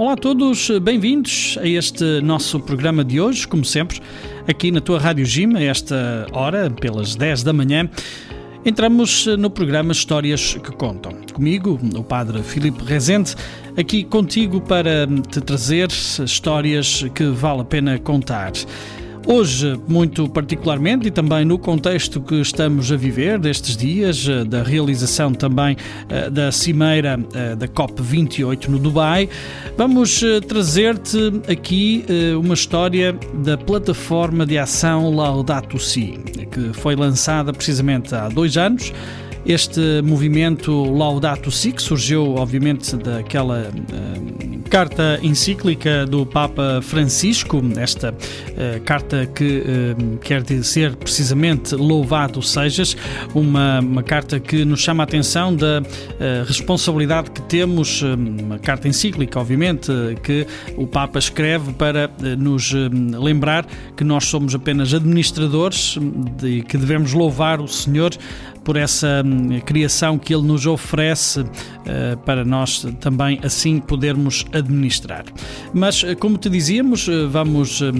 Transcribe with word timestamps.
Olá 0.00 0.14
a 0.14 0.16
todos, 0.16 0.70
bem-vindos 0.80 1.58
a 1.60 1.68
este 1.68 2.22
nosso 2.22 2.58
programa 2.58 3.04
de 3.04 3.20
hoje, 3.20 3.46
como 3.46 3.66
sempre, 3.66 4.00
aqui 4.48 4.70
na 4.70 4.80
tua 4.80 4.98
Rádio 4.98 5.26
Gym, 5.26 5.54
a 5.56 5.62
esta 5.62 6.26
hora, 6.32 6.70
pelas 6.70 7.14
10 7.14 7.42
da 7.42 7.52
manhã. 7.52 7.86
Entramos 8.64 9.26
no 9.26 9.50
programa 9.50 9.92
Histórias 9.92 10.54
que 10.54 10.72
Contam. 10.72 11.12
Comigo, 11.34 11.78
o 11.94 12.02
Padre 12.02 12.42
Filipe 12.42 12.82
Rezende, 12.82 13.34
aqui 13.76 14.02
contigo 14.02 14.62
para 14.62 15.06
te 15.30 15.38
trazer 15.42 15.88
histórias 15.90 17.04
que 17.14 17.24
vale 17.24 17.60
a 17.60 17.64
pena 17.64 17.98
contar. 17.98 18.52
Hoje, 19.26 19.78
muito 19.86 20.28
particularmente, 20.28 21.08
e 21.08 21.10
também 21.10 21.44
no 21.44 21.58
contexto 21.58 22.20
que 22.20 22.36
estamos 22.36 22.90
a 22.90 22.96
viver 22.96 23.38
destes 23.38 23.76
dias, 23.76 24.26
eh, 24.26 24.44
da 24.44 24.62
realização 24.62 25.32
também 25.32 25.76
eh, 26.08 26.30
da 26.30 26.50
cimeira 26.50 27.20
eh, 27.34 27.54
da 27.54 27.68
COP28 27.68 28.68
no 28.68 28.78
Dubai, 28.78 29.28
vamos 29.76 30.22
trazer-te 30.48 31.18
aqui 31.48 32.04
uma 32.38 32.54
história 32.54 33.16
da 33.44 33.56
plataforma 33.56 34.46
de 34.46 34.58
ação 34.58 35.14
Laudato 35.14 35.78
Si, 35.78 36.18
que 36.50 36.72
foi 36.72 36.96
lançada 36.96 37.52
precisamente 37.52 38.14
há 38.14 38.28
dois 38.28 38.56
anos 38.56 38.92
este 39.44 40.02
movimento 40.02 40.84
Laudato 40.84 41.50
Si, 41.50 41.72
que 41.72 41.82
surgiu 41.82 42.36
obviamente 42.36 42.96
daquela 42.96 43.70
uh, 43.70 44.60
carta 44.68 45.18
encíclica 45.22 46.06
do 46.06 46.24
Papa 46.26 46.80
Francisco, 46.82 47.62
esta 47.76 48.10
uh, 48.10 48.80
carta 48.84 49.26
que 49.26 49.62
uh, 49.62 50.18
quer 50.18 50.42
dizer 50.42 50.94
precisamente 50.96 51.74
louvado 51.74 52.42
sejas, 52.42 52.96
uma, 53.34 53.80
uma 53.80 54.02
carta 54.02 54.38
que 54.38 54.64
nos 54.64 54.80
chama 54.80 55.02
a 55.02 55.04
atenção 55.04 55.54
da 55.54 55.82
responsabilidade 56.46 57.30
que 57.30 57.42
temos, 57.42 58.02
uma 58.02 58.58
carta 58.58 58.88
encíclica, 58.88 59.40
obviamente, 59.40 59.90
que 60.22 60.46
o 60.76 60.86
Papa 60.86 61.18
escreve 61.18 61.72
para 61.72 62.10
nos 62.38 62.72
lembrar 62.72 63.66
que 63.96 64.04
nós 64.04 64.26
somos 64.26 64.54
apenas 64.54 64.92
administradores 64.92 65.96
e 66.42 66.62
que 66.62 66.76
devemos 66.76 67.12
louvar 67.12 67.60
o 67.60 67.68
Senhor 67.68 68.10
por 68.64 68.76
essa 68.76 69.22
hum, 69.24 69.60
criação 69.60 70.18
que 70.18 70.34
ele 70.34 70.46
nos 70.46 70.66
oferece 70.66 71.40
uh, 71.40 72.16
para 72.24 72.44
nós 72.44 72.86
também 73.00 73.40
assim 73.42 73.78
podermos 73.78 74.44
administrar. 74.52 75.24
Mas, 75.72 76.04
eh, 76.04 76.14
como 76.14 76.36
te 76.36 76.48
dizíamos, 76.48 77.08
eh, 77.08 77.26
vamos 77.26 77.80
uh, 77.80 77.92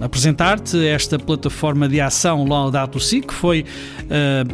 apresentar-te 0.00 0.86
esta 0.86 1.18
plataforma 1.18 1.88
de 1.88 2.00
ação 2.00 2.46
Laudato 2.46 2.98
Si, 3.00 3.20
que 3.20 3.34
foi 3.34 3.64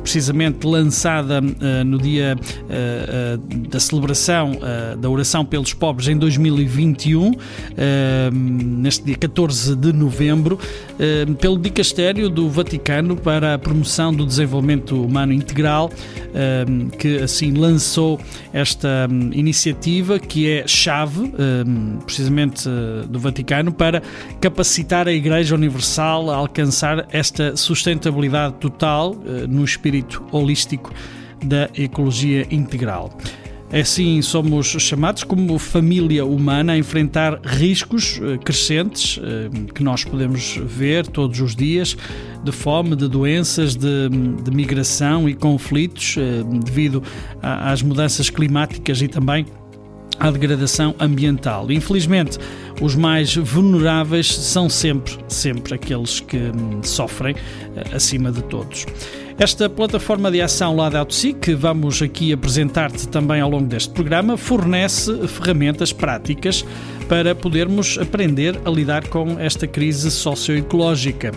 precisamente 0.03 0.67
lançada 0.67 1.41
no 1.41 1.99
dia 1.99 2.37
da 3.69 3.81
celebração 3.81 4.53
da 4.99 5.09
oração 5.09 5.45
pelos 5.45 5.73
pobres 5.73 6.09
em 6.09 6.17
2021, 6.17 7.33
neste 8.33 9.05
dia 9.05 9.17
14 9.17 9.75
de 9.75 9.93
novembro, 9.93 10.59
pelo 11.41 11.59
Dicastério 11.59 12.29
do 12.29 12.49
Vaticano 12.49 13.17
para 13.17 13.55
a 13.55 13.59
promoção 13.59 14.13
do 14.15 14.25
desenvolvimento 14.25 14.90
Humano 14.97 15.33
Integral, 15.33 15.91
ehm, 16.35 16.89
que 16.89 17.19
assim 17.19 17.53
lançou 17.53 18.21
esta 18.53 19.09
hum, 19.11 19.31
iniciativa 19.33 20.19
que 20.19 20.51
é 20.51 20.67
chave, 20.67 21.21
hum, 21.21 21.99
precisamente 22.05 22.69
eh, 22.69 23.07
do 23.09 23.19
Vaticano, 23.19 23.73
para 23.73 24.03
capacitar 24.41 25.09
a 25.09 25.13
Igreja 25.13 25.55
Universal 25.55 26.31
a 26.31 26.37
alcançar 26.37 27.07
esta 27.11 27.57
sustentabilidade 27.57 28.55
total 28.55 29.17
eh, 29.25 29.47
no 29.47 29.65
espírito 29.65 30.25
holístico 30.31 30.93
da 31.43 31.71
ecologia 31.75 32.47
integral. 32.51 33.11
Assim, 33.73 34.21
somos 34.21 34.67
chamados 34.67 35.23
como 35.23 35.57
família 35.57 36.25
humana 36.25 36.73
a 36.73 36.79
enfrentar 36.79 37.41
riscos 37.45 38.21
eh, 38.21 38.37
crescentes 38.39 39.21
eh, 39.23 39.49
que 39.73 39.85
nós 39.85 40.03
podemos 40.03 40.59
ver 40.65 41.07
todos 41.07 41.41
os 41.41 41.55
dias 41.55 41.97
de 42.43 42.51
fome, 42.51 42.97
de 42.97 43.07
doenças, 43.07 43.77
de, 43.77 44.09
de 44.43 44.51
migração 44.51 45.29
e 45.29 45.35
conflitos 45.35 46.17
eh, 46.19 46.43
devido 46.65 47.01
às 47.41 47.81
mudanças 47.81 48.29
climáticas 48.29 49.01
e 49.03 49.07
também 49.07 49.47
à 50.19 50.33
degradação 50.33 50.93
ambiental. 50.99 51.71
Infelizmente, 51.71 52.39
os 52.81 52.97
mais 52.97 53.37
vulneráveis 53.37 54.35
são 54.35 54.69
sempre, 54.69 55.17
sempre 55.29 55.75
aqueles 55.75 56.19
que 56.19 56.37
hum, 56.37 56.83
sofrem 56.83 57.37
acima 57.95 58.33
de 58.33 58.43
todos. 58.43 58.85
Esta 59.41 59.71
plataforma 59.71 60.31
de 60.31 60.43
ação 60.43 60.77
lá 60.77 60.91
da 60.91 60.99
AutoSI, 60.99 61.33
que 61.33 61.55
vamos 61.55 62.03
aqui 62.03 62.31
apresentar-te 62.31 63.09
também 63.09 63.41
ao 63.41 63.49
longo 63.49 63.67
deste 63.67 63.89
programa, 63.89 64.37
fornece 64.37 65.27
ferramentas 65.27 65.95
práticas 65.95 66.63
para 67.09 67.35
podermos 67.35 67.97
aprender 67.97 68.61
a 68.67 68.71
lidar 68.71 69.09
com 69.09 69.41
esta 69.41 69.67
crise 69.67 70.11
socioecológica 70.11 71.33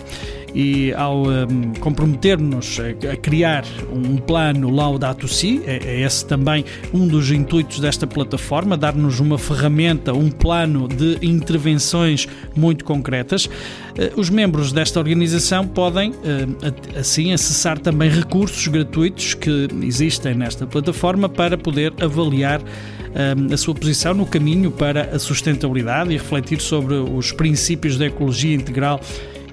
e 0.54 0.92
ao 0.94 1.24
um, 1.24 1.72
comprometer-nos 1.80 2.78
a, 2.78 3.12
a, 3.12 3.16
criar 3.16 3.64
um 3.92 4.16
plano 4.16 4.70
Laudato 4.70 5.26
Si, 5.26 5.60
é, 5.66 5.80
é 5.84 6.00
esse 6.02 6.24
também 6.24 6.64
um 6.92 7.08
dos 7.08 7.30
intuitos 7.30 7.80
desta 7.80 8.06
plataforma, 8.06 8.76
dar-nos 8.76 9.18
uma 9.18 9.36
ferramenta, 9.36 10.14
um 10.14 10.30
plano 10.30 10.86
de 10.86 11.18
intervenções 11.22 12.28
muito 12.54 12.84
concretas. 12.84 13.46
Uh, 13.46 13.50
os 14.16 14.30
membros 14.30 14.72
desta 14.72 15.00
organização 15.00 15.66
podem, 15.66 16.10
uh, 16.10 16.98
assim, 16.98 17.32
acessar 17.32 17.78
também 17.78 18.08
recursos 18.08 18.68
gratuitos 18.68 19.34
que 19.34 19.68
existem 19.82 20.34
nesta 20.34 20.66
plataforma 20.66 21.28
para 21.28 21.58
poder 21.58 21.92
avaliar 22.00 22.60
hum, 22.60 23.52
a 23.52 23.56
sua 23.56 23.74
posição 23.74 24.14
no 24.14 24.26
caminho 24.26 24.70
para 24.70 25.14
a 25.14 25.18
sustentabilidade 25.18 26.10
e 26.10 26.16
refletir 26.16 26.60
sobre 26.60 26.94
os 26.94 27.32
princípios 27.32 27.96
da 27.96 28.06
ecologia 28.06 28.54
integral 28.54 29.00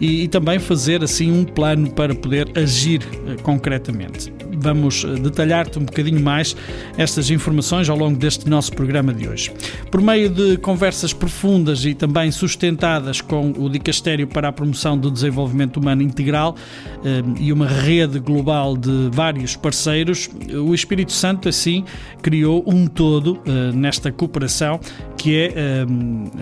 e, 0.01 0.23
e 0.23 0.27
também 0.27 0.59
fazer 0.59 1.03
assim 1.03 1.31
um 1.31 1.45
plano 1.45 1.91
para 1.91 2.13
poder 2.15 2.51
agir 2.57 3.01
uh, 3.01 3.41
concretamente. 3.43 4.33
Vamos 4.61 5.03
uh, 5.03 5.15
detalhar-te 5.15 5.79
um 5.79 5.83
bocadinho 5.83 6.21
mais 6.21 6.55
estas 6.97 7.29
informações 7.29 7.89
ao 7.89 7.97
longo 7.97 8.17
deste 8.17 8.49
nosso 8.49 8.71
programa 8.73 9.13
de 9.13 9.27
hoje. 9.27 9.51
Por 9.89 10.01
meio 10.01 10.29
de 10.29 10.57
conversas 10.57 11.13
profundas 11.13 11.83
e 11.85 11.93
também 11.93 12.31
sustentadas 12.31 13.21
com 13.21 13.51
o 13.57 13.69
Dicastério 13.69 14.27
para 14.27 14.49
a 14.49 14.51
Promoção 14.51 14.97
do 14.97 15.09
Desenvolvimento 15.09 15.77
Humano 15.77 16.01
Integral 16.01 16.55
uh, 16.55 17.39
e 17.39 17.51
uma 17.51 17.67
rede 17.67 18.19
global 18.19 18.77
de 18.77 19.09
vários 19.11 19.55
parceiros, 19.55 20.29
o 20.53 20.73
Espírito 20.73 21.11
Santo 21.11 21.49
assim 21.49 21.83
criou 22.21 22.63
um 22.67 22.85
todo 22.85 23.41
nesta 23.73 24.11
cooperação 24.11 24.79
que 25.17 25.35
é 25.37 25.85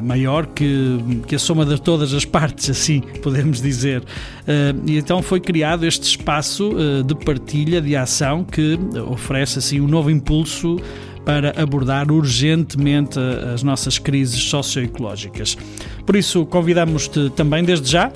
maior 0.01 0.45
que, 0.47 0.97
que 1.27 1.35
a 1.35 1.39
soma 1.39 1.65
de 1.65 1.79
todas 1.81 2.13
as 2.13 2.25
partes, 2.25 2.69
assim 2.69 3.01
podemos 3.21 3.61
dizer. 3.61 4.03
Eh, 4.47 4.73
e 4.87 4.97
então 4.97 5.21
foi 5.21 5.39
criado 5.39 5.85
este 5.85 6.03
espaço 6.03 6.71
eh, 6.77 7.03
de 7.03 7.13
partilha, 7.13 7.81
de 7.81 7.95
ação, 7.95 8.08
que 8.43 8.79
oferece 9.09 9.59
assim 9.59 9.79
um 9.79 9.87
novo 9.87 10.09
impulso 10.09 10.77
para 11.25 11.53
abordar 11.61 12.11
urgentemente 12.11 13.19
as 13.53 13.61
nossas 13.61 13.99
crises 13.99 14.41
socioecológicas. 14.43 15.57
Por 16.05 16.15
isso, 16.15 16.45
convidamos-te 16.45 17.29
também 17.31 17.63
desde 17.63 17.91
já 17.91 18.11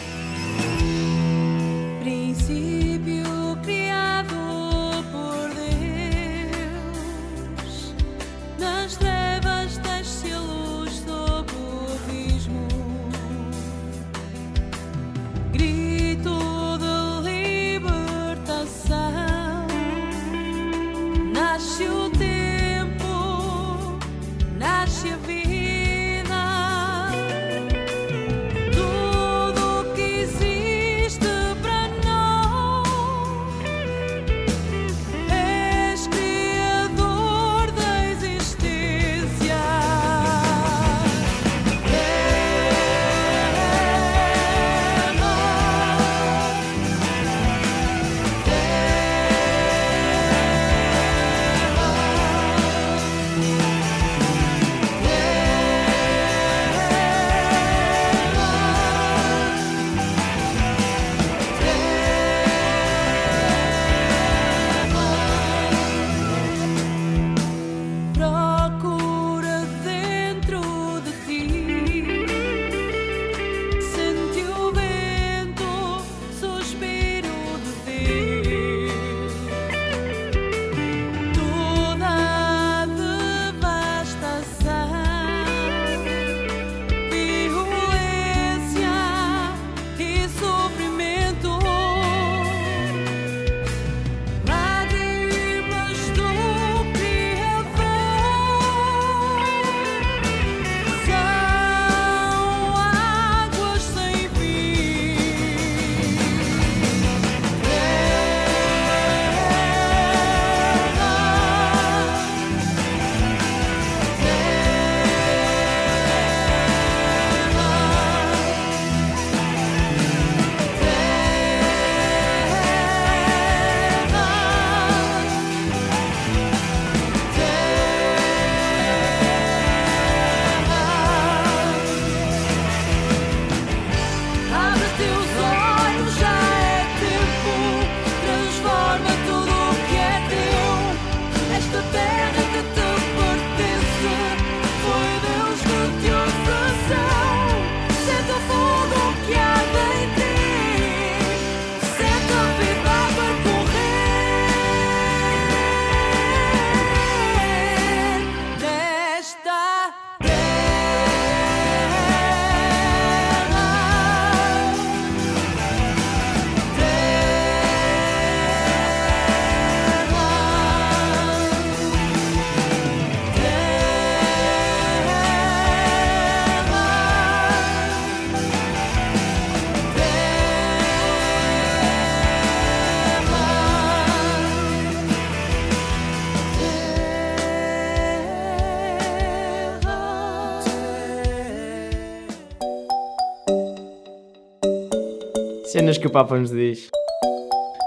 Cenas 195.97 195.99
que 195.99 196.07
o 196.07 196.11
Papa 196.11 196.37
nos 196.37 196.51
diz. 196.51 196.89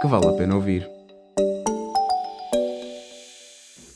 Que 0.00 0.08
vale 0.08 0.26
a 0.26 0.32
pena 0.32 0.56
ouvir. 0.56 0.88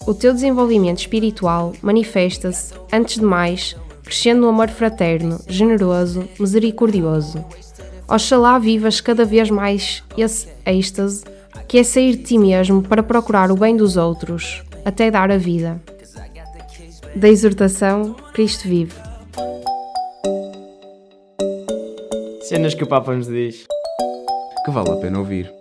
O 0.07 0.15
teu 0.15 0.33
desenvolvimento 0.33 1.01
espiritual 1.01 1.73
manifesta-se, 1.83 2.75
antes 2.93 3.17
de 3.17 3.25
mais, 3.25 3.77
crescendo 4.05 4.43
no 4.43 4.49
amor 4.49 4.69
fraterno, 4.69 5.41
generoso, 5.49 6.29
misericordioso. 6.39 7.45
Oxalá 8.09 8.59
vivas 8.59 9.01
cada 9.01 9.25
vez 9.25 9.51
mais 9.51 10.03
esse 10.17 10.49
êxtase 10.65 11.25
que 11.67 11.79
é 11.79 11.83
sair 11.83 12.17
de 12.17 12.25
ti 12.25 12.39
mesmo 12.39 12.83
para 12.83 13.03
procurar 13.03 13.51
o 13.51 13.57
bem 13.57 13.77
dos 13.77 13.97
outros, 13.97 14.63
até 14.85 15.11
dar 15.11 15.31
a 15.31 15.39
vida. 15.39 15.81
Da 17.17 17.29
exortação, 17.29 18.15
Cristo 18.33 18.69
vive. 18.69 18.95
Cenas 22.43 22.75
que 22.75 22.85
o 22.85 22.87
Papa 22.87 23.15
nos 23.15 23.27
diz 23.27 23.67
que 24.65 24.71
vale 24.71 24.91
a 24.91 24.97
pena 24.97 25.19
ouvir. 25.19 25.53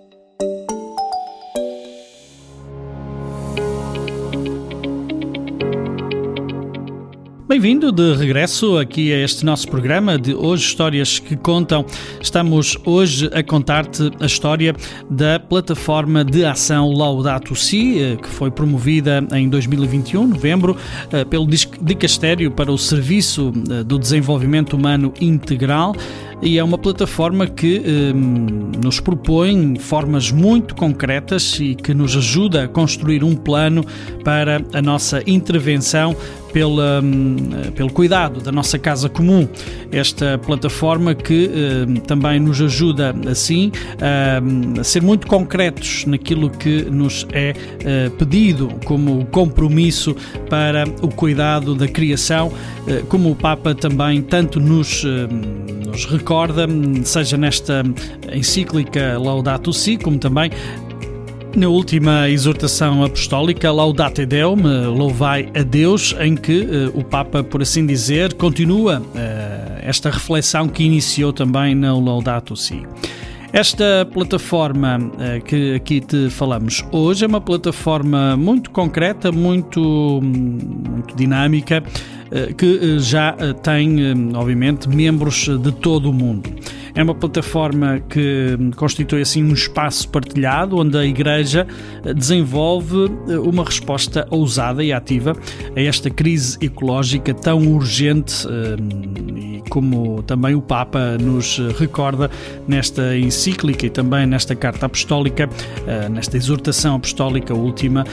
Bem-vindo 7.46 7.92
de 7.92 8.16
regresso 8.16 8.80
aqui 8.80 9.14
a 9.14 9.18
este 9.20 9.46
nosso 9.46 9.68
programa 9.68 10.18
de 10.18 10.34
Hoje 10.34 10.66
Histórias 10.66 11.20
que 11.20 11.36
Contam. 11.36 11.86
Estamos 12.20 12.78
hoje 12.84 13.30
a 13.32 13.44
contar-te 13.44 14.10
a 14.20 14.26
história 14.26 14.74
da 15.08 15.40
plataforma 15.40 16.24
de 16.26 16.46
ação 16.46 16.92
Laudato 16.92 17.56
Si, 17.56 18.02
eh, 18.02 18.16
que 18.16 18.28
foi 18.28 18.50
promovida 18.50 19.24
em 19.34 19.48
2021, 19.50 20.26
novembro, 20.26 20.76
eh, 21.12 21.24
pelo 21.26 21.46
Dicastério 21.46 22.50
para 22.50 22.72
o 22.72 22.78
Serviço 22.78 23.54
eh, 23.70 23.84
do 23.84 24.00
Desenvolvimento 24.00 24.74
Humano 24.74 25.14
Integral 25.22 25.94
e 26.44 26.58
é 26.58 26.64
uma 26.64 26.78
plataforma 26.78 27.48
que 27.48 27.78
eh, 27.78 28.14
nos 28.14 29.00
propõe 29.00 29.78
formas 29.80 30.30
muito 30.30 30.76
concretas 30.76 31.58
e 31.60 31.74
que 31.74 31.94
nos 31.94 32.18
ajuda 32.18 32.66
a 32.66 32.68
construir 32.68 33.24
um 33.24 33.34
plano 33.34 33.86
para 34.24 34.62
a 34.74 34.82
nossa 34.82 35.24
intervenção 35.26 36.16
pela, 36.54 37.02
hum, 37.04 37.36
pelo 37.76 37.92
cuidado 37.92 38.40
da 38.40 38.52
nossa 38.52 38.78
casa 38.78 39.10
comum. 39.10 39.48
Esta 39.92 40.38
plataforma 40.38 41.14
que 41.16 41.50
hum, 41.50 41.96
também 41.96 42.40
nos 42.40 42.62
ajuda, 42.62 43.14
assim, 43.30 43.72
a, 44.00 44.80
a, 44.80 44.84
ser 44.84 45.02
muito 45.02 45.28
concretos 45.28 46.06
naquilo 46.06 46.50
que 46.50 46.84
nos 46.84 47.28
é 47.34 47.54
uh, 47.54 48.12
pedido 48.12 48.70
como 48.86 49.26
compromisso 49.26 50.16
para 50.50 50.86
o 51.02 51.08
cuidado 51.08 51.74
da 51.74 51.88
criação, 51.88 52.48
uh, 52.48 53.06
como 53.08 53.32
o 53.32 53.36
Papa 53.36 53.74
também 53.74 54.22
tanto 54.22 54.60
nos, 54.60 55.04
nos 55.86 56.06
recorda, 56.06 56.68
seja 57.04 57.36
nesta 57.36 57.84
encíclica 58.32 59.18
Laudato 59.18 59.74
Si, 59.74 59.98
como 59.98 60.20
também 60.20 60.52
Na 61.56 61.68
última 61.68 62.28
exortação 62.30 63.04
apostólica, 63.04 63.72
Laudate 63.72 64.26
Deum, 64.26 64.56
louvai 64.88 65.52
a 65.56 65.62
Deus, 65.62 66.16
em 66.20 66.36
que 66.36 66.62
uh, 66.62 66.98
o 66.98 67.04
Papa, 67.04 67.44
por 67.44 67.62
assim 67.62 67.86
dizer, 67.86 68.34
continua 68.34 69.00
uh, 69.00 69.04
esta 69.84 70.10
reflexão 70.10 70.68
que 70.68 70.84
iniciou 70.84 71.32
também 71.32 71.76
na 71.76 71.96
Laudato 71.96 72.56
Si. 72.56 72.82
Esta 73.52 74.04
plataforma 74.12 74.98
uh, 74.98 75.44
que 75.44 75.76
aqui 75.76 76.02
te 76.02 76.28
falamos 76.32 76.84
hoje 76.92 77.24
é 77.24 77.28
uma 77.28 77.40
plataforma 77.40 78.36
muito 78.36 78.72
concreta, 78.72 79.32
muito, 79.32 80.20
muito 80.24 81.16
dinâmica, 81.16 81.84
que 82.58 82.98
já 82.98 83.36
tem, 83.62 84.34
obviamente, 84.34 84.90
membros 84.90 85.48
de 85.60 85.72
todo 85.72 86.10
o 86.10 86.14
mundo. 86.14 86.50
É 86.96 87.02
uma 87.02 87.16
plataforma 87.16 88.00
que 88.08 88.56
constitui 88.76 89.22
assim 89.22 89.44
um 89.44 89.54
espaço 89.54 90.08
partilhado 90.10 90.78
onde 90.78 90.96
a 90.96 91.04
Igreja 91.04 91.66
desenvolve 92.16 93.12
eh, 93.28 93.38
uma 93.40 93.64
resposta 93.64 94.28
ousada 94.30 94.84
e 94.84 94.94
ativa 94.94 95.36
a 95.76 95.82
esta 95.82 96.12
crise 96.12 96.56
ecológica 96.62 97.34
tão 97.34 97.68
urgente 97.68 98.48
eh, 98.48 99.58
e 99.58 99.64
como 99.70 100.22
também 100.22 100.54
o 100.54 100.62
Papa 100.62 101.18
nos 101.20 101.58
recorda 101.80 102.30
nesta 102.68 103.18
encíclica 103.18 103.88
e 103.88 103.90
também 103.90 104.28
nesta 104.28 104.54
carta 104.54 104.86
apostólica, 104.86 105.50
eh, 105.88 106.10
nesta 106.10 106.38
exortação 106.38 106.96
apostólica 106.96 107.56
última, 107.56 108.04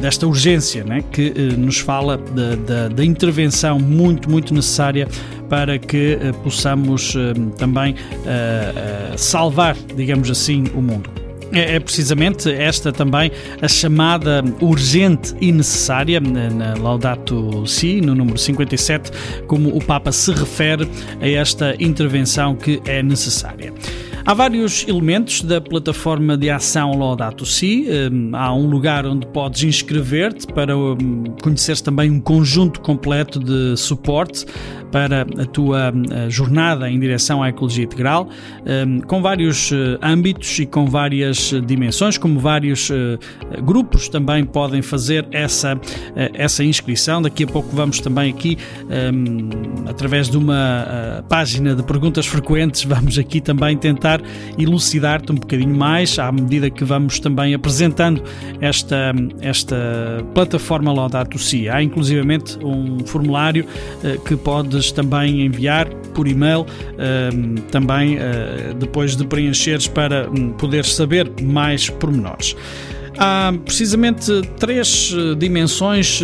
desta 0.00 0.26
urgência 0.26 0.84
né, 0.84 1.02
que 1.10 1.30
nos 1.56 1.78
fala 1.78 2.16
da, 2.16 2.54
da, 2.54 2.88
da 2.88 3.04
intervenção 3.04 3.78
muito, 3.80 4.30
muito 4.30 4.54
necessária 4.54 5.08
para 5.48 5.78
que 5.78 6.18
possamos 6.42 7.14
também 7.56 7.92
uh, 7.92 9.14
uh, 9.14 9.18
salvar, 9.18 9.76
digamos 9.96 10.30
assim, 10.30 10.64
o 10.74 10.82
mundo. 10.82 11.10
É, 11.52 11.76
é 11.76 11.80
precisamente 11.80 12.50
esta 12.50 12.92
também 12.92 13.30
a 13.60 13.68
chamada 13.68 14.44
urgente 14.60 15.34
e 15.40 15.50
necessária 15.50 16.20
na 16.20 16.74
Laudato 16.74 17.66
Si, 17.66 18.00
no 18.00 18.14
número 18.14 18.38
57, 18.38 19.10
como 19.46 19.74
o 19.74 19.82
Papa 19.82 20.12
se 20.12 20.30
refere 20.32 20.88
a 21.20 21.28
esta 21.28 21.74
intervenção 21.78 22.54
que 22.54 22.80
é 22.84 23.02
necessária. 23.02 23.72
Há 24.28 24.34
vários 24.34 24.86
elementos 24.86 25.40
da 25.40 25.58
plataforma 25.58 26.36
de 26.36 26.50
ação 26.50 26.98
Laudato 26.98 27.46
Si. 27.46 27.86
Hum, 27.88 28.32
há 28.34 28.52
um 28.52 28.68
lugar 28.68 29.06
onde 29.06 29.26
podes 29.28 29.62
inscrever-te 29.62 30.46
para 30.48 30.76
hum, 30.76 31.24
conheceres 31.42 31.80
também 31.80 32.10
um 32.10 32.20
conjunto 32.20 32.78
completo 32.82 33.38
de 33.38 33.74
suporte 33.78 34.44
para 34.92 35.22
a 35.22 35.46
tua 35.46 35.90
hum, 35.94 36.30
jornada 36.30 36.90
em 36.90 37.00
direção 37.00 37.42
à 37.42 37.48
ecologia 37.48 37.84
integral, 37.84 38.28
com 39.06 39.22
vários 39.22 39.72
eh, 39.72 39.98
âmbitos 40.02 40.58
e 40.58 40.66
com 40.66 40.86
várias 40.86 41.52
dimensões, 41.66 42.18
como 42.18 42.38
vários 42.38 42.90
eh, 42.90 43.18
grupos 43.62 44.08
também 44.08 44.44
podem 44.44 44.82
fazer 44.82 45.26
essa, 45.30 45.78
eh, 46.16 46.30
essa 46.34 46.64
inscrição. 46.64 47.22
Daqui 47.22 47.44
a 47.44 47.46
pouco 47.46 47.74
vamos 47.74 48.00
também 48.00 48.30
aqui, 48.30 48.58
através 49.86 50.28
de 50.28 50.36
uma 50.36 51.24
página 51.28 51.74
de 51.74 51.82
perguntas 51.82 52.26
frequentes, 52.26 52.84
vamos 52.88 53.18
aqui 53.18 53.40
também 53.40 53.76
tentar 53.76 54.17
tentar 54.18 54.22
elucidar-te 54.58 55.32
um 55.32 55.36
bocadinho 55.36 55.74
mais 55.74 56.18
à 56.18 56.30
medida 56.30 56.68
que 56.70 56.84
vamos 56.84 57.20
também 57.20 57.54
apresentando 57.54 58.22
esta, 58.60 59.12
esta 59.40 59.76
plataforma 60.34 60.92
Laudato 60.92 61.38
Si. 61.38 61.68
Há 61.68 61.82
inclusivamente 61.82 62.58
um 62.64 63.04
formulário 63.06 63.64
uh, 63.64 64.20
que 64.22 64.36
podes 64.36 64.92
também 64.92 65.42
enviar 65.46 65.88
por 66.14 66.26
e-mail, 66.26 66.62
uh, 66.62 67.60
também 67.70 68.16
uh, 68.16 68.74
depois 68.78 69.16
de 69.16 69.24
preencheres 69.26 69.86
para 69.86 70.28
um, 70.30 70.50
poderes 70.50 70.94
saber 70.94 71.30
mais 71.42 71.88
pormenores. 71.88 72.56
Há 73.18 73.52
precisamente 73.64 74.42
três 74.58 75.12
dimensões 75.38 76.22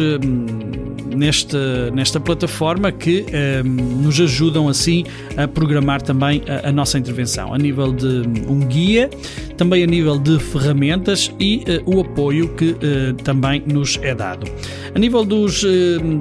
neste, 1.15 1.57
nesta 1.95 2.21
plataforma 2.21 2.93
que 2.93 3.25
ehm, 3.33 3.67
nos 4.03 4.21
ajudam 4.21 4.69
assim 4.69 5.05
a 5.37 5.47
programar 5.47 6.03
também 6.03 6.43
a, 6.49 6.69
a, 6.69 6.73
nossa 6.73 6.99
intervenção, 6.99 7.55
a 7.55 7.59
nível 7.59 7.93
de 7.93 8.23
um 8.49 8.61
guia, 8.61 9.09
também 9.57 9.83
a 9.83 9.87
nível 9.87 10.19
de 10.19 10.39
ferramentas 10.39 11.33
e 11.39 11.65
uh, 11.87 11.97
o 11.97 12.01
apoio 12.01 12.49
que 12.55 12.71
uh, 12.71 13.15
também 13.23 13.63
nos 13.67 13.99
é 14.03 14.15
dado. 14.15 14.47
A 14.95 14.99
nível 14.99 15.25
dos, 15.25 15.63
uh, 15.63 15.69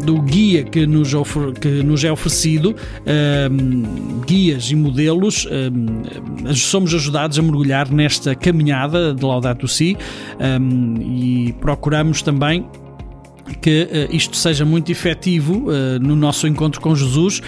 do 0.03 0.21
guia 0.21 0.63
que 0.63 0.85
nos, 0.85 1.11
que 1.59 1.67
nos 1.83 2.03
é 2.03 2.11
oferecido, 2.11 2.75
guias 4.25 4.71
e 4.71 4.75
modelos, 4.75 5.47
somos 6.53 6.93
ajudados 6.93 7.37
a 7.37 7.41
mergulhar 7.41 7.91
nesta 7.91 8.35
caminhada 8.35 9.13
de 9.13 9.23
Laudato 9.23 9.67
Si 9.67 9.97
e 11.01 11.53
procuramos 11.59 12.21
também 12.21 12.65
que 13.61 13.83
uh, 13.83 14.15
isto 14.15 14.35
seja 14.37 14.65
muito 14.65 14.91
efetivo 14.91 15.69
uh, 15.69 15.99
no 15.99 16.15
nosso 16.15 16.47
encontro 16.47 16.79
com 16.79 16.95
Jesus 16.95 17.41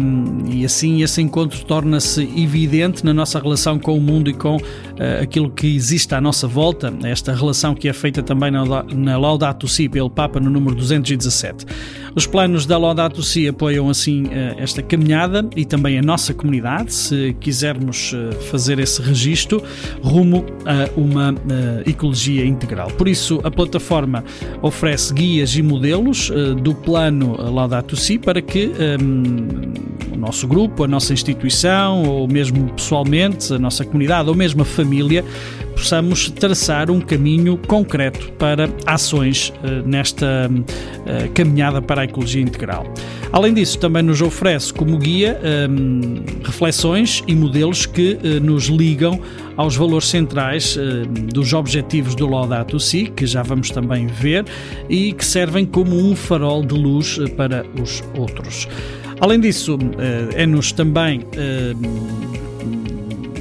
um, 0.00 0.50
e 0.50 0.64
assim 0.64 1.02
esse 1.02 1.20
encontro 1.20 1.64
torna-se 1.64 2.22
evidente 2.36 3.04
na 3.04 3.12
nossa 3.12 3.38
relação 3.38 3.78
com 3.78 3.96
o 3.96 4.00
mundo 4.00 4.30
e 4.30 4.34
com 4.34 4.56
uh, 4.56 4.62
aquilo 5.22 5.50
que 5.50 5.74
existe 5.74 6.14
à 6.14 6.20
nossa 6.20 6.48
volta, 6.48 6.92
esta 7.04 7.34
relação 7.34 7.74
que 7.74 7.88
é 7.88 7.92
feita 7.92 8.22
também 8.22 8.50
na, 8.50 8.64
na 8.82 9.18
Laudato 9.18 9.68
Si 9.68 9.88
pelo 9.88 10.10
Papa 10.10 10.40
no 10.40 10.50
número 10.50 10.74
217. 10.74 11.66
Os 12.16 12.26
planos 12.26 12.64
da 12.64 12.78
Laudato 12.78 13.22
Si 13.22 13.46
apoiam 13.46 13.90
assim 13.90 14.24
esta 14.56 14.82
caminhada 14.82 15.46
e 15.54 15.66
também 15.66 15.98
a 15.98 16.02
nossa 16.02 16.32
comunidade, 16.32 16.94
se 16.94 17.36
quisermos 17.38 18.14
fazer 18.50 18.78
esse 18.78 19.02
registro 19.02 19.62
rumo 20.02 20.42
a 20.64 20.88
uma 20.98 21.34
ecologia 21.84 22.46
integral. 22.46 22.88
Por 22.92 23.06
isso, 23.06 23.38
a 23.44 23.50
plataforma 23.50 24.24
oferece 24.62 25.12
guias 25.12 25.54
e 25.56 25.62
modelos 25.62 26.32
do 26.62 26.74
plano 26.74 27.36
Laudato 27.52 27.94
Si 27.96 28.18
para 28.18 28.40
que 28.40 28.68
um, 28.68 28.82
ehm, 28.82 29.96
o 30.14 30.16
nosso 30.16 30.48
grupo, 30.48 30.84
a 30.84 30.88
nossa 30.88 31.12
instituição, 31.12 32.02
ou 32.04 32.26
mesmo 32.26 32.72
pessoalmente, 32.72 33.52
a 33.52 33.58
nossa 33.58 33.84
comunidade, 33.84 34.30
ou 34.30 34.34
mesmo 34.34 34.62
a 34.62 34.64
família, 34.64 35.22
possamos 35.72 36.30
traçar 36.30 36.90
um 36.90 37.00
caminho 37.00 37.58
concreto 37.68 38.32
para 38.32 38.70
ações 38.86 39.52
nesta 39.84 40.50
caminhada 41.34 41.82
para 41.82 42.02
a 42.02 42.05
ecologia 42.06 42.42
integral. 42.42 42.92
Além 43.32 43.52
disso, 43.54 43.78
também 43.78 44.02
nos 44.02 44.20
oferece 44.22 44.72
como 44.72 44.98
guia 44.98 45.38
um, 45.68 46.14
ehm, 46.16 46.24
reflexões 46.44 47.22
e 47.26 47.34
modelos 47.34 47.86
que 47.86 48.14
uh, 48.14 48.40
nos 48.40 48.66
ligam 48.66 49.20
aos 49.56 49.76
valores 49.76 50.08
centrais 50.08 50.78
dos 51.32 51.54
objetivos 51.54 52.14
do 52.14 52.28
Laudato 52.28 52.78
Si, 52.78 53.06
que 53.06 53.26
já 53.26 53.42
vamos 53.42 53.70
também 53.70 54.06
ver, 54.06 54.44
e 54.88 55.14
que 55.14 55.24
servem 55.24 55.64
como 55.64 55.96
um 55.96 56.14
farol 56.14 56.62
de 56.62 56.74
luz 56.74 57.18
para 57.38 57.64
os 57.82 58.04
outros. 58.18 58.68
Além 59.18 59.40
disso, 59.40 59.78
é-nos 60.34 60.72
também 60.72 61.22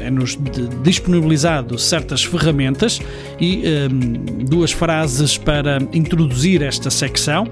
é-nos 0.06 0.38
disponibilizado 0.84 1.80
certas 1.80 2.24
ferramentas 2.24 3.02
e 3.40 3.64
um, 3.92 4.46
duas 4.46 4.72
frases 4.72 5.38
para 5.38 5.80
introduzir 5.92 6.62
esta 6.62 6.92
secção. 6.92 7.48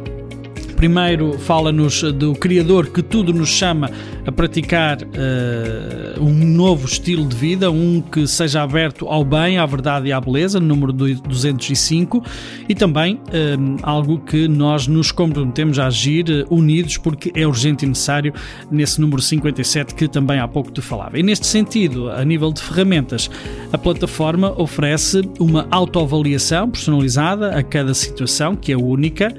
Primeiro, 0.83 1.39
fala-nos 1.39 2.03
do 2.11 2.35
Criador 2.35 2.87
que 2.87 3.01
tudo 3.01 3.33
nos 3.33 3.47
chama 3.47 3.89
a 4.25 4.31
praticar 4.33 4.97
uh, 5.01 6.21
um 6.21 6.33
novo 6.33 6.85
estilo 6.85 7.25
de 7.25 7.37
vida, 7.37 7.71
um 7.71 8.01
que 8.01 8.27
seja 8.27 8.61
aberto 8.61 9.07
ao 9.07 9.23
bem, 9.23 9.57
à 9.57 9.65
verdade 9.65 10.09
e 10.09 10.11
à 10.11 10.19
beleza, 10.19 10.59
número 10.59 10.91
205, 10.91 12.21
e 12.67 12.75
também 12.75 13.15
uh, 13.15 13.77
algo 13.81 14.19
que 14.19 14.45
nós 14.49 14.85
nos 14.85 15.09
comprometemos 15.09 15.79
a 15.79 15.87
agir 15.87 16.25
uh, 16.29 16.53
unidos 16.53 16.97
porque 16.97 17.31
é 17.33 17.47
urgente 17.47 17.85
e 17.85 17.87
necessário 17.87 18.33
nesse 18.69 18.99
número 18.99 19.21
57 19.21 19.95
que 19.95 20.09
também 20.09 20.37
há 20.37 20.49
pouco 20.49 20.69
te 20.69 20.81
falava. 20.81 21.17
E 21.17 21.23
neste 21.23 21.47
sentido, 21.47 22.09
a 22.11 22.25
nível 22.25 22.51
de 22.51 22.61
ferramentas, 22.61 23.31
a 23.71 23.77
plataforma 23.77 24.53
oferece 24.61 25.21
uma 25.39 25.65
autoavaliação 25.71 26.69
personalizada 26.69 27.57
a 27.57 27.63
cada 27.63 27.93
situação, 27.93 28.53
que 28.53 28.73
é 28.73 28.75
única 28.77 29.33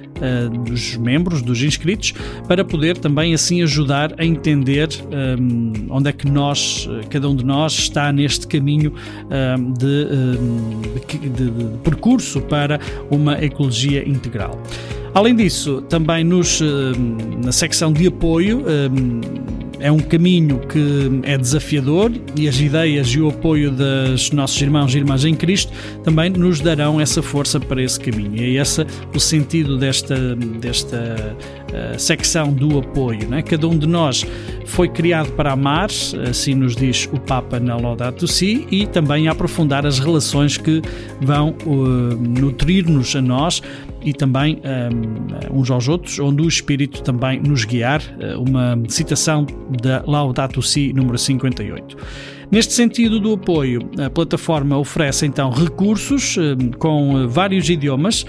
dos 0.65 0.97
membros, 1.35 1.43
dos 1.43 1.62
inscritos, 1.62 2.14
para 2.47 2.64
poder 2.64 2.97
também 2.97 3.35
assim 3.35 3.62
ajudar 3.62 4.14
a 4.19 4.25
entender 4.25 4.88
um, 5.38 5.73
onde 5.91 6.09
é 6.09 6.12
que 6.12 6.29
nós, 6.31 6.88
cada 7.11 7.29
um 7.29 7.35
de 7.35 7.45
nós, 7.45 7.73
está 7.73 8.12
neste 8.12 8.47
caminho 8.47 8.93
um, 8.95 9.73
de, 9.73 11.19
de, 11.19 11.29
de, 11.29 11.50
de 11.50 11.79
percurso 11.79 12.41
para 12.43 12.79
uma 13.11 13.43
ecologia 13.43 14.07
integral. 14.09 14.61
Além 15.14 15.37
disso, 15.37 15.80
também 15.83 16.25
nos, 16.25 16.61
na 17.42 17.52
secção 17.52 17.92
de 17.92 18.09
apoio, 18.09 18.64
é 19.85 19.92
um 19.92 19.99
caminho 19.99 20.61
que 20.61 21.21
é 21.25 21.37
desafiador 21.37 22.11
e 22.35 22.49
as 22.49 22.59
ideias 22.59 23.09
e 23.09 23.21
o 23.21 23.28
apoio 23.28 23.71
dos 23.71 24.30
nossos 24.30 24.59
irmãos 24.62 24.94
e 24.94 24.99
irmãs 24.99 25.26
em 25.26 25.35
Cristo 25.35 25.71
também 26.02 26.30
nos 26.30 26.59
darão 26.59 26.99
essa 26.99 27.23
força 27.23 27.61
para 27.61 27.83
esse 27.83 28.00
caminho. 28.00 28.35
E 28.35 28.56
é 28.56 28.62
esse 28.62 28.87
o 29.14 29.21
sentido 29.21 29.76
desta, 29.76 30.35
desta 30.37 31.37
uh, 31.68 32.00
secção 32.00 32.50
do 32.50 32.78
apoio. 32.78 33.28
Né? 33.28 33.42
Cada 33.42 33.68
um 33.68 33.76
de 33.76 33.87
nós 33.87 34.25
foi 34.64 34.88
criado 34.88 35.30
para 35.33 35.52
amar, 35.52 35.90
assim 36.30 36.54
nos 36.54 36.75
diz 36.75 37.06
o 37.12 37.21
Papa 37.21 37.61
na 37.61 37.76
Laudato 37.76 38.26
Si, 38.26 38.66
e 38.71 38.87
também 38.87 39.28
aprofundar 39.28 39.85
as 39.85 39.99
relações 39.99 40.56
que 40.56 40.80
vão 41.21 41.54
uh, 41.66 41.76
nutrir-nos 42.16 43.14
a 43.14 43.21
nós 43.21 43.61
e 44.05 44.13
também 44.13 44.61
um, 45.53 45.59
uns 45.61 45.71
aos 45.71 45.89
outros, 45.89 46.19
onde 46.19 46.43
o 46.43 46.49
Espírito 46.49 47.03
também 47.03 47.41
nos 47.41 47.65
guiar. 47.65 48.01
Uh, 48.01 48.43
uma 48.43 48.79
citação 48.89 49.47
da 49.83 50.03
Laudato 50.07 50.63
Si 50.63 50.93
número 50.93 51.19
58. 51.19 51.97
Neste 52.51 52.73
sentido 52.75 53.19
do 53.19 53.33
apoio, 53.33 53.81
a 53.99 54.09
plataforma 54.09 54.79
oferece 54.79 55.27
então 55.27 55.51
recursos 55.51 56.37
hum, 56.37 56.71
com 56.79 57.19
eh, 57.19 57.27
vários 57.27 57.69
idiomas. 57.69 58.25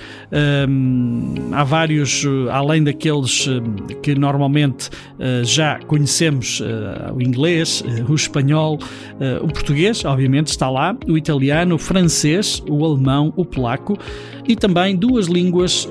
Hum, 0.67 1.35
há 1.51 1.63
vários, 1.63 2.25
eh, 2.25 2.51
além 2.51 2.83
daqueles 2.83 3.47
hum, 3.47 3.75
que 4.01 4.15
normalmente 4.15 4.89
eh, 5.19 5.41
já 5.43 5.79
conhecemos: 5.85 6.59
o 7.13 7.21
inglês, 7.21 7.83
o 8.09 8.15
espanhol, 8.15 8.79
o 9.41 9.47
português, 9.47 10.03
obviamente, 10.03 10.47
está 10.47 10.69
lá, 10.69 10.97
o 11.07 11.17
italiano, 11.17 11.75
o 11.75 11.77
francês, 11.77 12.63
o 12.67 12.83
alemão, 12.83 13.31
o 13.35 13.45
polaco 13.45 13.97
e 14.47 14.55
também 14.55 14.95
duas 14.95 15.27
línguas 15.27 15.87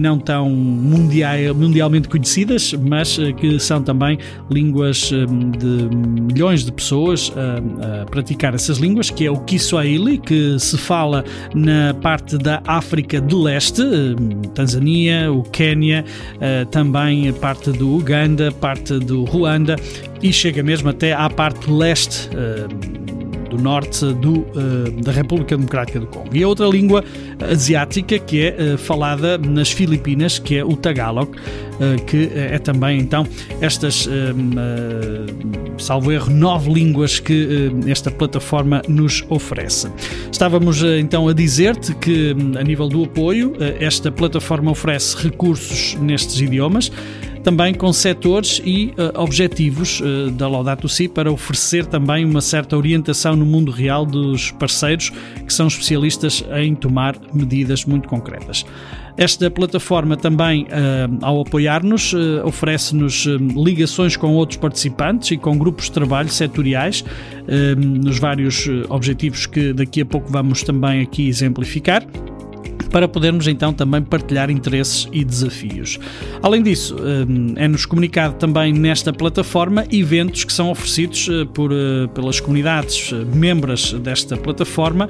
não 0.00 0.18
tão 0.18 0.50
mundial, 0.50 1.54
mundialmente 1.54 2.08
conhecidas, 2.08 2.72
mas 2.74 3.18
que 3.38 3.58
são 3.58 3.82
também 3.82 4.18
línguas 4.50 5.10
de 5.58 5.96
milhões 5.96 6.64
de 6.64 6.72
pessoas 6.72 7.32
a, 7.36 8.04
praticar 8.06 8.54
essas 8.54 8.78
línguas, 8.78 9.10
que 9.10 9.26
é 9.26 9.30
o 9.30 9.38
Kiswahili, 9.40 10.18
que 10.18 10.58
se 10.58 10.76
fala 10.76 11.24
na 11.54 11.94
parte 11.94 12.36
da 12.38 12.62
África 12.66 13.20
de 13.20 13.34
Leste, 13.34 13.82
eh, 13.82 14.48
Tanzânia, 14.54 15.32
o 15.32 15.42
Quênia, 15.42 16.04
eh, 16.40 16.64
também 16.66 17.28
a 17.28 17.32
parte 17.32 17.70
do 17.70 17.96
Uganda, 17.96 18.50
parte 18.52 18.98
do 18.98 19.24
Ruanda 19.24 19.76
e 20.22 20.32
chega 20.32 20.62
mesmo 20.62 20.88
até 20.88 21.12
à 21.12 21.28
parte 21.30 21.70
leste 21.70 22.28
eh, 22.34 23.07
do 23.48 23.58
norte 23.58 24.04
do, 24.14 24.40
uh, 24.40 25.02
da 25.02 25.12
República 25.12 25.56
Democrática 25.56 26.00
do 26.00 26.06
Congo. 26.06 26.28
E 26.32 26.42
a 26.42 26.48
outra 26.48 26.66
língua 26.66 27.04
asiática 27.50 28.18
que 28.18 28.42
é 28.42 28.74
uh, 28.74 28.78
falada 28.78 29.38
nas 29.38 29.70
Filipinas, 29.70 30.38
que 30.38 30.56
é 30.56 30.64
o 30.64 30.76
Tagalog, 30.76 31.30
uh, 31.30 32.04
que 32.06 32.30
é 32.34 32.58
também 32.58 32.98
então 33.00 33.26
estas, 33.60 34.08
salvo 35.78 36.12
erro, 36.12 36.30
nove 36.30 36.72
línguas 36.72 37.18
que 37.18 37.70
esta 37.86 38.10
plataforma 38.10 38.82
nos 38.88 39.24
oferece. 39.28 39.88
Estávamos 40.30 40.82
então 40.82 41.28
a 41.28 41.32
dizer-te 41.32 41.94
que, 41.94 42.34
a 42.58 42.62
nível 42.62 42.88
do 42.88 43.04
apoio, 43.04 43.54
esta 43.80 44.10
plataforma 44.10 44.70
oferece 44.70 45.16
recursos 45.16 45.96
nestes 46.00 46.40
idiomas 46.40 46.90
também 47.48 47.72
com 47.72 47.90
setores 47.94 48.60
e 48.62 48.88
uh, 48.98 49.22
objetivos 49.22 50.00
uh, 50.00 50.30
da 50.32 50.46
Laudato 50.46 50.86
Si 50.86 51.08
para 51.08 51.32
oferecer 51.32 51.86
também 51.86 52.22
uma 52.22 52.42
certa 52.42 52.76
orientação 52.76 53.34
no 53.34 53.46
mundo 53.46 53.72
real 53.72 54.04
dos 54.04 54.50
parceiros 54.50 55.08
que 55.46 55.50
são 55.50 55.66
especialistas 55.66 56.44
em 56.56 56.74
tomar 56.74 57.16
medidas 57.32 57.86
muito 57.86 58.06
concretas. 58.06 58.66
Esta 59.16 59.50
plataforma 59.50 60.14
também, 60.14 60.64
uh, 60.64 61.18
ao 61.22 61.40
apoiar-nos, 61.40 62.12
oferece-nos 62.44 63.24
ligações 63.56 64.14
com 64.14 64.34
outros 64.34 64.58
participantes 64.58 65.30
e 65.30 65.38
com 65.38 65.56
grupos 65.56 65.86
de 65.86 65.92
trabalho 65.92 66.28
setoriais 66.28 67.02
nos 67.78 68.18
vários 68.18 68.68
objetivos 68.90 69.46
que 69.46 69.72
daqui 69.72 70.02
a 70.02 70.06
pouco 70.06 70.30
vamos 70.30 70.62
também 70.62 71.00
aqui 71.00 71.26
exemplificar 71.26 72.04
para 72.90 73.06
podermos 73.06 73.46
então 73.46 73.72
também 73.72 74.02
partilhar 74.02 74.50
interesses 74.50 75.08
e 75.12 75.24
desafios. 75.24 75.98
Além 76.42 76.62
disso, 76.62 76.96
hum, 76.96 77.54
é-nos 77.56 77.86
comunicado 77.86 78.34
também 78.34 78.72
nesta 78.72 79.12
plataforma 79.12 79.84
eventos 79.90 80.44
que 80.44 80.52
são 80.52 80.70
oferecidos 80.70 81.28
eh, 81.30 81.44
por, 81.52 81.70
eh, 81.72 82.06
pelas 82.14 82.40
comunidades 82.40 83.12
eh, 83.12 83.24
membros 83.34 83.92
desta 83.92 84.36
plataforma, 84.36 85.08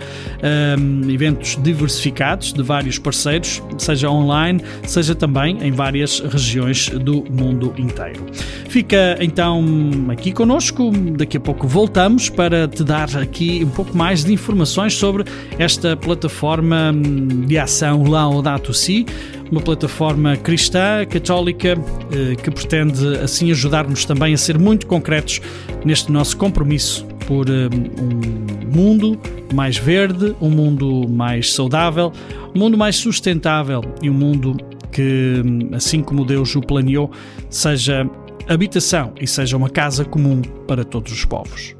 eventos 1.08 1.56
diversificados 1.62 2.52
de 2.52 2.62
vários 2.62 2.98
parceiros, 2.98 3.62
seja 3.76 4.10
online, 4.10 4.60
seja 4.84 5.14
também 5.14 5.58
em 5.62 5.70
várias 5.70 6.20
regiões 6.20 6.88
do 6.88 7.24
mundo 7.30 7.72
inteiro. 7.76 8.26
Fica 8.68 9.16
então 9.20 9.64
aqui 10.08 10.32
conosco, 10.32 10.90
daqui 11.16 11.36
a 11.36 11.40
pouco 11.40 11.66
voltamos 11.66 12.28
para 12.28 12.68
te 12.68 12.84
dar 12.84 13.16
aqui 13.16 13.64
um 13.64 13.70
pouco 13.70 13.96
mais 13.96 14.24
de 14.24 14.32
informações 14.32 14.94
sobre 14.94 15.24
esta 15.58 15.96
plataforma 15.96 16.92
hum, 16.92 17.44
de 17.48 17.58
ação 17.58 18.04
Laudato 18.04 18.74
Si, 18.74 19.06
uma 19.50 19.60
plataforma 19.60 20.36
cristã, 20.36 21.04
católica, 21.08 21.74
eh, 22.12 22.36
que 22.36 22.50
pretende 22.50 23.16
assim 23.18 23.50
ajudar-nos 23.50 24.04
também 24.04 24.34
a 24.34 24.36
ser 24.36 24.58
muito 24.58 24.86
concretos 24.86 25.40
neste 25.84 26.12
nosso 26.12 26.36
compromisso 26.36 27.06
por 27.26 27.48
eh, 27.48 27.68
um 27.98 28.76
mundo 28.76 29.18
mais 29.54 29.78
verde, 29.78 30.36
um 30.40 30.50
mundo 30.50 31.08
mais 31.08 31.52
saudável, 31.54 32.12
um 32.54 32.58
mundo 32.58 32.76
mais 32.76 32.96
sustentável 32.96 33.80
e 34.02 34.10
um 34.10 34.14
mundo 34.14 34.54
que, 34.92 35.42
assim 35.72 36.02
como 36.02 36.26
Deus 36.26 36.54
o 36.54 36.60
planeou, 36.60 37.10
seja 37.48 38.08
habitação 38.46 39.14
e 39.18 39.26
seja 39.26 39.56
uma 39.56 39.70
casa 39.70 40.04
comum 40.04 40.42
para 40.66 40.84
todos 40.84 41.12
os 41.12 41.24
povos. 41.24 41.77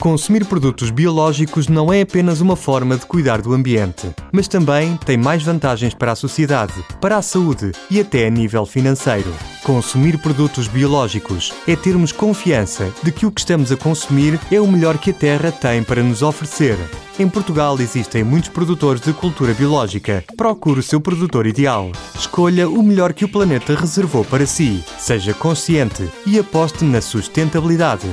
Consumir 0.00 0.46
produtos 0.46 0.90
biológicos 0.90 1.68
não 1.68 1.92
é 1.92 2.00
apenas 2.00 2.40
uma 2.40 2.56
forma 2.56 2.96
de 2.96 3.04
cuidar 3.04 3.42
do 3.42 3.52
ambiente, 3.52 4.08
mas 4.32 4.48
também 4.48 4.96
tem 5.04 5.18
mais 5.18 5.42
vantagens 5.42 5.92
para 5.92 6.12
a 6.12 6.16
sociedade, 6.16 6.72
para 7.02 7.18
a 7.18 7.22
saúde 7.22 7.72
e 7.90 8.00
até 8.00 8.26
a 8.26 8.30
nível 8.30 8.64
financeiro. 8.64 9.30
Consumir 9.62 10.16
produtos 10.16 10.68
biológicos 10.68 11.52
é 11.68 11.76
termos 11.76 12.12
confiança 12.12 12.90
de 13.02 13.12
que 13.12 13.26
o 13.26 13.30
que 13.30 13.42
estamos 13.42 13.70
a 13.70 13.76
consumir 13.76 14.40
é 14.50 14.58
o 14.58 14.66
melhor 14.66 14.96
que 14.96 15.10
a 15.10 15.14
terra 15.14 15.52
tem 15.52 15.82
para 15.82 16.02
nos 16.02 16.22
oferecer. 16.22 16.78
Em 17.18 17.28
Portugal 17.28 17.78
existem 17.78 18.24
muitos 18.24 18.48
produtores 18.48 19.02
de 19.02 19.12
cultura 19.12 19.52
biológica. 19.52 20.24
Procure 20.34 20.80
o 20.80 20.82
seu 20.82 20.98
produtor 20.98 21.46
ideal. 21.46 21.92
Escolha 22.14 22.66
o 22.66 22.82
melhor 22.82 23.12
que 23.12 23.26
o 23.26 23.28
planeta 23.28 23.74
reservou 23.74 24.24
para 24.24 24.46
si. 24.46 24.82
Seja 24.98 25.34
consciente 25.34 26.08
e 26.26 26.38
aposte 26.38 26.86
na 26.86 27.02
sustentabilidade. 27.02 28.08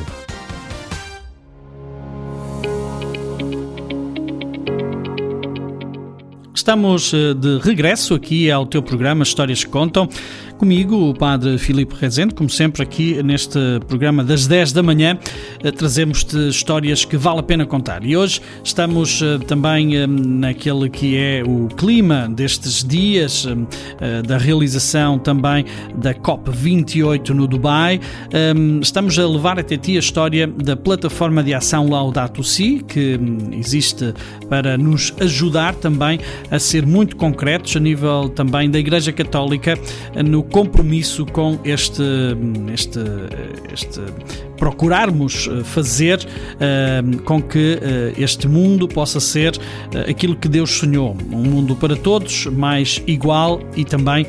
Estamos 6.68 7.14
eh, 7.14 7.34
de 7.34 7.60
regresso 7.60 8.14
aqui 8.14 8.52
ao 8.52 8.66
teu 8.66 8.84
programa 8.84 9.24
Histórias 9.24 9.64
que 9.64 9.70
Contam. 9.72 10.10
Comigo, 10.58 11.10
o 11.10 11.14
Padre 11.14 11.56
Filipe 11.60 11.94
Rezende, 12.00 12.34
como 12.34 12.50
sempre 12.50 12.82
aqui 12.82 13.22
neste 13.22 13.60
programa 13.88 14.24
das 14.24 14.48
10 14.48 14.74
da 14.74 14.82
manhã, 14.82 15.16
eh, 15.64 15.70
trazemos-te 15.70 16.36
histórias 16.50 17.06
que 17.06 17.16
vale 17.16 17.42
a 17.42 17.44
pena 17.44 17.64
contar. 17.64 18.04
E 18.04 18.18
hoje 18.18 18.42
estamos 18.64 19.22
eh, 19.22 19.38
também 19.46 20.08
naquele 20.08 20.90
que 20.90 21.16
é 21.16 21.44
o 21.46 21.68
clima 21.68 22.28
destes 22.28 22.84
dias, 22.84 23.48
da 24.28 24.38
realização 24.38 25.20
também 25.20 25.66
da 25.96 26.14
COP28 26.14 27.30
no 27.30 27.48
Dubai. 27.48 28.00
Estamos 28.82 29.18
a 29.20 29.28
levar 29.28 29.60
até 29.60 29.78
ti 29.78 29.96
a 29.96 30.00
história 30.00 30.48
da 30.48 30.76
plataforma 30.76 31.44
de 31.44 31.54
ação 31.54 31.90
Laudato 31.90 32.44
Si, 32.44 32.84
que 32.88 33.20
hum, 33.20 33.38
existe 33.52 34.14
para 34.50 34.78
nos 34.78 35.14
ajudar 35.20 35.76
também 35.76 36.20
a 36.50 36.58
ser 36.60 36.86
muito 36.86 37.16
concretos 37.16 37.76
a 37.76 37.80
nível 37.80 38.30
também 38.30 38.70
da 38.70 38.80
Igreja 38.80 39.12
Católica 39.12 39.78
no 40.26 40.47
compromisso 40.52 41.26
com 41.26 41.60
este, 41.64 42.04
este, 42.74 43.00
este 43.72 44.02
procurarmos 44.58 45.48
eh, 45.48 45.64
fazer 45.64 46.20
uh, 46.20 47.22
com 47.24 47.42
que 47.42 47.76
uh, 47.76 48.22
este 48.22 48.48
mundo 48.48 48.88
possa 48.88 49.20
ser 49.20 49.56
uh, 49.56 50.10
aquilo 50.10 50.36
que 50.36 50.48
Deus 50.48 50.72
sonhou, 50.72 51.16
um 51.32 51.44
mundo 51.44 51.76
para 51.76 51.96
todos, 51.96 52.48
mais 52.48 53.02
igual 53.08 53.62
e 53.76 53.86
também 53.86 54.26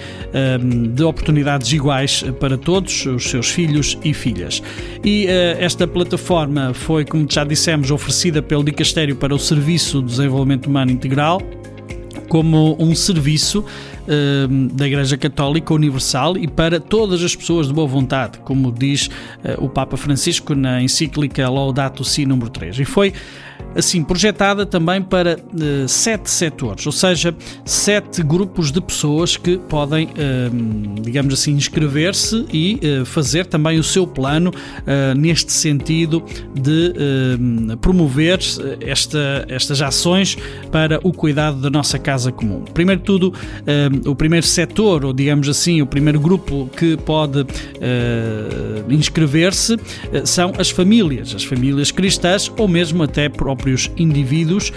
de 0.92 1.02
oportunidades 1.02 1.72
iguais 1.72 2.22
para 2.38 2.58
todos 2.58 3.06
os 3.06 3.24
seus 3.24 3.48
filhos 3.50 3.98
e 4.04 4.12
filhas. 4.12 4.62
E 5.04 5.26
esta 5.26 5.86
plataforma 5.86 6.74
foi, 6.74 7.04
como 7.04 7.26
já 7.28 7.44
dissemos, 7.44 7.90
oferecida 7.90 8.42
pelo 8.42 8.62
Dicastério 8.62 9.16
para 9.16 9.34
o 9.34 9.38
Serviço 9.38 10.02
de 10.02 10.08
Desenvolvimento 10.08 10.66
Humano 10.66 10.90
Integral 10.90 11.40
como 12.28 12.76
um 12.78 12.94
serviço 12.94 13.64
da 14.72 14.86
Igreja 14.86 15.16
Católica 15.16 15.74
Universal 15.74 16.36
e 16.36 16.48
para 16.48 16.80
todas 16.80 17.22
as 17.22 17.34
pessoas 17.36 17.68
de 17.68 17.72
boa 17.72 17.86
vontade, 17.86 18.38
como 18.38 18.72
diz 18.72 19.10
o 19.58 19.68
Papa 19.68 19.96
Francisco 19.96 20.54
na 20.54 20.82
encíclica 20.82 21.48
Laudato 21.48 22.04
Si 22.04 22.24
número 22.24 22.50
3. 22.50 22.80
E 22.80 22.84
foi 22.84 23.12
assim 23.74 24.02
projetada 24.02 24.66
também 24.66 25.00
para 25.02 25.36
uh, 25.38 25.88
sete 25.88 26.30
setores, 26.30 26.84
ou 26.86 26.92
seja, 26.92 27.34
sete 27.64 28.22
grupos 28.22 28.72
de 28.72 28.80
pessoas 28.80 29.36
que 29.36 29.58
podem, 29.58 30.06
uh, 30.06 31.00
digamos 31.00 31.34
assim, 31.34 31.52
inscrever-se 31.52 32.46
e 32.52 32.80
uh, 32.82 33.04
fazer 33.04 33.46
também 33.46 33.78
o 33.78 33.84
seu 33.84 34.06
plano 34.06 34.52
neste 35.16 35.52
sentido 35.52 36.24
de 36.54 36.94
promover 37.80 38.38
esta, 38.80 39.46
estas 39.48 39.80
ações 39.82 40.36
para 40.70 40.98
o 41.02 41.12
cuidado 41.12 41.60
da 41.60 41.70
nossa 41.70 41.98
casa 41.98 42.32
comum. 42.32 42.64
Primeiro 42.72 43.00
de 43.00 43.06
tudo, 43.06 43.34
o 44.06 44.14
primeiro 44.14 44.46
setor, 44.46 45.04
ou 45.04 45.12
digamos 45.12 45.48
assim, 45.48 45.82
o 45.82 45.86
primeiro 45.86 46.20
grupo 46.20 46.70
que 46.76 46.96
pode 46.96 47.44
inscrever-se 48.88 49.76
são 50.24 50.52
as 50.58 50.70
famílias, 50.70 51.34
as 51.34 51.44
famílias 51.44 51.90
cristãs 51.90 52.50
ou 52.56 52.68
mesmo 52.68 53.02
até 53.02 53.28
próprios 53.28 53.90
indivíduos, 53.96 54.72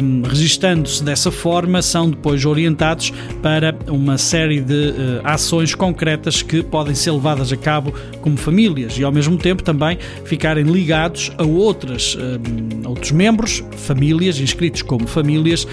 um, 0.00 0.22
registando-se 0.22 1.02
dessa 1.02 1.30
forma, 1.30 1.80
são 1.82 2.10
depois 2.10 2.44
orientados 2.44 3.12
para 3.42 3.74
uma 3.88 4.18
série 4.18 4.60
de 4.60 4.92
ações 5.24 5.74
concretas 5.74 6.42
que 6.42 6.62
podem 6.62 6.94
ser 6.94 7.12
levadas 7.12 7.52
a 7.52 7.56
cabo 7.56 7.94
como 8.20 8.36
famílias 8.36 8.98
e, 8.98 9.04
ao 9.04 9.12
mesmo 9.12 9.36
tempo, 9.38 9.62
também 9.62 9.98
ficarem 10.24 10.64
ligados 10.64 11.32
a 11.38 11.44
outras, 11.44 12.16
um, 12.16 12.88
outros 12.88 13.12
membros, 13.12 13.64
famílias, 13.76 14.38
inscritos 14.38 14.82
como 14.82 15.06
famílias, 15.06 15.66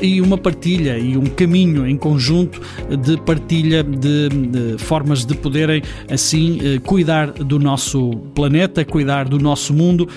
e 0.00 0.20
uma 0.20 0.38
partilha 0.38 0.98
e 0.98 1.16
um 1.16 1.26
caminho 1.26 1.86
em 1.86 1.96
conjunto 1.96 2.21
de 2.28 3.16
partilha 3.22 3.82
de, 3.82 4.28
de 4.28 4.78
formas 4.78 5.24
de 5.24 5.34
poderem, 5.34 5.82
assim, 6.10 6.58
uh, 6.58 6.80
cuidar 6.80 7.32
do 7.32 7.58
nosso 7.58 8.10
planeta, 8.34 8.84
cuidar 8.84 9.28
do 9.28 9.38
nosso 9.38 9.72
mundo, 9.72 10.08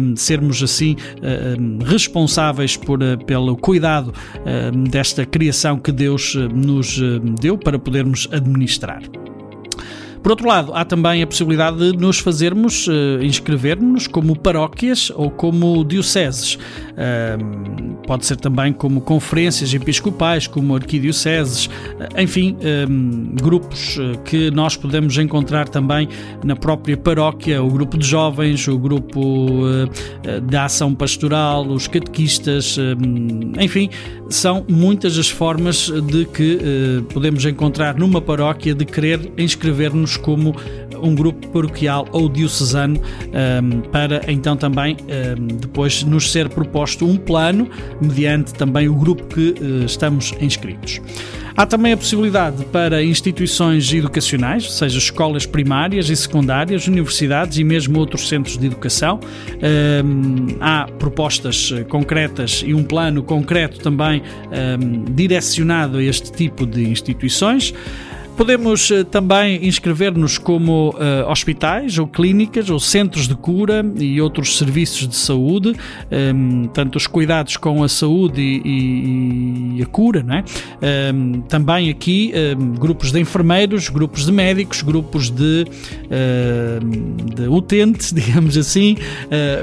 um, 0.00 0.16
sermos 0.16 0.62
assim 0.62 0.96
responsáveis 1.84 2.76
por, 2.76 3.02
eh, 3.02 3.16
pelo 3.16 3.56
cuidado 3.56 4.12
desta 4.90 5.24
criação 5.24 5.78
que 5.78 5.92
Deus 5.92 6.34
eh, 6.36 6.48
nos 6.52 7.00
eh, 7.00 7.20
deu 7.40 7.56
para 7.58 7.78
podermos 7.78 8.28
administrar. 8.32 9.02
Por 10.22 10.32
outro 10.32 10.48
lado, 10.48 10.74
há 10.74 10.84
também 10.84 11.22
a 11.22 11.26
possibilidade 11.26 11.78
de 11.78 11.96
nos 11.96 12.18
fazermos 12.18 12.86
uh, 12.88 13.22
inscrever-nos 13.22 14.06
como 14.06 14.36
paróquias 14.36 15.10
ou 15.14 15.30
como 15.30 15.84
dioceses. 15.84 16.58
Pode 18.06 18.24
ser 18.26 18.36
também 18.36 18.72
como 18.72 19.00
conferências 19.00 19.72
episcopais, 19.74 20.46
como 20.46 20.74
arquidioceses, 20.74 21.66
uh, 21.66 22.20
enfim, 22.20 22.56
grupos 23.34 23.98
eh, 23.98 24.16
que 24.24 24.50
nós 24.50 24.76
podemos 24.76 25.16
encontrar 25.18 25.68
também 25.68 26.08
na 26.42 26.56
própria 26.56 26.96
paróquia, 26.96 27.62
o 27.62 27.68
grupo 27.68 27.98
de 27.98 28.06
jovens, 28.06 28.66
o 28.66 28.78
grupo 28.78 29.60
da 30.44 30.64
ação 30.64 30.94
pastoral, 30.94 31.66
os 31.66 31.86
catequistas, 31.86 32.78
enfim, 33.60 33.90
são 34.28 34.64
muitas 34.68 35.18
as 35.18 35.28
formas 35.28 35.90
de 36.06 36.24
que 36.26 36.58
podemos 37.12 37.44
encontrar 37.44 37.96
numa 37.96 38.20
paróquia 38.20 38.74
de 38.74 38.84
querer 38.84 39.32
inscrever-nos 39.36 40.16
como 40.16 40.54
um 41.02 41.14
grupo 41.14 41.46
paroquial 41.48 42.06
ou 42.12 42.28
diocesano 42.28 43.00
para 43.92 44.22
então 44.30 44.56
também 44.56 44.96
depois 45.60 46.02
nos 46.02 46.30
ser 46.32 46.48
proposto 46.48 46.87
um 47.04 47.16
plano 47.16 47.68
mediante 48.00 48.54
também 48.54 48.88
o 48.88 48.94
grupo 48.94 49.24
que 49.24 49.54
uh, 49.60 49.84
estamos 49.84 50.32
inscritos. 50.40 51.00
Há 51.58 51.66
também 51.66 51.92
a 51.92 51.96
possibilidade 51.96 52.64
para 52.66 53.02
instituições 53.02 53.92
educacionais, 53.92 54.64
ou 54.64 54.70
seja, 54.70 54.96
escolas 54.96 55.44
primárias 55.44 56.08
e 56.08 56.14
secundárias, 56.14 56.86
universidades 56.86 57.58
e 57.58 57.64
mesmo 57.64 57.98
outros 57.98 58.28
centros 58.28 58.56
de 58.56 58.66
educação. 58.66 59.18
Um, 60.04 60.56
há 60.60 60.86
propostas 61.00 61.74
concretas 61.88 62.62
e 62.64 62.72
um 62.72 62.84
plano 62.84 63.24
concreto 63.24 63.80
também 63.80 64.22
um, 64.22 65.12
direcionado 65.12 65.98
a 65.98 66.02
este 66.04 66.30
tipo 66.30 66.64
de 66.64 66.88
instituições. 66.88 67.74
Podemos 68.38 68.88
eh, 68.92 69.02
também 69.02 69.66
inscrever-nos 69.66 70.38
como 70.38 70.90
uh, 70.90 71.28
hospitais 71.28 71.98
ou 71.98 72.06
clínicas 72.06 72.70
ou 72.70 72.78
centros 72.78 73.26
de 73.26 73.34
cura 73.34 73.84
e 73.96 74.20
outros 74.20 74.56
serviços 74.56 75.08
de 75.08 75.16
saúde, 75.16 75.70
um, 75.70 75.74
ehm, 76.12 76.66
tanto 76.72 76.94
os 76.94 77.08
cuidados 77.08 77.56
com 77.56 77.82
a 77.82 77.88
saúde 77.88 78.40
e, 78.40 79.76
e, 79.76 79.82
a 79.82 79.86
cura, 79.86 80.22
não 80.22 80.36
é? 80.36 80.38
Um, 80.40 80.86
ehm, 80.86 81.40
também 81.48 81.90
aqui 81.90 82.32
um, 82.32 82.38
ehm, 82.38 82.74
grupos 82.78 83.10
de 83.10 83.18
enfermeiros, 83.18 83.88
grupos 83.88 84.24
de 84.24 84.30
médicos, 84.30 84.82
grupos 84.82 85.30
de, 85.30 85.64
de 87.34 87.48
utentes, 87.48 88.12
digamos 88.14 88.56
assim, 88.56 88.96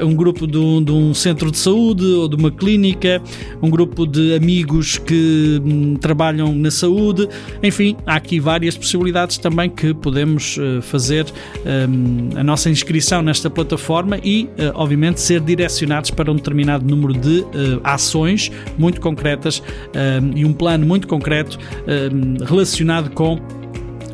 uh, 0.02 0.04
um 0.04 0.14
grupo 0.14 0.46
de 0.46 0.58
um, 0.58 0.82
de 0.84 0.92
um, 0.92 1.14
centro 1.14 1.50
de 1.50 1.56
saúde 1.56 2.04
ou 2.04 2.28
de 2.28 2.36
uma 2.36 2.50
clínica, 2.50 3.22
um 3.62 3.70
grupo 3.70 4.06
de 4.06 4.34
amigos 4.34 4.98
que 4.98 5.62
um, 5.64 5.96
trabalham 5.96 6.54
na 6.54 6.70
saúde, 6.70 7.26
enfim, 7.62 7.96
há 8.04 8.16
aqui 8.16 8.38
várias 8.38 8.65
várias 8.66 8.76
possibilidades 8.76 9.38
também 9.38 9.70
que 9.70 9.94
podemos 9.94 10.56
uh, 10.56 10.82
fazer 10.82 11.26
um, 11.64 12.30
eh, 12.34 12.40
a 12.40 12.44
nossa 12.44 12.68
inscrição 12.68 13.22
nesta 13.22 13.48
plataforma 13.48 14.18
e, 14.24 14.44
uh, 14.44 14.72
obviamente, 14.74 15.20
ser 15.20 15.40
direcionados 15.40 16.10
para 16.10 16.30
um 16.32 16.34
determinado 16.34 16.84
número 16.84 17.12
de 17.12 17.40
uh, 17.40 17.80
ações 17.84 18.50
muito 18.76 19.00
concretas 19.00 19.62
um, 19.94 20.36
e 20.36 20.44
um 20.44 20.52
plano 20.52 20.84
muito 20.84 21.06
concreto 21.06 21.58
um, 21.86 22.44
relacionado 22.44 23.10
com 23.10 23.38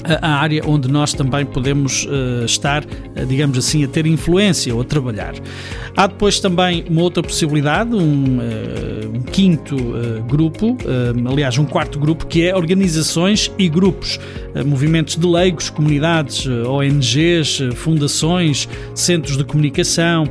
a 0.05 0.29
área 0.37 0.63
onde 0.67 0.91
nós 0.91 1.13
também 1.13 1.45
podemos 1.47 2.05
uh, 2.05 2.45
estar, 2.45 2.85
uh, 2.85 3.27
digamos 3.27 3.57
assim, 3.59 3.85
a 3.85 3.89
ter 3.89 4.07
influência 4.07 4.75
ou 4.75 4.81
a 4.81 4.85
trabalhar. 4.85 5.35
Há 5.97 6.07
depois 6.07 6.41
também 6.41 6.85
uma 6.89 7.03
outra 7.03 7.23
possibilidade, 7.23 7.95
um, 7.95 8.39
uh, 8.39 9.17
um 9.17 9.23
quinto 9.23 9.77
grupo, 10.29 10.77
aliás, 11.31 11.59
um 11.59 11.65
quarto 11.65 11.99
grupo, 11.99 12.27
que 12.27 12.47
é 12.47 12.55
organizações 12.55 13.51
e 13.59 13.69
grupos, 13.69 14.19
movimentos 14.67 15.17
de 15.17 15.27
leigos, 15.27 15.71
comunidades, 15.71 16.47
ONGs, 16.47 17.61
fundações, 17.77 18.69
centros 18.95 19.37
de 19.37 19.45
comunicação, 19.45 20.25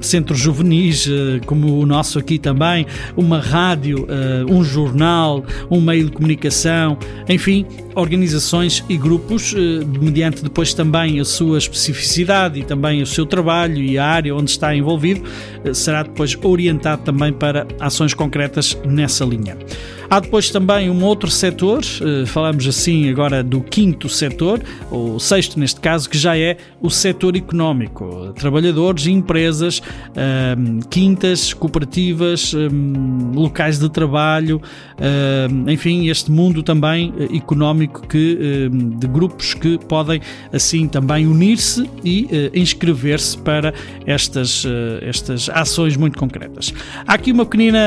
centros 0.00 0.38
juvenis, 0.38 1.08
como 1.46 1.78
o 1.78 1.86
nosso 1.86 2.18
aqui 2.18 2.38
também, 2.38 2.86
uma 3.16 3.40
rádio, 3.40 4.06
um 4.48 4.62
jornal, 4.62 5.44
um 5.70 5.80
meio 5.80 6.06
de 6.06 6.12
comunicação, 6.12 6.96
enfim, 7.28 7.66
organizações 7.94 8.84
e 8.88 8.96
grupos, 8.96 9.54
eh, 9.54 9.84
mediante 9.84 10.42
depois 10.42 10.74
também 10.74 11.20
a 11.20 11.24
sua 11.24 11.58
especificidade 11.58 12.60
e 12.60 12.64
também 12.64 13.02
o 13.02 13.06
seu 13.06 13.26
trabalho 13.26 13.78
e 13.78 13.98
a 13.98 14.06
área 14.06 14.34
onde 14.34 14.50
está 14.50 14.74
envolvido, 14.74 15.22
eh, 15.64 15.74
será 15.74 16.02
depois 16.02 16.36
orientado 16.42 17.02
também 17.02 17.32
para 17.32 17.66
ações 17.80 18.14
concretas 18.14 18.76
nessa 18.84 19.24
linha. 19.24 19.56
Há 20.10 20.20
depois 20.20 20.50
também 20.50 20.90
um 20.90 21.02
outro 21.02 21.30
setor, 21.30 21.82
eh, 22.00 22.26
falamos 22.26 22.66
assim 22.66 23.08
agora 23.08 23.42
do 23.42 23.60
quinto 23.60 24.08
setor, 24.08 24.60
ou 24.90 25.18
sexto 25.18 25.58
neste 25.58 25.80
caso, 25.80 26.08
que 26.08 26.18
já 26.18 26.36
é 26.36 26.56
o 26.80 26.90
setor 26.90 27.36
económico. 27.36 28.32
Trabalhadores, 28.36 29.06
empresas, 29.06 29.82
ehm, 30.14 30.80
quintas, 30.90 31.52
cooperativas, 31.52 32.54
ehm, 32.54 33.32
locais 33.34 33.78
de 33.78 33.88
trabalho, 33.88 34.60
ehm, 34.98 35.68
enfim, 35.70 36.08
este 36.08 36.30
mundo 36.30 36.62
também 36.62 37.12
eh, 37.18 37.36
que, 37.88 38.68
de 38.98 39.06
grupos 39.06 39.54
que 39.54 39.78
podem 39.78 40.20
assim 40.52 40.86
também 40.88 41.26
unir-se 41.26 41.88
e 42.04 42.28
eh, 42.30 42.50
inscrever-se 42.54 43.38
para 43.38 43.74
estas, 44.06 44.64
estas 45.02 45.48
ações 45.50 45.96
muito 45.96 46.18
concretas. 46.18 46.72
Há 47.06 47.14
aqui 47.14 47.32
uma 47.32 47.44
pequenina, 47.44 47.80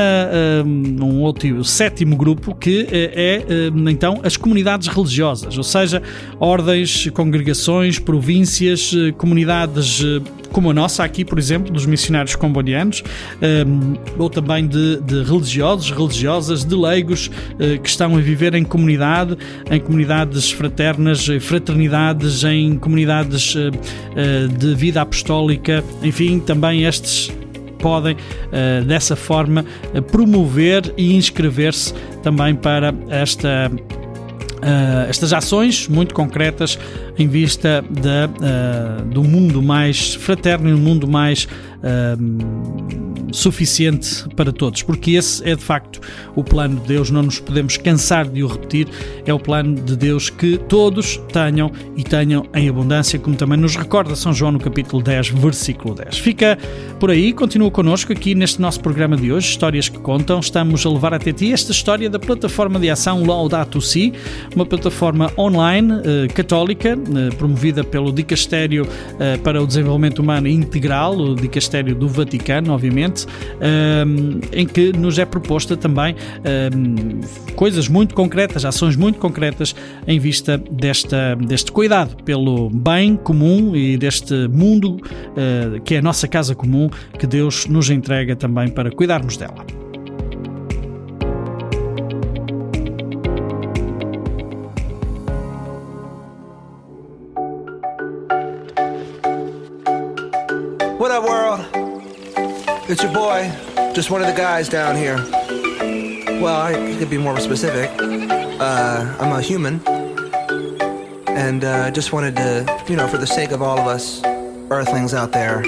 um 0.64 1.20
outro 1.20 1.64
sétimo 1.64 2.16
grupo, 2.16 2.54
que 2.54 2.86
eh, 2.90 3.12
é 3.14 3.36
eh, 3.48 3.90
então 3.90 4.20
as 4.22 4.36
comunidades 4.36 4.88
religiosas, 4.88 5.56
ou 5.56 5.64
seja, 5.64 6.02
ordens, 6.38 7.08
congregações, 7.10 7.98
províncias, 7.98 8.92
eh, 8.94 9.12
comunidades 9.12 10.02
como 10.52 10.70
a 10.70 10.74
nossa 10.74 11.04
aqui, 11.04 11.24
por 11.24 11.38
exemplo, 11.38 11.72
dos 11.72 11.86
missionários 11.86 12.34
combonianos, 12.36 13.02
ou 14.18 14.28
também 14.30 14.66
de, 14.66 15.00
de 15.00 15.22
religiosos, 15.22 15.90
religiosas, 15.90 16.64
de 16.64 16.74
leigos 16.74 17.30
que 17.82 17.88
estão 17.88 18.16
a 18.16 18.20
viver 18.20 18.54
em 18.54 18.64
comunidade, 18.64 19.36
em 19.70 19.80
comunidades 19.80 20.50
fraternas, 20.50 21.26
fraternidades, 21.40 22.44
em 22.44 22.78
comunidades 22.78 23.54
de 24.58 24.74
vida 24.74 25.02
apostólica, 25.02 25.84
enfim, 26.02 26.40
também 26.40 26.84
estes 26.84 27.30
podem, 27.78 28.16
dessa 28.86 29.14
forma, 29.16 29.64
promover 30.10 30.92
e 30.96 31.14
inscrever-se 31.14 31.94
também 32.22 32.54
para 32.54 32.92
esta 33.08 33.70
Uh, 34.58 35.08
estas 35.08 35.32
ações 35.32 35.86
muito 35.86 36.14
concretas 36.14 36.78
em 37.16 37.28
vista 37.28 37.84
da, 37.88 38.26
uh, 38.26 39.04
do 39.04 39.22
mundo 39.22 39.62
mais 39.62 40.14
fraterno 40.14 40.68
e 40.68 40.72
um 40.72 40.78
mundo 40.78 41.06
mais 41.06 41.46
suficiente 43.32 44.26
para 44.34 44.52
todos, 44.52 44.82
porque 44.82 45.12
esse 45.12 45.46
é 45.48 45.54
de 45.54 45.62
facto 45.62 46.00
o 46.34 46.42
plano 46.42 46.80
de 46.80 46.88
Deus, 46.88 47.10
não 47.10 47.22
nos 47.22 47.38
podemos 47.38 47.76
cansar 47.76 48.26
de 48.26 48.42
o 48.42 48.46
repetir, 48.46 48.88
é 49.24 49.32
o 49.32 49.38
plano 49.38 49.74
de 49.74 49.96
Deus 49.96 50.30
que 50.30 50.56
todos 50.56 51.20
tenham 51.32 51.70
e 51.96 52.02
tenham 52.02 52.46
em 52.54 52.68
abundância, 52.68 53.18
como 53.18 53.36
também 53.36 53.58
nos 53.58 53.76
recorda 53.76 54.14
São 54.16 54.32
João 54.32 54.52
no 54.52 54.60
capítulo 54.60 55.02
10, 55.02 55.30
versículo 55.30 55.94
10. 55.94 56.18
Fica 56.18 56.58
por 56.98 57.10
aí, 57.10 57.32
continua 57.32 57.70
connosco 57.70 58.12
aqui 58.12 58.34
neste 58.34 58.60
nosso 58.60 58.80
programa 58.80 59.16
de 59.16 59.32
hoje, 59.32 59.48
Histórias 59.48 59.88
que 59.88 59.98
Contam. 59.98 60.40
Estamos 60.40 60.84
a 60.84 60.90
levar 60.90 61.14
até 61.14 61.32
ti 61.32 61.52
esta 61.52 61.72
história 61.72 62.08
da 62.08 62.18
plataforma 62.18 62.78
de 62.78 62.90
ação 62.90 63.24
Laudato 63.24 63.80
Si, 63.80 64.12
uma 64.54 64.64
plataforma 64.64 65.30
online 65.36 65.92
eh, 66.04 66.28
católica 66.28 66.90
eh, 66.90 67.34
promovida 67.36 67.84
pelo 67.84 68.12
Dicastério 68.12 68.86
eh, 69.18 69.36
para 69.38 69.62
o 69.62 69.66
Desenvolvimento 69.66 70.20
Humano 70.20 70.48
Integral, 70.48 71.16
o 71.16 71.34
Dicastério 71.34 71.67
do 71.94 72.08
Vaticano, 72.08 72.72
obviamente, 72.72 73.26
em 74.52 74.66
que 74.66 74.92
nos 74.92 75.18
é 75.18 75.24
proposta 75.24 75.76
também 75.76 76.14
coisas 77.54 77.88
muito 77.88 78.14
concretas, 78.14 78.64
ações 78.64 78.96
muito 78.96 79.18
concretas 79.18 79.74
em 80.06 80.18
vista 80.18 80.58
desta, 80.58 81.34
deste 81.36 81.72
cuidado 81.72 82.22
pelo 82.22 82.70
bem 82.70 83.16
comum 83.16 83.74
e 83.74 83.96
deste 83.96 84.48
mundo 84.48 84.96
uh, 84.96 85.80
que 85.84 85.94
é 85.94 85.98
a 85.98 86.02
nossa 86.02 86.28
casa 86.28 86.54
comum 86.54 86.88
que 87.18 87.26
Deus 87.26 87.66
nos 87.66 87.90
entrega 87.90 88.36
também 88.36 88.68
para 88.68 88.90
cuidarmos 88.90 89.36
dela. 89.36 89.87
Boy, 103.28 103.92
just 103.92 104.10
one 104.10 104.22
of 104.22 104.26
the 104.26 104.32
guys 104.32 104.70
down 104.70 104.96
here. 104.96 105.16
Well, 106.40 106.58
I 106.62 106.72
could 106.98 107.10
be 107.10 107.18
more 107.18 107.38
specific. 107.40 107.90
Uh, 108.00 109.16
I'm 109.20 109.32
a 109.32 109.42
human, 109.42 109.86
and 111.28 111.62
uh, 111.62 111.90
just 111.90 112.14
wanted 112.14 112.36
to, 112.36 112.84
you 112.88 112.96
know, 112.96 113.06
for 113.06 113.18
the 113.18 113.26
sake 113.26 113.50
of 113.50 113.60
all 113.60 113.78
of 113.78 113.86
us 113.86 114.22
Earthlings 114.70 115.12
out 115.12 115.32
there, 115.32 115.62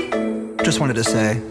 just 0.65 0.81
wanted 0.81 0.95
to 0.95 1.05
say. 1.05 1.43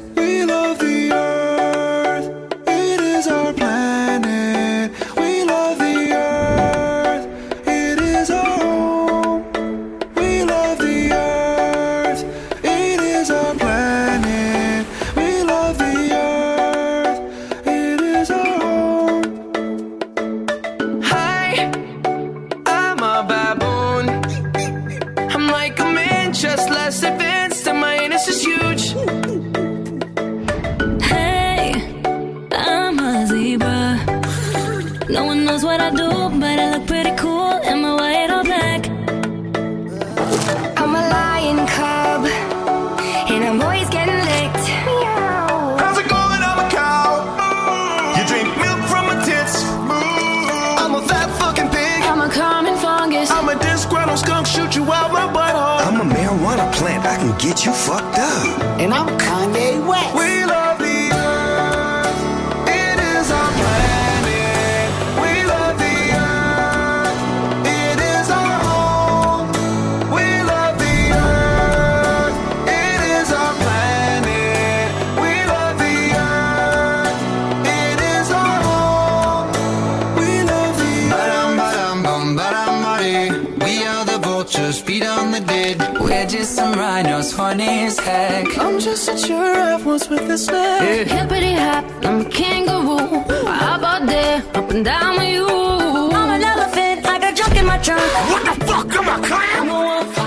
Giraffe 90.00 90.10
once 90.10 90.10
with 90.10 90.32
a 90.32 90.38
snack. 90.38 91.08
Hippity 91.08 91.54
hop, 91.54 91.86
I'm 92.06 92.22
a 92.22 92.30
kangaroo. 92.30 93.24
How 93.46 93.78
about 93.78 94.06
that? 94.08 94.56
Up 94.56 94.70
and 94.72 94.86
down 94.86 95.18
with 95.18 95.30
you. 95.30 95.48
I'm 95.48 96.30
an 96.30 96.44
elephant, 96.44 97.06
I 97.06 97.20
got 97.20 97.36
junk 97.36 97.56
in 97.56 97.66
my 97.66 97.78
trunk. 97.78 98.02
What 98.30 98.46
the 98.46 98.66
fuck 98.66 98.94
am 98.96 99.10
I 99.10 99.28
clown? 99.28 99.42
I'm 99.56 99.70
a 99.70 99.74
wolf, 99.74 100.20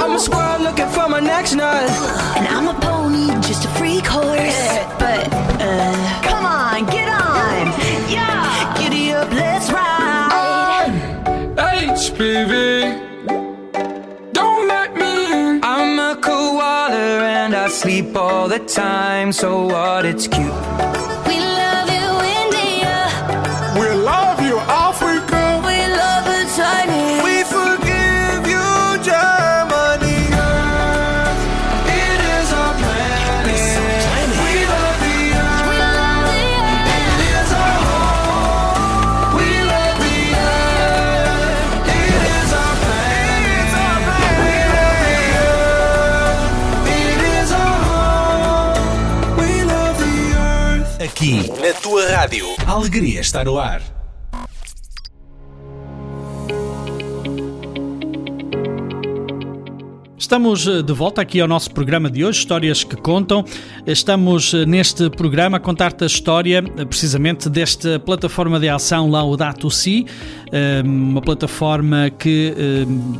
I'm 0.00 0.12
a 0.12 0.18
squirrel 0.18 0.62
looking 0.62 0.88
for 0.88 1.08
my 1.08 1.20
next 1.20 1.54
nut. 1.54 2.29
So 19.32 19.66
what? 19.66 20.06
It's 20.06 20.26
cute. 20.26 20.69
Rádio. 52.10 52.46
A 52.66 52.72
alegria 52.72 53.20
está 53.20 53.44
no 53.44 53.58
ar. 53.58 53.80
Estamos 60.30 60.66
eh, 60.66 60.82
de 60.82 60.92
volta 60.92 61.22
aqui 61.22 61.40
ao 61.40 61.48
nosso 61.48 61.72
programa 61.72 62.10
de 62.10 62.24
hoje, 62.24 62.38
Histórias 62.38 62.84
que 62.84 62.94
Contam. 62.94 63.44
Estamos 63.86 64.54
eh, 64.54 64.64
neste 64.64 65.10
programa 65.10 65.56
a 65.56 65.60
contar-te 65.60 66.04
a 66.04 66.06
história 66.06 66.62
eh, 66.76 66.84
precisamente 66.84 67.48
desta 67.48 67.98
plataforma 67.98 68.60
de 68.60 68.68
ação 68.68 69.10
Laudato 69.10 69.68
Si, 69.70 70.06
eh, 70.52 70.82
uma 70.84 71.20
plataforma 71.20 72.10
que 72.10 72.54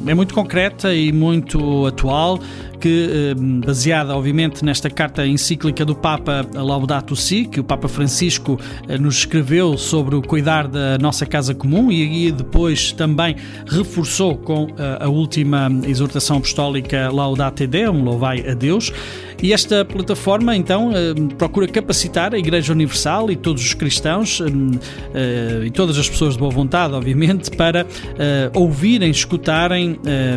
é 0.07 0.15
muito 0.15 0.33
concreta 0.35 0.95
e 0.95 1.11
muito 1.11 1.87
atual, 1.87 2.39
que 2.81 3.11
eh, 3.11 3.35
baseada 3.35 4.17
obviamente 4.17 4.65
nesta 4.65 4.89
carta 4.89 5.27
encíclica 5.27 5.85
do 5.85 5.95
Papa 5.95 6.47
Laudato 6.55 7.15
Si, 7.15 7.45
que 7.45 7.61
o 7.61 7.65
Papa 7.65 7.87
Francisco 7.89 8.59
eh, 8.89 8.97
nos 8.97 9.19
escreveu 9.19 9.77
sobre 9.77 10.17
o 10.17 10.23
cuidar 10.23 10.67
da 10.67 10.97
nossa 10.99 11.27
casa 11.27 11.55
comum 11.55 11.93
e, 11.93 12.29
e 12.29 12.33
depois 12.33 12.93
também 12.93 13.37
reforçou 13.67 14.37
com 14.37 14.69
eh, 14.79 14.99
a 15.01 15.09
última 15.09 15.71
exortação 15.87 16.39
apostólica 16.39 17.11
Laudate 17.13 17.67
Deum, 17.67 18.03
louvai 18.03 18.49
a 18.49 18.55
Deus. 18.55 18.93
E 19.43 19.53
esta 19.53 19.85
plataforma, 19.85 20.55
então, 20.55 20.93
eh, 20.93 21.15
procura 21.39 21.67
capacitar 21.67 22.35
a 22.35 22.39
Igreja 22.39 22.73
Universal 22.73 23.31
e 23.31 23.37
todos 23.37 23.65
os 23.65 23.73
cristãos 23.73 24.41
eh, 24.41 24.45
eh, 25.15 25.67
e 25.67 25.71
todas 25.71 25.99
as 25.99 26.09
pessoas 26.09 26.35
de 26.35 26.41
boa 26.41 26.51
vontade, 26.51 26.93
obviamente, 26.93 27.51
para 27.51 27.87
eh, 28.19 28.51
ouvirem, 28.55 29.11
escutarem 29.11 29.99
eh, 30.05 30.37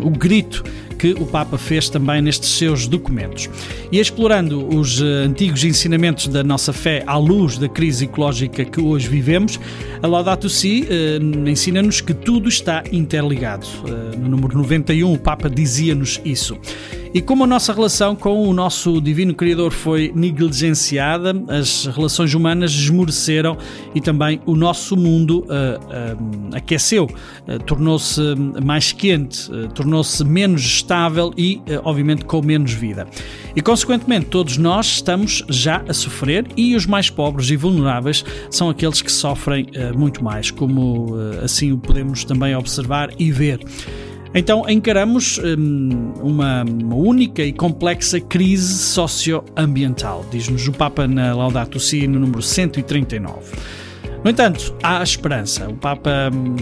o 0.00 0.10
grito 0.10 0.62
que 0.96 1.12
o 1.12 1.26
Papa 1.26 1.58
fez 1.58 1.90
também 1.90 2.22
nestes 2.22 2.50
seus 2.50 2.86
documentos. 2.86 3.50
E 3.92 3.98
explorando 3.98 4.66
os 4.74 5.02
antigos 5.02 5.62
ensinamentos 5.62 6.26
da 6.28 6.42
nossa 6.42 6.72
fé 6.72 7.02
à 7.06 7.18
luz 7.18 7.58
da 7.58 7.68
crise 7.68 8.06
ecológica 8.06 8.64
que 8.64 8.80
hoje 8.80 9.06
vivemos, 9.06 9.60
a 10.02 10.06
Laudato 10.06 10.48
Si 10.48 10.88
ensina-nos 11.46 12.00
que 12.00 12.14
tudo 12.14 12.48
está 12.48 12.82
interligado. 12.90 13.66
no 14.18 14.26
número 14.26 14.56
91, 14.56 15.12
o 15.12 15.18
Papa 15.18 15.50
dizia-nos 15.50 16.18
isso. 16.24 16.56
E 17.12 17.20
como 17.22 17.44
a 17.44 17.46
nossa 17.46 17.72
relação 17.72 18.14
com 18.14 18.35
o 18.44 18.52
nosso 18.52 19.00
Divino 19.00 19.34
Criador 19.34 19.72
foi 19.72 20.12
negligenciada, 20.14 21.34
as 21.48 21.86
relações 21.86 22.34
humanas 22.34 22.72
esmoreceram 22.72 23.56
e 23.94 24.00
também 24.00 24.40
o 24.44 24.56
nosso 24.56 24.96
mundo 24.96 25.40
uh, 25.40 25.44
uh, 25.44 26.56
aqueceu, 26.56 27.04
uh, 27.04 27.58
tornou-se 27.64 28.20
mais 28.62 28.92
quente, 28.92 29.50
tornou-se 29.74 30.24
menos 30.24 30.62
estável 30.62 31.32
e, 31.36 31.60
obviamente, 31.84 32.24
com 32.24 32.42
menos 32.42 32.72
vida. 32.72 33.06
E, 33.54 33.62
consequentemente, 33.62 34.26
todos 34.26 34.56
nós 34.56 34.86
estamos 34.86 35.44
já 35.48 35.82
a 35.88 35.94
sofrer 35.94 36.46
e 36.56 36.74
os 36.74 36.86
mais 36.86 37.08
pobres 37.08 37.50
e 37.50 37.56
vulneráveis 37.56 38.24
são 38.50 38.68
aqueles 38.68 39.00
que 39.00 39.10
sofrem 39.10 39.66
muito 39.96 40.22
mais, 40.22 40.50
como 40.50 41.14
assim 41.42 41.72
o 41.72 41.78
podemos 41.78 42.24
também 42.24 42.54
observar 42.54 43.10
e 43.18 43.30
ver. 43.32 43.60
Então 44.34 44.68
encaramos 44.68 45.38
hum, 45.38 46.12
uma, 46.20 46.64
uma, 46.64 46.94
única 46.94 47.42
e 47.42 47.52
complexa 47.52 48.20
crise 48.20 48.78
socioambiental, 48.78 50.24
diz-nos 50.30 50.66
o 50.68 50.72
Papa 50.72 51.06
na 51.06 51.34
Laudato 51.34 51.78
Si 51.80 52.06
no 52.06 52.18
número 52.18 52.42
139. 52.42 53.56
No 54.24 54.30
entanto, 54.30 54.74
há 54.82 55.00
esperança. 55.04 55.68
O 55.68 55.74
Papa 55.74 56.30
hum, 56.34 56.56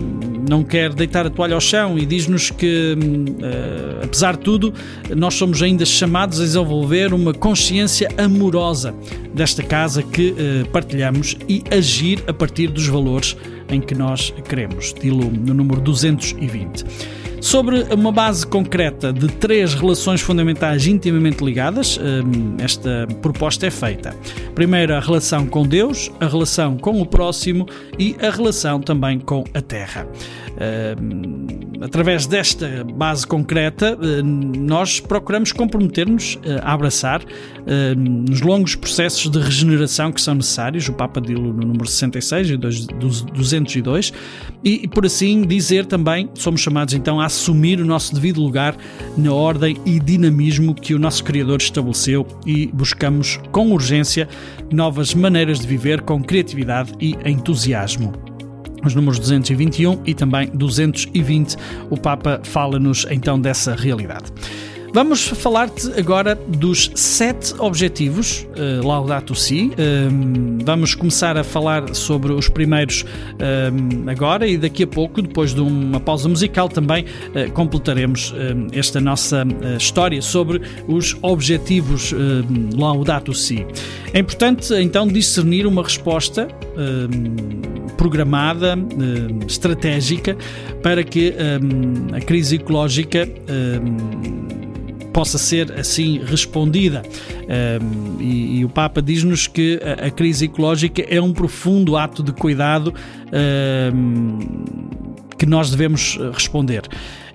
não 0.47 0.63
quer 0.63 0.93
deitar 0.93 1.27
a 1.27 1.31
toalha 1.31 1.55
ao 1.55 1.61
chão 1.61 1.99
e 1.99 2.05
diz-nos 2.05 2.51
que, 2.51 2.95
uh, 2.95 4.05
apesar 4.05 4.37
de 4.37 4.43
tudo, 4.43 4.75
nós 5.17 5.33
somos 5.33 5.63
ainda 5.63 5.87
chamados 5.87 6.41
a 6.41 6.45
desenvolver 6.45 7.15
uma 7.15 7.33
consciência 7.33 8.09
amorosa 8.19 8.95
desta 9.33 9.63
casa 9.63 10.03
que 10.03 10.33
uh, 10.33 10.69
partilhamos 10.71 11.39
e 11.49 11.65
agir 11.71 12.23
a 12.27 12.35
partir 12.35 12.69
dos 12.69 12.87
valores 12.87 13.35
em 13.71 13.81
que 13.81 13.95
nós 13.95 14.35
queremos. 14.47 14.93
Dilo 15.01 15.31
no 15.31 15.55
número 15.55 15.81
220 15.81 16.85
sobre 17.45 17.83
uma 17.95 18.11
base 18.11 18.47
concreta 18.47 19.13
de 19.13 19.29
três 19.29 19.75
relações 19.75 20.23
fundamentais 20.23 20.87
intimamente 20.87 21.45
ligadas. 21.45 21.99
Hum, 21.99 22.57
esta 22.59 23.07
proposta 23.21 23.67
é 23.67 23.71
feita. 23.71 24.17
Primeiro, 24.55 24.95
a 24.95 25.01
relação 25.01 25.47
com 25.47 25.63
Deus, 25.63 26.11
a 26.19 26.27
relação 26.27 26.79
com 26.79 27.03
o 27.03 27.07
próximo 27.07 27.67
e 27.99 28.17
a 28.19 28.31
relação 28.31 28.81
também 28.81 29.21
com 29.21 29.45
a 29.53 29.61
Terra. 29.61 30.09
Hum, 30.99 31.47
através 31.83 32.27
desta 32.27 32.83
base 32.95 33.27
concreta, 33.27 33.99
hum, 34.01 34.53
nós 34.61 34.99
procuramos 34.99 35.53
comprometer-nos 35.53 36.39
a 36.63 36.73
abraçar 36.73 37.21
nos 37.97 38.43
longos 38.43 38.75
processos 38.75 39.31
de 39.31 39.39
regeneração 39.39 40.13
que 40.13 40.21
são 40.21 40.35
necessários, 40.35 40.87
o 40.87 40.93
Papa 40.93 41.19
dilo 41.19 41.53
no 41.53 41.63
número 41.63 41.87
66 41.87 42.51
e 42.51 42.57
202, 42.57 44.13
e 44.63 44.87
por 44.89 45.07
assim 45.07 45.43
dizer 45.47 45.87
também, 45.87 46.29
somos 46.35 46.61
chamados 46.61 46.93
então 46.93 47.21
a 47.21 47.25
assumir 47.35 47.81
o 47.81 47.85
nosso 47.85 48.15
devido 48.15 48.41
lugar 48.41 48.77
na 49.17 49.33
ordem 49.33 49.77
e 49.85 49.99
dinamismo 49.99 50.75
que 50.75 50.95
o 50.95 50.99
nosso 50.99 51.25
Criador 51.25 51.61
estabeleceu 51.61 52.27
e 52.47 52.69
buscamos 52.69 53.39
com 53.51 53.73
urgência 53.73 54.29
novas 54.73 55.15
maneiras 55.15 55.61
de 55.61 55.67
viver 55.67 56.01
com 56.03 56.23
criatividade 56.23 56.93
e 57.01 57.17
entusiasmo 57.25 58.13
os 58.85 58.95
números 58.95 59.19
221 59.19 60.03
e 60.05 60.13
também 60.13 60.49
220, 60.53 61.57
o 61.89 61.97
Papa 61.97 62.41
fala-nos 62.45 63.07
então 63.11 63.41
dessa 63.41 63.75
realidade. 63.75 64.31
Vamos 64.95 65.27
falar-te 65.27 65.89
agora 65.99 66.37
dos 66.37 66.89
sete 66.95 67.53
objetivos 67.59 68.47
uh, 68.57 68.87
Laudato 68.87 69.35
Si. 69.35 69.73
Um, 69.77 70.59
vamos 70.65 70.95
começar 70.95 71.37
a 71.37 71.43
falar 71.43 71.97
sobre 71.97 72.33
os 72.33 72.49
primeiros 72.49 73.05
um, 73.05 74.09
agora 74.09 74.47
e 74.47 74.57
daqui 74.57 74.85
a 74.85 74.87
pouco, 74.87 75.21
depois 75.21 75.53
de 75.53 75.61
uma 75.61 75.99
pausa 75.99 76.29
musical, 76.29 76.69
também 76.69 77.07
uh, 77.07 77.51
completaremos 77.55 78.31
uh, 78.31 78.35
esta 78.73 79.01
nossa 79.01 79.45
uh, 79.45 79.77
história 79.77 80.23
sobre 80.23 80.63
os 80.87 81.17
objetivos 81.23 82.15
Laudato 82.77 83.35
Si. 83.35 83.67
É 84.13 84.21
importante 84.21 84.73
então 84.75 85.09
discernir 85.09 85.67
uma 85.67 85.83
resposta 85.83 86.47
programada, 87.97 88.77
estratégica, 89.49 90.37
para 90.83 91.03
que 91.03 91.35
a 92.13 92.21
crise 92.21 92.57
ecológica 92.57 93.29
possa 95.15 95.39
ser 95.39 95.73
assim 95.79 96.19
respondida. 96.19 97.03
Um, 97.81 98.21
e, 98.21 98.59
e, 98.59 98.65
o 98.65 98.69
Papa 98.69 99.01
diz-nos 99.01 99.47
que 99.47 99.81
a, 99.81 100.09
a, 100.09 100.11
crise 100.11 100.47
ecológica 100.47 101.03
é 101.09 101.21
um 101.21 101.33
profundo 101.33 101.97
ato 101.97 102.21
de 102.21 102.33
cuidado 102.33 102.93
um, 103.95 104.39
que 105.39 105.47
nós 105.47 105.71
devemos 105.71 106.19
eh, 106.21 106.31
responder. 106.33 106.83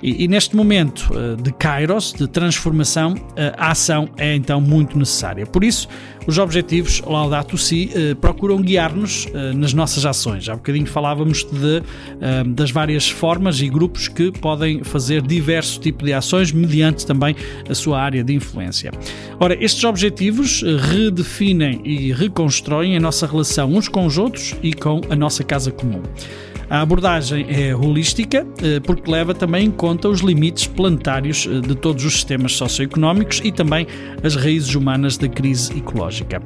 E, 0.01 0.23
e, 0.23 0.27
neste 0.27 0.55
momento 0.55 1.09
eh, 1.13 1.41
de 1.41 1.51
kairos, 1.51 2.13
de 2.13 2.27
transformação, 2.27 3.15
eh, 3.35 3.53
a 3.57 3.71
ação 3.71 4.09
é 4.17 4.35
então 4.35 4.61
muito 4.61 4.97
necessária. 4.97 5.45
Por 5.45 5.63
isso, 5.63 5.87
os 6.25 6.37
objetivos 6.37 7.01
Laudato 7.01 7.57
Si 7.57 7.89
procuram 8.21 8.61
guiar-nos 8.61 9.27
nas 9.55 9.73
nossas 9.73 10.05
ações. 10.05 10.47
Há 10.47 10.55
bocadinho 10.55 10.85
falávamos 10.85 11.43
de, 11.43 11.81
das 12.53 12.69
várias 12.69 13.09
formas 13.09 13.59
e 13.61 13.67
grupos 13.67 14.07
que 14.07 14.31
podem 14.31 14.83
fazer 14.83 15.23
diversos 15.23 15.79
tipos 15.79 16.05
de 16.05 16.13
ações 16.13 16.51
mediante 16.51 17.03
também 17.03 17.35
a 17.67 17.73
sua 17.73 17.99
área 17.99 18.23
de 18.23 18.31
influência. 18.35 18.91
Ora, 19.39 19.57
estes 19.63 19.83
objetivos 19.83 20.61
redefinem 20.91 21.81
e 21.83 22.13
reconstroem 22.13 22.95
a 22.95 22.99
nossa 22.99 23.25
relação 23.25 23.73
uns 23.73 23.87
com 23.87 24.05
os 24.05 24.19
outros 24.19 24.53
e 24.61 24.71
com 24.71 25.01
a 25.09 25.15
nossa 25.15 25.43
casa 25.43 25.71
comum. 25.71 26.03
A 26.69 26.81
abordagem 26.81 27.47
é 27.49 27.75
holística 27.75 28.45
eh, 28.61 28.79
porque 28.79 29.09
leva 29.09 29.33
também 29.33 29.65
em 29.65 29.71
conta 29.71 30.07
os 30.07 30.19
limites 30.19 30.67
planetários 30.67 31.47
eh, 31.47 31.61
de 31.61 31.73
todos 31.73 32.05
os 32.05 32.13
sistemas 32.13 32.53
socioeconómicos 32.53 33.41
e 33.43 33.51
também 33.51 33.87
as 34.23 34.35
raízes 34.35 34.75
humanas 34.75 35.17
da 35.17 35.27
crise 35.27 35.75
ecológica. 35.75 36.39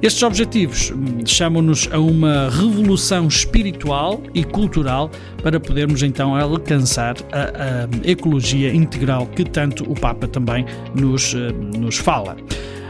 Estes 0.00 0.22
objetivos 0.22 0.90
hum, 0.90 1.26
chamam-nos 1.26 1.88
a 1.92 1.98
uma 1.98 2.48
revolução 2.48 3.28
espiritual 3.28 4.22
e 4.32 4.44
cultural 4.44 5.10
para 5.42 5.60
podermos 5.60 6.02
então 6.02 6.34
alcançar 6.34 7.16
a, 7.30 7.84
a 7.84 8.10
ecologia 8.10 8.74
integral 8.74 9.26
que 9.26 9.44
tanto 9.44 9.84
o 9.84 9.94
Papa 9.94 10.26
também 10.26 10.64
nos, 10.94 11.34
eh, 11.34 11.52
nos 11.78 11.98
fala. 11.98 12.34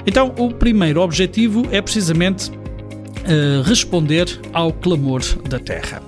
Então, 0.07 0.33
o 0.39 0.55
primeiro 0.55 1.01
objetivo 1.01 1.67
é 1.73 1.83
precisamente 1.83 2.49
uh, 2.49 3.63
responder 3.65 4.29
ao 4.53 4.73
clamor 4.73 5.21
da 5.49 5.59
Terra. 5.59 6.01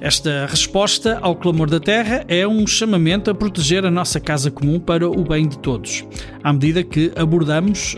Esta 0.00 0.46
resposta 0.46 1.18
ao 1.20 1.34
clamor 1.34 1.68
da 1.68 1.80
terra 1.80 2.24
é 2.28 2.46
um 2.46 2.64
chamamento 2.68 3.32
a 3.32 3.34
proteger 3.34 3.84
a 3.84 3.90
nossa 3.90 4.20
casa 4.20 4.48
comum 4.48 4.78
para 4.78 5.08
o 5.08 5.24
bem 5.24 5.48
de 5.48 5.58
todos, 5.58 6.04
à 6.42 6.52
medida 6.52 6.84
que 6.84 7.10
abordamos 7.16 7.96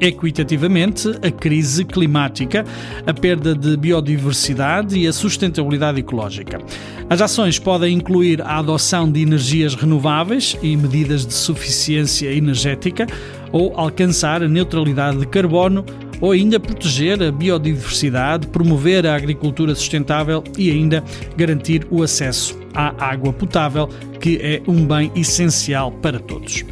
eh, 0.00 0.06
equitativamente 0.06 1.08
a 1.20 1.30
crise 1.30 1.84
climática, 1.84 2.64
a 3.04 3.12
perda 3.12 3.52
de 3.52 3.76
biodiversidade 3.76 4.96
e 4.96 5.08
a 5.08 5.12
sustentabilidade 5.12 5.98
ecológica. 5.98 6.60
As 7.08 7.20
ações 7.20 7.58
podem 7.58 7.96
incluir 7.96 8.40
a 8.42 8.58
adoção 8.58 9.10
de 9.10 9.20
energias 9.20 9.74
renováveis 9.74 10.56
e 10.62 10.76
medidas 10.76 11.26
de 11.26 11.34
suficiência 11.34 12.32
energética 12.32 13.08
ou 13.50 13.72
alcançar 13.76 14.40
a 14.40 14.48
neutralidade 14.48 15.18
de 15.18 15.26
carbono 15.26 15.84
ou 16.20 16.32
ainda 16.32 16.60
proteger 16.60 17.22
a 17.22 17.32
biodiversidade, 17.32 18.46
promover 18.46 19.06
a 19.06 19.14
agricultura 19.14 19.74
sustentável 19.74 20.44
e 20.58 20.70
ainda 20.70 21.02
garantir 21.36 21.86
o 21.90 22.02
acesso 22.02 22.58
à 22.74 23.04
água 23.04 23.32
potável, 23.32 23.88
que 24.20 24.38
é 24.42 24.62
um 24.66 24.84
bem 24.86 25.10
essencial 25.16 25.90
para 25.90 26.18
todos. 26.18 26.64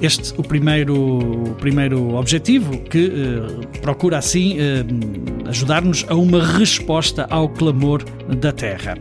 Este 0.00 0.34
o 0.36 0.42
primeiro, 0.42 0.94
o 1.50 1.54
primeiro 1.54 2.14
objetivo 2.16 2.78
que 2.78 3.06
eh, 3.06 3.78
procura 3.80 4.18
assim 4.18 4.56
eh, 4.58 4.84
ajudar-nos 5.48 6.04
a 6.08 6.14
uma 6.14 6.44
resposta 6.44 7.26
ao 7.30 7.48
clamor 7.48 8.04
da 8.28 8.52
terra. 8.52 8.98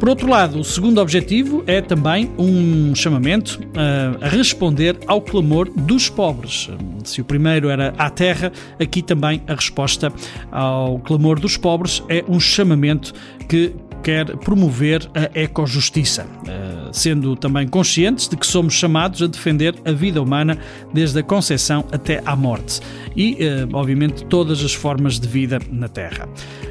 Por 0.00 0.08
outro 0.08 0.30
lado, 0.30 0.58
o 0.58 0.64
segundo 0.64 0.98
objetivo 0.98 1.62
é 1.66 1.82
também 1.82 2.30
um 2.38 2.94
chamamento 2.94 3.60
uh, 3.60 4.24
a 4.24 4.28
responder 4.28 4.98
ao 5.06 5.20
clamor 5.20 5.68
dos 5.68 6.08
pobres. 6.08 6.70
Se 7.04 7.20
o 7.20 7.24
primeiro 7.24 7.68
era 7.68 7.92
à 7.98 8.08
terra, 8.08 8.50
aqui 8.80 9.02
também 9.02 9.42
a 9.46 9.54
resposta 9.54 10.10
ao 10.50 10.98
clamor 11.00 11.38
dos 11.38 11.58
pobres 11.58 12.02
é 12.08 12.24
um 12.26 12.40
chamamento 12.40 13.12
que 13.46 13.74
quer 14.02 14.36
promover 14.38 15.08
a 15.14 15.38
ecojustiça, 15.38 16.24
uh, 16.24 16.88
sendo 16.92 17.36
também 17.36 17.68
conscientes 17.68 18.28
de 18.28 18.36
que 18.36 18.46
somos 18.46 18.74
chamados 18.74 19.22
a 19.22 19.26
defender 19.26 19.74
a 19.84 19.92
vida 19.92 20.20
humana 20.20 20.58
desde 20.92 21.18
a 21.20 21.22
concepção 21.22 21.84
até 21.92 22.22
à 22.24 22.34
morte 22.34 22.80
e, 23.16 23.32
uh, 23.34 23.68
obviamente, 23.72 24.24
todas 24.24 24.64
as 24.64 24.72
formas 24.72 25.18
de 25.18 25.28
vida 25.28 25.58
na 25.70 25.88
Terra. 25.88 26.28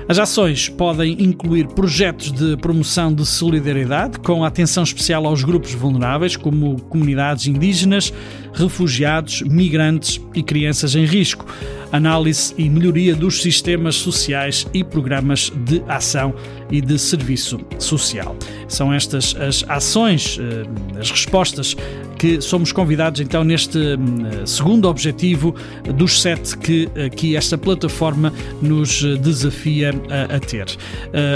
As 0.07 0.17
ações 0.17 0.69
podem 0.69 1.21
incluir 1.21 1.67
projetos 1.67 2.31
de 2.31 2.57
promoção 2.57 3.13
de 3.13 3.25
solidariedade, 3.25 4.19
com 4.19 4.43
atenção 4.43 4.83
especial 4.83 5.25
aos 5.27 5.43
grupos 5.43 5.73
vulneráveis, 5.73 6.35
como 6.35 6.81
comunidades 6.83 7.45
indígenas, 7.45 8.11
refugiados, 8.53 9.43
migrantes 9.43 10.19
e 10.33 10.41
crianças 10.41 10.95
em 10.95 11.05
risco 11.05 11.45
análise 11.91 12.53
e 12.57 12.69
melhoria 12.69 13.15
dos 13.15 13.41
sistemas 13.41 13.95
sociais 13.95 14.67
e 14.73 14.83
programas 14.83 15.51
de 15.65 15.81
ação 15.87 16.33
e 16.71 16.81
de 16.81 16.97
serviço 16.99 17.59
social. 17.77 18.35
São 18.67 18.93
estas 18.93 19.35
as 19.35 19.65
ações, 19.67 20.39
eh, 20.39 20.99
as 20.99 21.09
respostas 21.09 21.75
que 22.17 22.41
somos 22.41 22.71
convidados 22.71 23.21
então 23.21 23.43
neste 23.43 23.77
hum, 23.77 24.45
segundo 24.45 24.87
objetivo 24.87 25.55
dos 25.95 26.21
sete 26.21 26.57
que 26.57 26.89
aqui 27.05 27.35
esta 27.35 27.57
plataforma 27.57 28.33
nos 28.61 29.01
desafia 29.21 29.91
a, 30.09 30.35
a 30.35 30.39
ter. 30.39 30.65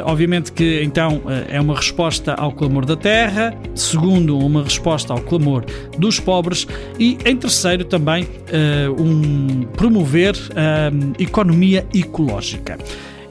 Obviamente 0.04 0.52
que 0.52 0.82
então 0.84 1.22
é 1.50 1.60
uma 1.60 1.76
resposta 1.76 2.34
ao 2.34 2.52
clamor 2.52 2.86
da 2.86 2.96
terra, 2.96 3.56
segundo, 3.74 4.38
uma 4.38 4.64
resposta 4.64 5.14
ao 5.14 5.22
clamor 5.22 5.64
dos 5.98 6.20
pobres 6.20 6.68
e 7.00 7.18
em 7.26 7.36
terceiro 7.36 7.86
também 7.86 8.28
um 9.00 9.64
promover 9.78 10.36
a 10.56 11.22
economia 11.22 11.86
ecológica. 11.94 12.78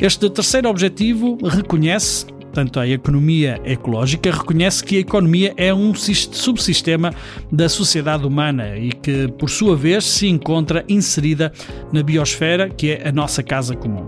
Este 0.01 0.29
terceiro 0.31 0.69
objetivo 0.69 1.39
reconhece 1.43 2.27
Portanto, 2.53 2.81
a 2.81 2.87
economia 2.87 3.59
ecológica 3.65 4.31
reconhece 4.31 4.85
que 4.85 4.99
a 4.99 5.01
economia 5.01 5.55
é 5.57 5.73
um 5.73 5.95
subsistema 5.95 7.11
da 7.51 7.67
sociedade 7.67 8.27
humana 8.27 8.77
e 8.77 8.93
que, 8.93 9.27
por 9.39 9.49
sua 9.49 9.75
vez, 9.75 10.05
se 10.05 10.29
encontra 10.29 10.85
inserida 10.87 11.51
na 11.91 12.03
biosfera, 12.03 12.69
que 12.69 12.91
é 12.91 13.09
a 13.09 13.11
nossa 13.11 13.43
casa 13.43 13.75
comum. 13.75 14.07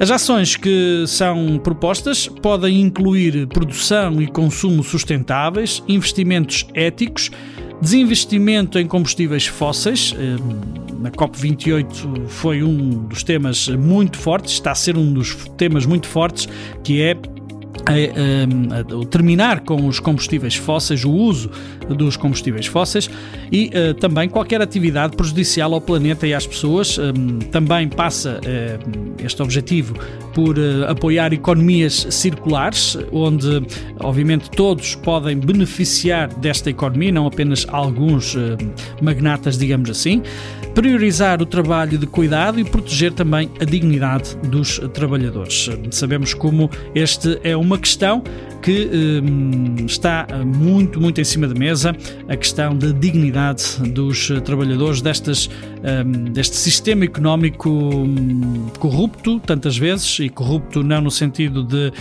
As 0.00 0.10
ações 0.10 0.56
que 0.56 1.04
são 1.06 1.60
propostas 1.62 2.26
podem 2.26 2.80
incluir 2.80 3.46
produção 3.46 4.22
e 4.22 4.26
consumo 4.26 4.82
sustentáveis, 4.82 5.80
investimentos 5.86 6.66
éticos, 6.74 7.30
desinvestimento 7.82 8.78
em 8.78 8.86
combustíveis 8.86 9.46
fósseis. 9.46 10.14
Eh, 10.16 10.36
na 11.00 11.10
COP28 11.10 12.28
foi 12.28 12.62
um 12.62 13.06
dos 13.08 13.24
temas 13.24 13.68
muito 13.68 14.16
fortes, 14.16 14.52
está 14.52 14.70
a 14.70 14.74
ser 14.74 14.96
um 14.96 15.12
dos 15.12 15.34
temas 15.56 15.84
muito 15.84 16.06
fortes, 16.06 16.48
que 16.84 17.02
é 17.02 17.16
o 18.94 19.04
terminar 19.04 19.60
com 19.60 19.86
os 19.86 19.98
combustíveis 19.98 20.54
fósseis, 20.54 21.04
o 21.04 21.10
uso 21.10 21.50
dos 21.88 22.16
combustíveis 22.16 22.66
fósseis 22.66 23.10
e 23.50 23.70
uh, 23.74 23.94
também 23.94 24.28
qualquer 24.28 24.60
atividade 24.62 25.16
prejudicial 25.16 25.74
ao 25.74 25.80
planeta 25.80 26.26
e 26.26 26.34
às 26.34 26.46
pessoas. 26.46 26.98
Um, 26.98 27.38
também 27.50 27.88
passa 27.88 28.40
uh, 28.40 29.24
este 29.24 29.42
objetivo 29.42 29.94
por 30.34 30.58
uh, 30.58 30.84
apoiar 30.88 31.32
economias 31.32 32.06
circulares, 32.10 32.96
onde 33.12 33.62
obviamente 34.00 34.50
todos 34.50 34.94
podem 34.94 35.38
beneficiar 35.38 36.28
desta 36.34 36.70
economia, 36.70 37.12
não 37.12 37.26
apenas 37.26 37.66
alguns 37.68 38.36
magnatas, 39.00 39.58
digamos 39.58 39.90
assim. 39.90 40.22
Priorizar 40.74 41.42
o 41.42 41.46
trabalho 41.46 41.98
de 41.98 42.06
cuidado 42.06 42.58
e 42.58 42.64
proteger 42.64 43.12
também 43.12 43.50
a 43.60 43.64
dignidade 43.64 44.36
dos 44.48 44.78
trabalhadores. 44.94 45.68
Sabemos 45.90 46.32
como 46.32 46.70
este 46.94 47.38
é 47.44 47.54
uma 47.56 47.78
questão 47.78 48.22
que 48.62 48.88
um, 49.22 49.84
está 49.84 50.26
muito, 50.44 51.00
muito 51.00 51.20
em 51.20 51.24
cima 51.24 51.46
da 51.46 51.54
mesa, 51.54 51.94
a 52.28 52.36
questão 52.36 52.76
da 52.76 52.88
dignidade 52.88 53.76
dos 53.90 54.28
trabalhadores 54.44 55.02
destas, 55.02 55.50
um, 55.82 56.32
deste 56.32 56.56
sistema 56.56 57.04
económico 57.04 57.68
hum, 57.68 58.68
corrupto, 58.78 59.40
tantas 59.40 59.76
vezes, 59.76 60.18
e 60.20 60.28
corrupto 60.28 60.82
não 60.82 61.00
no 61.00 61.10
sentido 61.10 61.64
de, 61.64 61.92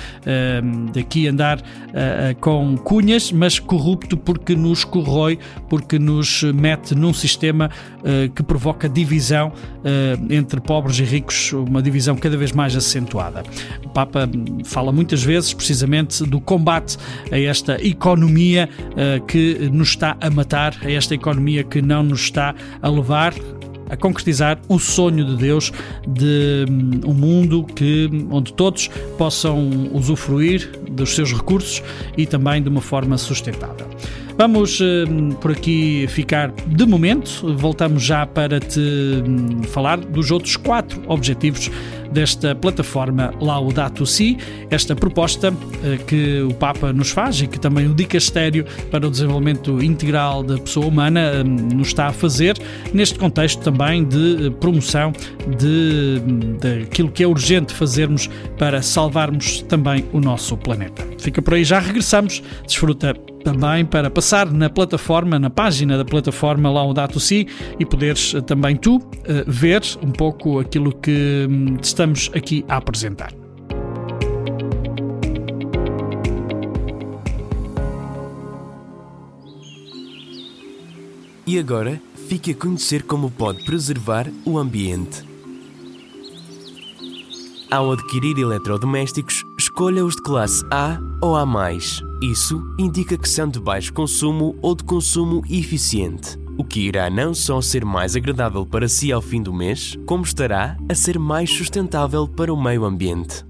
um, 0.64 0.86
de 0.86 1.00
aqui 1.00 1.28
andar 1.28 1.60
uh, 1.60 1.62
uh, 1.62 2.36
com 2.40 2.78
cunhas, 2.78 3.32
mas 3.32 3.60
corrupto 3.60 4.18
porque 4.18 4.56
nos 4.56 4.84
corrói, 4.84 5.40
porque 5.70 5.98
nos 5.98 6.44
mete 6.44 6.96
num 6.96 7.14
sistema 7.14 7.70
uh, 8.00 8.30
que 8.32 8.44
provoca 8.44 8.88
divisão 8.88 9.52
entre 10.30 10.62
pobres 10.62 11.00
e 11.00 11.04
ricos, 11.04 11.54
uma 11.54 11.82
divisão 11.82 12.16
cada 12.16 12.38
vez 12.38 12.52
mais 12.52 12.76
acentuada. 12.76 13.44
O 13.84 13.90
Papa 13.90 14.30
fala 14.64 14.92
muitas 14.92 15.24
vezes, 15.24 15.54
precisamente, 15.54 16.24
do 16.24 16.40
combate 16.40 16.98
a 17.32 17.40
esta 17.40 17.84
economia 17.86 18.70
uh, 18.92 19.26
que 19.26 19.70
nos 19.72 19.90
está 19.90 20.18
a 20.20 20.30
matar, 20.30 20.76
a 20.84 20.92
esta 20.92 21.16
economia 21.16 21.64
que 21.64 21.82
não 21.82 22.04
nos 22.04 22.22
está 22.22 22.54
a 22.82 22.90
levar 22.90 23.34
a 23.92 23.98
concretizar 23.98 24.58
o 24.70 24.80
sonho 24.80 25.26
de 25.26 25.36
Deus 25.36 25.72
de 26.08 26.66
um, 26.70 27.12
um 27.12 27.14
mundo 27.14 27.64
que, 27.64 28.10
onde 28.32 28.54
todos 28.54 28.90
possam 29.18 29.70
usufruir 29.94 30.72
dos 30.90 31.14
seus 31.14 31.34
recursos 31.34 31.84
e 32.18 32.26
também 32.26 32.64
de 32.64 32.70
uma 32.70 32.82
forma 32.82 33.18
sustentável. 33.18 33.88
Vamos 34.38 34.80
uh, 34.80 35.36
por 35.42 35.52
aqui 35.52 36.08
ficar 36.08 36.52
de 36.52 36.86
momento, 36.86 37.54
voltamos 37.58 38.02
já 38.02 38.26
para 38.26 38.60
te 38.60 38.80
um, 38.80 39.62
falar 39.64 40.00
dos 40.00 40.32
outros 40.32 40.56
quatro 40.56 41.04
objetivos 41.08 41.70
desta 42.12 42.54
plataforma 42.54 43.34
Laudato 43.40 44.06
Si, 44.06 44.38
esta 44.70 44.96
proposta 44.96 45.54
eh, 45.84 45.98
que 46.06 46.42
o 46.42 46.54
Papa 46.54 46.92
nos 46.92 47.12
faz 47.12 47.42
e 47.42 47.48
que 47.48 47.60
também 47.60 47.88
o 47.88 47.94
Dicastério 47.94 48.66
para 48.90 49.08
o 49.08 49.10
Desenvolvimento 49.10 49.82
Integral 49.82 50.44
da 50.44 50.58
Pessoa 50.58 50.86
Humana 50.86 51.20
eh, 51.20 51.44
nos 51.44 51.88
está 51.88 52.08
a 52.08 52.14
fazer, 52.14 52.58
neste 52.94 53.18
contexto 53.18 53.62
também 53.62 54.04
de 54.04 54.48
eh, 54.48 54.50
promoção 54.50 55.14
de, 55.58 56.22
daquilo 56.60 57.10
que 57.10 57.24
é 57.24 57.28
urgente 57.28 57.74
fazermos 57.74 58.30
para 58.58 58.82
salvarmos 58.82 59.62
também 59.64 60.06
o 60.12 60.20
nosso 60.20 60.58
planeta. 60.58 61.06
Fica 61.18 61.42
por 61.42 61.54
aí, 61.54 61.64
já 61.64 61.80
regressamos. 61.80 62.44
Desfruta 62.66 63.14
também 63.44 63.86
para 63.86 64.10
passar 64.10 64.52
na 64.52 64.70
plataforma, 64.70 65.38
na 65.40 65.50
página 65.50 65.98
da 65.98 66.06
plataforma 66.06 66.70
Laudato 66.72 67.20
Si 67.20 67.48
e 67.80 67.86
poderes 67.86 68.34
eh, 68.34 68.42
também 68.42 68.76
tu 68.76 69.00
eh, 69.26 69.44
ver 69.48 69.82
um 70.02 70.12
pouco 70.12 70.60
aquilo 70.60 70.94
que 70.94 71.48
hum, 71.50 71.78
estamos 71.82 72.30
aqui 72.34 72.64
a 72.68 72.78
apresentar. 72.78 73.34
E 81.46 81.60
agora, 81.60 82.02
fique 82.30 82.52
a 82.52 82.56
conhecer 82.56 83.04
como 83.04 83.30
pode 83.30 83.66
preservar 83.66 84.26
o 84.46 84.58
ambiente. 84.58 85.22
Ao 87.70 87.92
adquirir 87.92 88.38
eletrodomésticos, 88.38 89.44
escolha 89.72 90.04
os 90.04 90.18
de 90.18 90.22
classe 90.22 90.66
A 90.70 91.00
ou 91.22 91.38
A. 91.38 91.46
Isso 92.22 92.62
indica 92.78 93.18
que 93.18 93.28
são 93.28 93.48
de 93.48 93.58
baixo 93.58 93.94
consumo 93.94 94.54
ou 94.62 94.76
de 94.76 94.84
consumo 94.84 95.42
eficiente, 95.50 96.38
o 96.58 96.64
que 96.64 96.82
irá 96.82 97.10
não 97.10 97.34
só 97.34 97.62
ser 97.62 97.86
mais 97.86 98.14
agradável 98.14 98.66
para 98.66 98.90
si 98.90 99.14
ao 99.14 99.22
fim 99.22 99.42
do 99.42 99.54
mês, 99.54 99.98
como 100.06 100.26
estará 100.26 100.78
a 100.90 100.94
ser 100.94 101.18
mais 101.18 101.50
sustentável 101.50 102.28
para 102.28 102.54
o 102.54 102.62
meio 102.62 102.84
ambiente. 102.84 103.46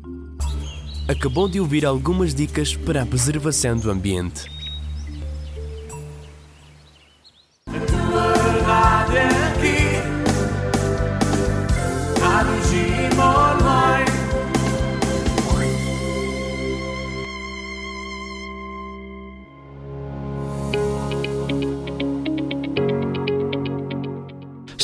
Acabou 1.08 1.50
de 1.50 1.60
ouvir 1.60 1.88
algumas 1.88 2.36
dicas 2.36 2.76
para 2.76 3.02
a 3.02 3.06
preservação 3.06 3.76
do 3.76 3.90
ambiente. 3.90 4.46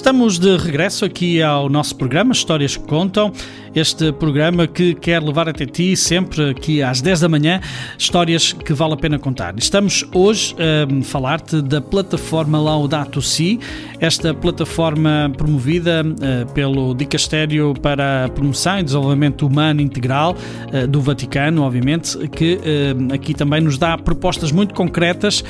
Estamos 0.08 0.40
de 0.40 0.56
regresso 0.56 1.04
aqui 1.04 1.42
ao 1.42 1.68
nosso 1.68 1.94
programa 1.94 2.32
Histórias 2.32 2.78
que 2.78 2.84
Contam, 2.86 3.30
este 3.78 4.12
programa 4.12 4.66
que 4.66 4.96
quer 4.96 5.22
levar 5.22 5.48
até 5.48 5.66
ti 5.66 5.96
sempre 5.96 6.50
aqui 6.50 6.82
às 6.82 7.00
10 7.00 7.20
da 7.20 7.30
manhã 7.30 7.62
histórias 7.98 8.52
que 8.52 8.74
vale 8.74 8.94
a 8.94 8.98
pena 8.98 9.20
contar. 9.20 9.54
Estamos 9.58 10.04
hoje 10.14 10.56
a 10.58 11.04
falar-te 11.04 11.62
da 11.62 11.80
plataforma 11.80 12.60
Laudato 12.60 13.22
Si, 13.22 13.60
esta 14.00 14.34
plataforma 14.34 15.32
promovida 15.38 16.04
uh, 16.04 16.52
pelo 16.54 16.96
Dicastério 16.96 17.74
para 17.80 18.26
a 18.26 18.30
Promoção 18.30 18.80
e 18.80 18.84
Desenvolvimento 18.84 19.46
Humano 19.46 19.82
Integral 19.82 20.36
uh, 20.36 20.88
do 20.88 21.00
Vaticano, 21.00 21.62
obviamente, 21.62 22.18
que 22.30 22.56
uh, 22.56 23.14
aqui 23.14 23.34
também 23.34 23.62
nos 23.62 23.78
dá 23.78 23.98
propostas 23.98 24.52
muito 24.52 24.74
concretas 24.74 25.44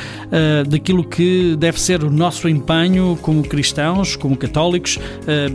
daquilo 0.69 1.03
que 1.03 1.55
deve 1.55 1.79
ser 1.79 2.03
o 2.03 2.09
nosso 2.09 2.49
empenho 2.49 3.17
como 3.21 3.41
cristãos, 3.43 4.15
como 4.15 4.35
católicos 4.35 4.99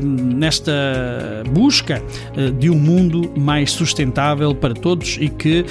nesta 0.00 0.72
busca 1.52 2.02
de 2.62 2.70
um 2.70 2.78
mundo 2.78 3.32
mais 3.36 3.72
sustentável 3.72 4.54
para 4.54 4.72
todos 4.72 5.18
e 5.20 5.28
que 5.28 5.64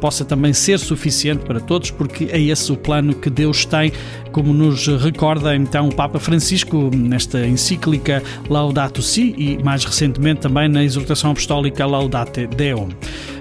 possa 0.00 0.24
também 0.24 0.54
ser 0.54 0.78
suficiente 0.78 1.44
para 1.44 1.60
todos, 1.60 1.90
porque 1.90 2.30
é 2.32 2.40
esse 2.40 2.72
o 2.72 2.76
plano 2.78 3.12
que 3.12 3.28
Deus 3.28 3.66
tem, 3.66 3.92
como 4.32 4.54
nos 4.54 4.86
recorda 4.86 5.54
então 5.54 5.88
o 5.88 5.94
Papa 5.94 6.18
Francisco 6.18 6.90
nesta 6.94 7.46
encíclica 7.46 8.22
Laudato 8.48 9.02
Si 9.02 9.34
e 9.36 9.62
mais 9.62 9.84
recentemente 9.84 10.40
também 10.40 10.66
na 10.66 10.82
exortação 10.82 11.32
apostólica 11.32 11.84
Laudate 11.84 12.46
Deum. 12.46 12.88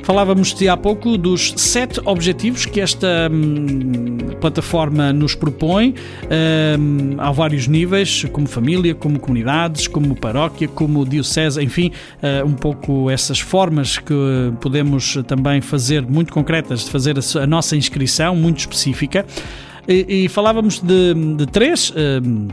Falávamos 0.09 0.55
de 0.55 0.67
há 0.67 0.75
pouco 0.75 1.19
dos 1.19 1.53
sete 1.55 2.01
objetivos 2.03 2.65
que 2.65 2.81
esta 2.81 3.29
hum, 3.31 4.17
plataforma 4.41 5.13
nos 5.13 5.35
propõe. 5.35 5.93
Hum, 6.79 7.15
há 7.19 7.31
vários 7.31 7.67
níveis, 7.67 8.25
como 8.31 8.47
família, 8.47 8.95
como 8.95 9.19
comunidades, 9.19 9.87
como 9.87 10.15
paróquia, 10.15 10.67
como 10.67 11.05
diocese, 11.05 11.61
enfim, 11.61 11.91
uh, 12.23 12.43
um 12.43 12.53
pouco 12.53 12.78
essas 13.11 13.39
formas 13.39 13.97
que 13.97 14.13
podemos 14.59 15.17
também 15.27 15.61
fazer, 15.61 16.01
muito 16.01 16.33
concretas, 16.33 16.85
de 16.85 16.91
fazer 16.91 17.15
a, 17.41 17.47
nossa 17.47 17.75
inscrição, 17.75 18.35
muito 18.35 18.59
específica. 18.59 19.25
E, 19.87 20.25
e 20.25 20.29
falávamos 20.29 20.79
de, 20.79 21.13
de 21.35 21.45
três. 21.45 21.91
Hum, 21.95 22.47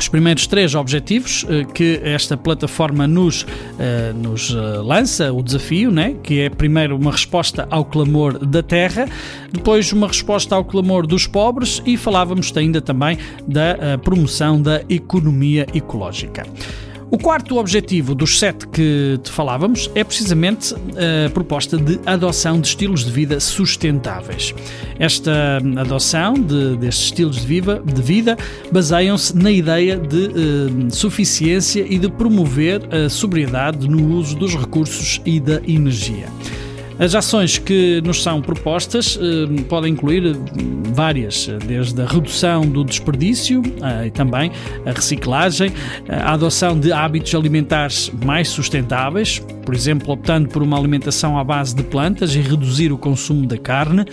os 0.00 0.08
primeiros 0.08 0.46
três 0.46 0.74
objetivos 0.74 1.44
eh, 1.48 1.64
que 1.64 2.00
esta 2.02 2.36
plataforma 2.36 3.06
nos, 3.06 3.46
eh, 3.78 4.12
nos 4.14 4.50
eh, 4.50 4.56
lança, 4.82 5.30
o 5.30 5.42
desafio, 5.42 5.90
né? 5.90 6.16
que 6.22 6.40
é 6.40 6.48
primeiro 6.48 6.96
uma 6.96 7.12
resposta 7.12 7.68
ao 7.70 7.84
clamor 7.84 8.38
da 8.38 8.62
terra, 8.62 9.06
depois 9.52 9.92
uma 9.92 10.06
resposta 10.06 10.54
ao 10.54 10.64
clamor 10.64 11.06
dos 11.06 11.26
pobres 11.26 11.82
e 11.84 11.98
falávamos 11.98 12.50
ainda 12.56 12.80
também 12.80 13.18
da 13.46 13.98
promoção 14.02 14.60
da 14.60 14.82
economia 14.88 15.66
ecológica. 15.74 16.46
O 17.12 17.18
quarto 17.18 17.58
objetivo 17.58 18.14
dos 18.14 18.38
sete 18.38 18.68
que 18.68 19.18
te 19.20 19.32
falávamos 19.32 19.90
é 19.96 20.04
precisamente 20.04 20.72
a 20.74 21.28
proposta 21.30 21.76
de 21.76 21.98
adoção 22.06 22.60
de 22.60 22.68
estilos 22.68 23.04
de 23.04 23.10
vida 23.10 23.40
sustentáveis. 23.40 24.54
Esta 24.96 25.58
adoção 25.76 26.34
de, 26.34 26.76
destes 26.76 27.06
estilos 27.06 27.40
de, 27.40 27.46
viva, 27.46 27.82
de 27.84 28.00
vida 28.00 28.36
baseiam-se 28.70 29.36
na 29.36 29.50
ideia 29.50 29.96
de 29.96 30.26
eh, 30.26 30.90
suficiência 30.90 31.84
e 31.88 31.98
de 31.98 32.08
promover 32.08 32.82
a 32.94 33.08
sobriedade 33.08 33.88
no 33.88 34.16
uso 34.16 34.36
dos 34.36 34.54
recursos 34.54 35.20
e 35.26 35.40
da 35.40 35.60
energia. 35.66 36.28
As 37.00 37.14
ações 37.14 37.56
que 37.56 38.02
nos 38.04 38.22
são 38.22 38.42
propostas 38.42 39.18
eh, 39.18 39.62
podem 39.70 39.94
incluir 39.94 40.22
eh, 40.26 40.32
várias, 40.92 41.48
desde 41.66 42.02
a 42.02 42.04
redução 42.04 42.60
do 42.60 42.84
desperdício 42.84 43.62
eh, 43.82 44.08
e 44.08 44.10
também 44.10 44.52
a 44.84 44.90
reciclagem, 44.90 45.72
a 46.06 46.34
adoção 46.34 46.78
de 46.78 46.92
hábitos 46.92 47.34
alimentares 47.34 48.12
mais 48.22 48.50
sustentáveis, 48.50 49.38
por 49.64 49.74
exemplo, 49.74 50.12
optando 50.12 50.50
por 50.50 50.62
uma 50.62 50.78
alimentação 50.78 51.38
à 51.38 51.44
base 51.44 51.74
de 51.74 51.82
plantas 51.84 52.34
e 52.34 52.40
reduzir 52.40 52.92
o 52.92 52.98
consumo 52.98 53.46
da 53.46 53.56
carne, 53.56 54.04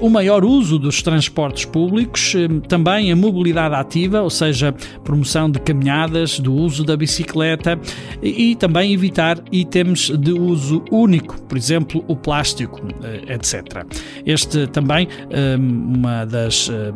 o 0.00 0.10
maior 0.10 0.44
uso 0.44 0.78
dos 0.78 1.00
transportes 1.00 1.64
públicos, 1.64 2.34
também 2.68 3.10
a 3.10 3.16
mobilidade 3.16 3.74
ativa, 3.74 4.20
ou 4.20 4.28
seja, 4.28 4.74
promoção 5.02 5.50
de 5.50 5.58
caminhadas, 5.58 6.38
do 6.38 6.52
uso 6.52 6.84
da 6.84 6.96
bicicleta 6.96 7.78
e 8.22 8.54
também 8.56 8.92
evitar 8.92 9.38
itens 9.50 10.10
de 10.10 10.32
uso 10.32 10.84
único, 10.90 11.40
por 11.42 11.56
exemplo, 11.56 12.03
o 12.08 12.16
plástico, 12.16 12.80
eh, 13.02 13.34
etc. 13.34 13.84
Este 14.24 14.66
também 14.66 15.08
eh, 15.30 15.56
uma 15.56 16.24
das 16.24 16.68
eh, 16.68 16.92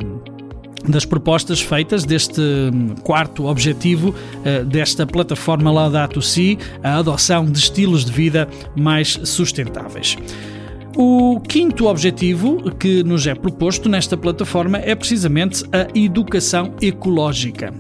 das 0.89 1.05
propostas 1.05 1.61
feitas 1.61 2.05
deste 2.05 2.41
hum, 2.41 2.95
quarto 3.03 3.47
objetivo 3.47 4.15
desta 4.69 5.05
plataforma 5.05 5.73
Laudato 5.73 6.23
Si, 6.23 6.57
a 6.85 6.99
adoção 6.99 7.45
de 7.45 7.59
estilos 7.59 8.05
de 8.05 8.13
vida 8.13 8.49
mais 8.77 9.19
sustentáveis. 9.25 10.17
O 10.97 11.41
quinto 11.41 11.87
objetivo 11.87 12.71
que 12.77 13.03
nos 13.03 13.27
é 13.27 13.35
proposto 13.35 13.89
nesta 13.89 14.17
plataforma 14.17 14.79
é 14.79 14.95
precisamente 14.95 15.65
a 15.73 15.89
educação 15.99 16.73
ecológica. 16.81 17.75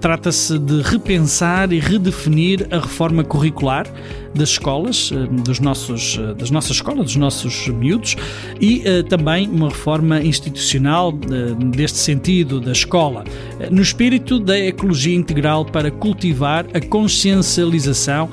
Trata-se 0.00 0.58
de 0.58 0.80
repensar 0.80 1.72
e 1.72 1.78
redefinir 1.78 2.66
a 2.70 2.78
reforma 2.78 3.22
curricular 3.22 3.86
das 4.34 4.50
escolas, 4.50 5.10
eh, 5.12 5.26
dos 5.42 5.60
nossos, 5.60 6.18
eh, 6.18 6.34
das 6.34 6.50
nossas 6.50 6.76
escolas, 6.76 7.04
dos 7.04 7.16
nossos 7.16 7.68
miúdos 7.68 8.16
e 8.60 8.78
uh, 8.78 9.02
também 9.04 9.48
uma 9.48 9.68
reforma 9.68 10.22
institucional 10.22 11.12
deste 11.12 11.98
sentido 11.98 12.60
da 12.60 12.72
escola, 12.72 13.24
no 13.70 13.82
espírito 13.82 14.38
da 14.38 14.58
ecologia 14.58 15.16
integral 15.16 15.64
para 15.64 15.90
cultivar 15.90 16.64
a 16.72 16.80
consciencialização 16.80 18.30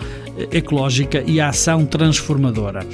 ecológica 0.51 1.23
e 1.25 1.39
a 1.39 1.49
ação 1.49 1.85
transformadora. 1.85 2.85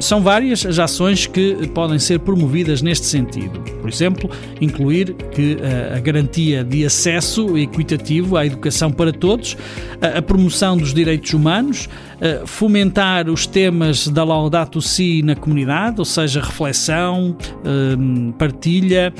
São 0.00 0.22
várias 0.22 0.66
as 0.66 0.78
ações 0.78 1.26
que 1.26 1.68
podem 1.68 1.98
ser 1.98 2.18
promovidas 2.20 2.82
neste 2.82 3.06
sentido. 3.06 3.60
Por 3.80 3.88
exemplo, 3.88 4.30
incluir 4.60 5.14
que 5.32 5.54
uh, 5.54 5.96
a 5.96 6.00
garantia 6.00 6.64
de 6.64 6.84
acesso 6.84 7.56
equitativo 7.56 8.36
à 8.36 8.44
educação 8.46 8.90
para 8.90 9.12
todos, 9.12 9.56
a 10.00 10.20
promoção 10.22 10.76
dos 10.76 10.92
direitos 10.92 11.32
humanos, 11.32 11.88
uh, 12.20 12.46
fomentar 12.46 13.28
os 13.28 13.46
temas 13.46 14.08
da 14.08 14.22
Laudato 14.22 14.80
Si 14.80 15.22
na 15.22 15.34
comunidade, 15.34 15.96
ou 15.98 16.04
seja, 16.04 16.40
reflexão, 16.40 17.36
um, 17.64 18.32
partilha, 18.32 19.12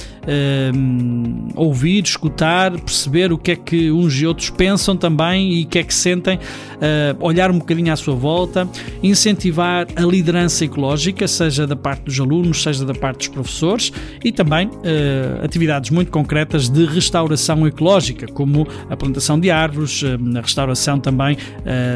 um, 0.74 1.48
ouvir, 1.54 2.04
escutar, 2.04 2.72
perceber 2.72 3.32
o 3.32 3.38
que 3.38 3.52
é 3.52 3.56
que 3.56 3.90
uns 3.90 4.20
e 4.20 4.26
outros 4.26 4.50
pensam 4.50 4.96
também 4.96 5.54
e 5.54 5.64
o 5.64 5.66
que 5.66 5.78
é 5.78 5.82
que 5.82 5.94
sentem, 5.94 6.36
uh, 6.36 7.24
olhar 7.24 7.50
um 7.50 7.58
bocadinho 7.58 7.92
à 7.92 7.96
sua 7.96 8.14
volta, 8.14 8.68
incentivar 9.02 9.86
a 9.96 10.02
liderança 10.02 10.64
ecológica, 10.64 11.26
seja 11.26 11.66
da 11.66 11.76
parte 11.76 12.04
dos 12.04 12.20
alunos, 12.20 12.62
seja 12.62 12.84
da 12.84 12.94
parte 12.94 13.18
dos 13.18 13.28
professores, 13.28 13.92
e 14.24 14.30
também 14.30 14.66
uh, 14.68 15.44
atividades 15.44 15.90
muito 15.90 16.10
concretas 16.10 16.68
de 16.68 16.84
restauração 16.84 17.66
ecológica, 17.66 18.26
como 18.26 18.66
a 18.88 18.96
plantação 18.96 19.38
de 19.38 19.50
árvores, 19.50 20.02
a 20.04 20.40
restauração 20.40 20.98
também 20.98 21.36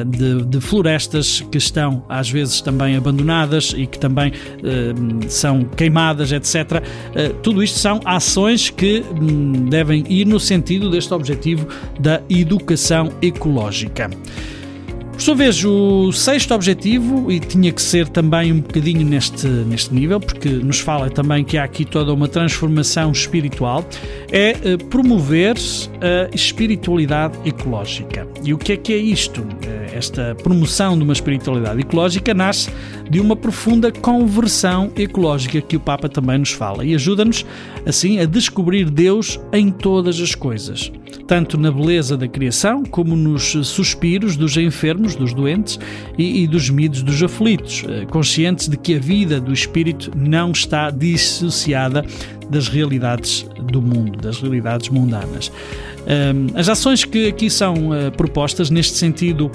de, 0.06 0.44
de, 0.44 0.60
florestas 0.60 0.93
que 1.50 1.58
estão 1.58 2.04
às 2.08 2.30
vezes 2.30 2.60
também 2.60 2.96
abandonadas 2.96 3.74
e 3.76 3.86
que 3.86 3.98
também 3.98 4.32
são 5.28 5.64
queimadas, 5.64 6.32
etc. 6.32 6.82
tudo 7.42 7.62
isto 7.62 7.78
são 7.78 8.00
ações 8.04 8.70
que 8.70 9.04
um, 9.20 9.68
devem 9.68 10.04
ir 10.08 10.26
no 10.26 10.38
sentido 10.40 10.90
deste 10.90 11.12
objetivo 11.12 11.66
da 11.98 12.22
educação 12.28 13.12
ecológica. 13.20 14.10
Por 15.14 15.22
sua 15.22 15.34
vez, 15.36 15.64
o 15.64 16.10
sexto 16.10 16.52
objetivo, 16.52 17.30
e 17.30 17.38
tinha 17.38 17.70
que 17.70 17.80
ser 17.80 18.08
também 18.08 18.52
um 18.52 18.60
bocadinho 18.60 19.06
neste, 19.06 19.46
neste 19.46 19.94
nível, 19.94 20.18
porque 20.18 20.48
nos 20.48 20.80
fala 20.80 21.08
também 21.08 21.44
que 21.44 21.56
há 21.56 21.62
aqui 21.62 21.84
toda 21.84 22.12
uma 22.12 22.26
transformação 22.26 23.12
espiritual, 23.12 23.88
é 24.30 24.50
eh, 24.50 24.76
promover 24.90 25.56
a 26.00 26.34
espiritualidade 26.34 27.38
ecológica. 27.44 28.26
E 28.42 28.52
o 28.52 28.58
que 28.58 28.72
é 28.72 28.76
que 28.76 28.92
é 28.92 28.96
isto? 28.96 29.46
Eh, 29.64 29.92
esta 29.94 30.34
promoção 30.34 30.98
de 30.98 31.04
uma 31.04 31.12
espiritualidade 31.12 31.80
ecológica 31.80 32.34
nasce 32.34 32.68
de 33.08 33.20
uma 33.20 33.36
profunda 33.36 33.92
conversão 33.92 34.90
ecológica 34.96 35.60
que 35.60 35.76
o 35.76 35.80
Papa 35.80 36.08
também 36.08 36.38
nos 36.38 36.50
fala 36.50 36.84
e 36.84 36.94
ajuda-nos, 36.94 37.44
assim, 37.86 38.18
a 38.18 38.24
descobrir 38.24 38.90
Deus 38.90 39.38
em 39.52 39.70
todas 39.70 40.20
as 40.20 40.34
coisas, 40.34 40.90
tanto 41.26 41.58
na 41.58 41.70
beleza 41.70 42.16
da 42.16 42.26
criação 42.26 42.82
como 42.84 43.14
nos 43.14 43.52
suspiros 43.66 44.36
dos 44.36 44.56
enfermos, 44.56 45.14
dos 45.14 45.32
doentes 45.32 45.78
e, 46.16 46.42
e 46.42 46.46
dos 46.46 46.64
gemidos 46.64 47.02
dos 47.02 47.22
aflitos, 47.22 47.84
eh, 47.88 48.06
conscientes 48.06 48.68
de 48.68 48.76
que 48.76 48.94
a 48.94 48.98
vida 48.98 49.40
do 49.40 49.52
espírito 49.52 50.10
não 50.16 50.52
está 50.52 50.90
dissociada 50.90 52.04
das 52.50 52.68
realidades 52.68 53.46
do 53.70 53.80
mundo, 53.80 54.18
das 54.18 54.40
realidades 54.40 54.88
mundanas. 54.88 55.50
As 56.54 56.68
ações 56.68 57.04
que 57.04 57.28
aqui 57.28 57.48
são 57.48 57.94
eh, 57.94 58.10
propostas 58.10 58.68
neste 58.70 58.96
sentido 58.96 59.50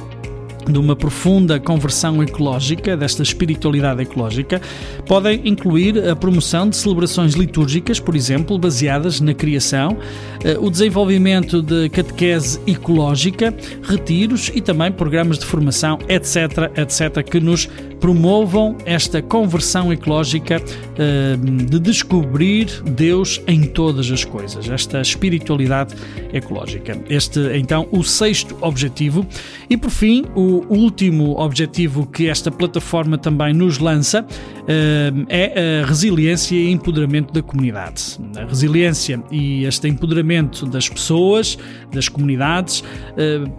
de 0.67 0.77
uma 0.77 0.95
profunda 0.95 1.59
conversão 1.59 2.21
ecológica, 2.23 2.95
desta 2.95 3.23
espiritualidade 3.23 4.01
ecológica, 4.01 4.61
podem 5.05 5.41
incluir 5.45 6.09
a 6.09 6.15
promoção 6.15 6.69
de 6.69 6.75
celebrações 6.75 7.33
litúrgicas, 7.33 7.99
por 7.99 8.15
exemplo, 8.15 8.57
baseadas 8.57 9.19
na 9.19 9.33
criação, 9.33 9.97
eh, 10.43 10.57
o 10.59 10.69
desenvolvimento 10.69 11.61
de 11.61 11.89
catequese 11.89 12.59
ecológica, 12.67 13.53
retiros 13.83 14.51
e 14.53 14.61
também 14.61 14.91
programas 14.91 15.39
de 15.39 15.45
formação, 15.45 15.97
etc., 16.07 16.71
etc., 16.77 17.23
que 17.23 17.39
nos 17.39 17.67
promovam 17.99 18.77
esta 18.85 19.21
conversão 19.21 19.91
ecológica 19.91 20.61
eh, 20.97 21.37
de 21.37 21.79
descobrir 21.79 22.67
Deus 22.83 23.41
em 23.47 23.63
todas 23.63 24.09
as 24.11 24.23
coisas, 24.23 24.69
esta 24.69 25.01
espiritualidade 25.01 25.95
ecológica. 26.33 26.97
Este, 27.09 27.39
então, 27.57 27.87
o 27.91 28.03
sexto 28.03 28.57
objetivo. 28.61 29.25
E 29.69 29.77
por 29.77 29.89
fim, 29.89 30.25
o 30.35 30.65
último 30.69 31.39
objetivo 31.39 32.05
que 32.05 32.27
esta 32.27 32.49
plataforma 32.49 33.17
também 33.17 33.53
nos 33.53 33.79
lança 33.79 34.25
é 35.27 35.81
a 35.81 35.85
resiliência 35.85 36.55
e 36.55 36.71
empoderamento 36.71 37.33
da 37.33 37.41
comunidade. 37.41 38.19
A 38.37 38.45
resiliência 38.45 39.21
e 39.31 39.63
este 39.65 39.87
empoderamento 39.87 40.65
das 40.65 40.87
pessoas, 40.87 41.57
das 41.91 42.07
comunidades, 42.07 42.83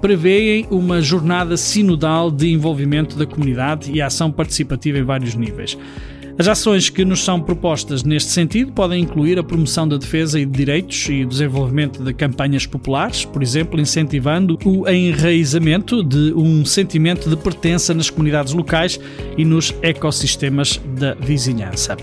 prevêem 0.01 0.66
uma 0.70 1.03
jornada 1.03 1.57
sinodal 1.57 2.30
de 2.30 2.53
envolvimento 2.53 3.16
da 3.16 3.26
comunidade 3.26 3.91
e 3.93 4.01
ação 4.01 4.30
participativa 4.33 4.99
em 4.99 5.03
vários 5.03 5.35
níveis. 5.35 5.76
As 6.39 6.49
ações 6.49 6.89
que 6.89 7.05
nos 7.05 7.22
são 7.22 7.39
propostas 7.39 8.03
neste 8.03 8.31
sentido 8.31 8.72
podem 8.72 9.03
incluir 9.03 9.39
a 9.39 9.43
promoção 9.43 9.87
da 9.87 9.99
defesa 9.99 10.41
e 10.41 10.47
de 10.47 10.53
direitos 10.53 11.07
e 11.11 11.22
desenvolvimento 11.26 12.03
de 12.03 12.14
campanhas 12.14 12.64
populares, 12.64 13.26
por 13.26 13.43
exemplo, 13.43 13.78
incentivando 13.78 14.59
o 14.64 14.89
enraizamento 14.89 16.03
de 16.03 16.33
um 16.33 16.64
sentimento 16.64 17.28
de 17.28 17.37
pertença 17.37 17.93
nas 17.93 18.09
comunidades 18.09 18.55
locais 18.55 18.99
e 19.37 19.45
nos 19.45 19.74
ecossistemas 19.83 20.81
da 20.99 21.12
vizinhança. 21.12 21.95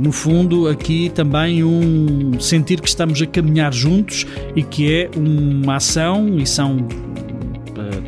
No 0.00 0.10
fundo, 0.10 0.66
aqui 0.66 1.10
também 1.14 1.62
um 1.62 2.40
sentir 2.40 2.80
que 2.80 2.88
estamos 2.88 3.20
a 3.20 3.26
caminhar 3.26 3.74
juntos 3.74 4.26
e 4.56 4.62
que 4.62 4.90
é 4.90 5.10
uma 5.14 5.76
ação 5.76 6.38
e 6.38 6.46
são 6.46 6.88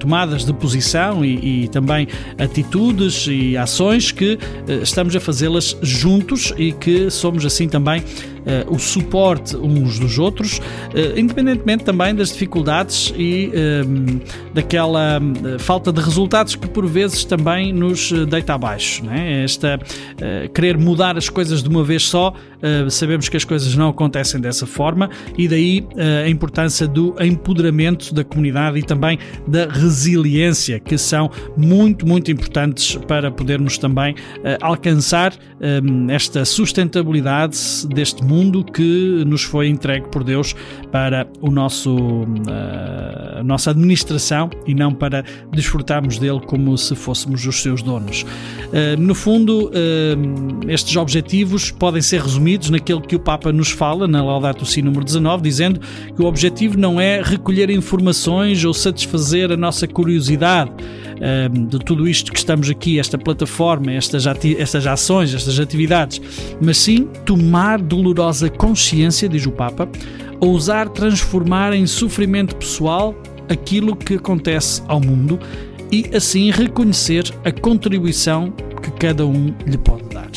tomadas 0.06 0.44
de 0.44 0.52
posição 0.54 1.24
e, 1.24 1.64
e, 1.64 1.68
também 1.68 2.06
atitudes 2.38 3.26
e 3.28 3.56
ações 3.56 4.12
que 4.12 4.38
estamos 4.80 5.16
a 5.16 5.20
fazê-las 5.20 5.76
juntos 5.82 6.54
e 6.56 6.70
que 6.70 7.10
somos 7.10 7.44
assim 7.44 7.68
também 7.68 8.04
o 8.68 8.78
suporte 8.78 9.56
uns 9.56 9.98
dos 9.98 10.18
outros, 10.18 10.58
uh, 10.58 11.18
independentemente 11.18 11.84
também 11.84 12.14
das 12.14 12.32
dificuldades 12.32 13.12
e 13.16 13.50
uh, 13.50 14.20
daquela 14.54 15.20
falta 15.58 15.92
de 15.92 16.00
resultados 16.00 16.54
que 16.54 16.68
por 16.68 16.86
vezes 16.86 17.24
também 17.24 17.72
nos 17.72 18.12
deita 18.28 18.54
abaixo. 18.54 19.04
Né? 19.04 19.42
Esta 19.44 19.78
querer 20.54 20.78
mudar 20.78 21.16
as 21.16 21.28
coisas 21.28 21.62
de 21.62 21.68
uma 21.68 21.82
vez 21.82 22.04
só, 22.04 22.32
sabemos 22.88 23.28
que 23.28 23.36
as 23.36 23.44
coisas 23.44 23.74
não 23.74 23.88
acontecem 23.88 24.40
dessa 24.40 24.66
forma 24.66 25.10
e 25.36 25.46
daí 25.48 25.86
a 26.24 26.28
importância 26.28 26.86
do 26.86 27.14
empoderamento 27.20 28.14
da 28.14 28.24
comunidade 28.24 28.78
e 28.78 28.82
também 28.82 29.18
da 29.46 29.66
resiliência, 29.66 30.80
que 30.80 30.96
são 30.96 31.30
muito, 31.56 32.06
muito 32.06 32.30
importantes 32.30 32.96
para 33.06 33.30
podermos 33.30 33.78
também 33.78 34.14
alcançar 34.60 35.34
esta 36.08 36.44
sustentabilidade 36.44 37.86
deste 37.88 38.24
mundo 38.24 38.35
mundo 38.36 38.62
que 38.62 39.24
nos 39.26 39.42
foi 39.42 39.68
entregue 39.68 40.08
por 40.08 40.22
Deus 40.22 40.54
para 40.92 41.26
o 41.40 41.50
nosso, 41.50 41.96
uh, 41.96 43.38
a 43.38 43.42
nossa 43.42 43.70
administração 43.70 44.50
e 44.66 44.74
não 44.74 44.92
para 44.92 45.24
desfrutarmos 45.52 46.18
dele 46.18 46.40
como 46.46 46.76
se 46.76 46.94
fôssemos 46.94 47.46
os 47.46 47.62
seus 47.62 47.82
donos. 47.82 48.22
Uh, 48.22 49.00
no 49.00 49.14
fundo, 49.14 49.70
uh, 49.70 50.70
estes 50.70 50.96
objetivos 50.96 51.70
podem 51.70 52.02
ser 52.02 52.20
resumidos 52.20 52.68
naquilo 52.68 53.00
que 53.00 53.16
o 53.16 53.20
Papa 53.20 53.52
nos 53.52 53.70
fala 53.70 54.06
na 54.06 54.22
Laudato 54.22 54.66
Si 54.66 54.82
número 54.82 55.04
19, 55.04 55.42
dizendo 55.42 55.80
que 56.14 56.22
o 56.22 56.26
objetivo 56.26 56.78
não 56.78 57.00
é 57.00 57.22
recolher 57.22 57.70
informações 57.70 58.64
ou 58.64 58.74
satisfazer 58.74 59.50
a 59.50 59.56
nossa 59.56 59.86
curiosidade 59.86 60.70
de 61.68 61.78
tudo 61.78 62.06
isto 62.06 62.30
que 62.30 62.38
estamos 62.38 62.68
aqui, 62.68 62.98
esta 62.98 63.16
plataforma, 63.16 63.90
estas, 63.92 64.24
estas 64.26 64.86
ações, 64.86 65.34
estas 65.34 65.58
atividades, 65.58 66.20
mas 66.60 66.76
sim 66.76 67.08
tomar 67.24 67.80
dolorosa 68.26 68.50
consciência, 68.50 69.28
diz 69.28 69.46
o 69.46 69.52
Papa, 69.52 69.88
ousar 70.40 70.88
transformar 70.88 71.72
em 71.72 71.86
sofrimento 71.86 72.56
pessoal 72.56 73.14
aquilo 73.48 73.94
que 73.94 74.14
acontece 74.14 74.82
ao 74.88 75.00
mundo 75.00 75.38
e 75.92 76.10
assim 76.14 76.50
reconhecer 76.50 77.32
a 77.44 77.52
contribuição 77.52 78.52
que 78.82 78.90
cada 78.92 79.24
um 79.24 79.54
lhe 79.64 79.78
pode 79.78 80.08
dar. 80.08 80.28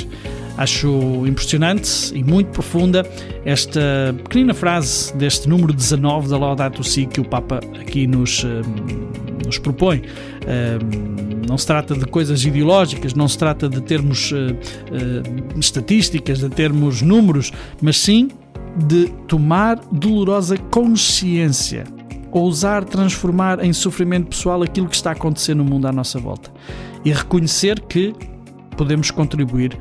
Acho 0.59 1.25
impressionante 1.25 2.13
e 2.13 2.21
muito 2.21 2.49
profunda 2.49 3.09
esta 3.45 4.13
pequenina 4.25 4.53
frase 4.53 5.15
deste 5.15 5.47
número 5.47 5.71
19 5.71 6.27
da 6.27 6.37
Laudato 6.37 6.83
Si 6.83 7.05
que 7.05 7.21
o 7.21 7.23
Papa 7.23 7.61
aqui 7.79 8.05
nos, 8.05 8.45
nos 9.45 9.57
propõe. 9.57 10.01
Não 11.47 11.57
se 11.57 11.65
trata 11.65 11.95
de 11.95 12.05
coisas 12.05 12.43
ideológicas, 12.43 13.13
não 13.13 13.29
se 13.29 13.37
trata 13.37 13.69
de 13.69 13.79
termos 13.79 14.33
eh, 14.33 14.53
eh, 14.91 15.57
estatísticas, 15.57 16.39
de 16.39 16.49
termos 16.49 17.01
números, 17.01 17.53
mas 17.81 17.95
sim 17.95 18.27
de 18.75 19.07
tomar 19.29 19.79
dolorosa 19.89 20.57
consciência 20.57 21.85
ousar 22.31 22.83
transformar 22.83 23.63
em 23.63 23.73
sofrimento 23.73 24.27
pessoal 24.27 24.61
aquilo 24.61 24.87
que 24.87 24.95
está 24.95 25.11
a 25.11 25.13
acontecer 25.13 25.55
no 25.55 25.63
mundo 25.63 25.87
à 25.87 25.91
nossa 25.91 26.19
volta 26.19 26.51
e 27.03 27.11
reconhecer 27.11 27.79
que 27.79 28.13
podemos 28.77 29.09
contribuir 29.09 29.75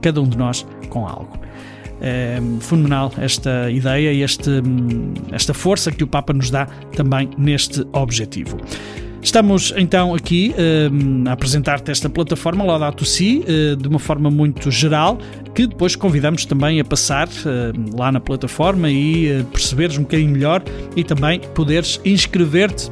cada 0.00 0.20
um 0.20 0.28
de 0.28 0.36
nós 0.36 0.66
com 0.88 1.06
algo. 1.06 1.38
É 2.00 2.38
fenomenal 2.60 3.10
esta 3.16 3.70
ideia 3.70 4.12
e 4.12 4.22
este, 4.22 4.50
esta 5.32 5.54
força 5.54 5.90
que 5.90 6.04
o 6.04 6.06
Papa 6.06 6.32
nos 6.32 6.50
dá 6.50 6.66
também 6.94 7.30
neste 7.38 7.86
objetivo. 7.92 8.58
Estamos 9.26 9.74
então 9.76 10.14
aqui 10.14 10.54
uh, 10.54 11.28
a 11.28 11.32
apresentar-te 11.32 11.90
esta 11.90 12.08
plataforma 12.08 12.62
Laudato 12.62 13.04
Si 13.04 13.42
uh, 13.42 13.74
de 13.74 13.88
uma 13.88 13.98
forma 13.98 14.30
muito 14.30 14.70
geral, 14.70 15.18
que 15.52 15.66
depois 15.66 15.96
convidamos 15.96 16.44
também 16.44 16.78
a 16.78 16.84
passar 16.84 17.26
uh, 17.26 17.98
lá 17.98 18.12
na 18.12 18.20
plataforma 18.20 18.88
e 18.88 19.44
perceberes 19.50 19.98
um 19.98 20.02
bocadinho 20.02 20.30
melhor 20.30 20.62
e 20.94 21.02
também 21.02 21.40
poderes 21.40 22.00
inscrever-te 22.04 22.88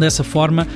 dessa 0.00 0.24
forma, 0.24 0.66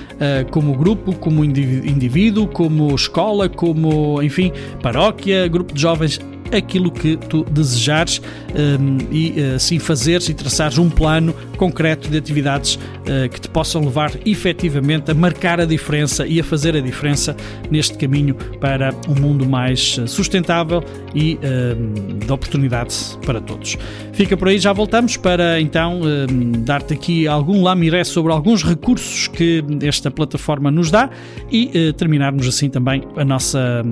como 0.50 0.74
grupo, 0.76 1.12
como 1.14 1.44
indivíduo, 1.44 2.48
como 2.48 2.94
escola, 2.94 3.48
como, 3.48 4.22
enfim, 4.22 4.52
paróquia, 4.82 5.46
grupo 5.48 5.74
de 5.74 5.80
jovens 5.80 6.20
aquilo 6.52 6.90
que 6.90 7.16
tu 7.16 7.44
desejares 7.44 8.20
um, 8.54 8.98
e 9.10 9.34
assim 9.54 9.78
fazeres 9.78 10.28
e 10.28 10.34
traçares 10.34 10.78
um 10.78 10.88
plano 10.88 11.34
concreto 11.56 12.08
de 12.08 12.16
atividades 12.16 12.76
uh, 12.76 13.28
que 13.30 13.40
te 13.40 13.48
possam 13.48 13.84
levar 13.84 14.12
efetivamente 14.24 15.10
a 15.10 15.14
marcar 15.14 15.60
a 15.60 15.64
diferença 15.64 16.26
e 16.26 16.40
a 16.40 16.44
fazer 16.44 16.76
a 16.76 16.80
diferença 16.80 17.36
neste 17.70 17.98
caminho 17.98 18.34
para 18.60 18.94
um 19.08 19.20
mundo 19.20 19.46
mais 19.46 20.00
sustentável 20.06 20.82
e 21.14 21.38
um, 21.42 22.18
de 22.18 22.32
oportunidade 22.32 22.94
para 23.24 23.40
todos. 23.40 23.76
Fica 24.12 24.36
por 24.36 24.48
aí, 24.48 24.58
já 24.58 24.72
voltamos 24.72 25.16
para 25.16 25.60
então 25.60 26.00
um, 26.00 26.52
dar-te 26.64 26.94
aqui 26.94 27.26
algum 27.26 27.62
lamiré 27.62 28.04
sobre 28.04 28.32
alguns 28.32 28.62
recursos 28.62 29.28
que 29.28 29.64
esta 29.82 30.10
plataforma 30.10 30.70
nos 30.70 30.90
dá 30.90 31.10
e 31.50 31.66
uh, 31.66 31.92
terminarmos 31.92 32.46
assim 32.46 32.68
também 32.68 33.02
a 33.16 33.24
nossa, 33.24 33.82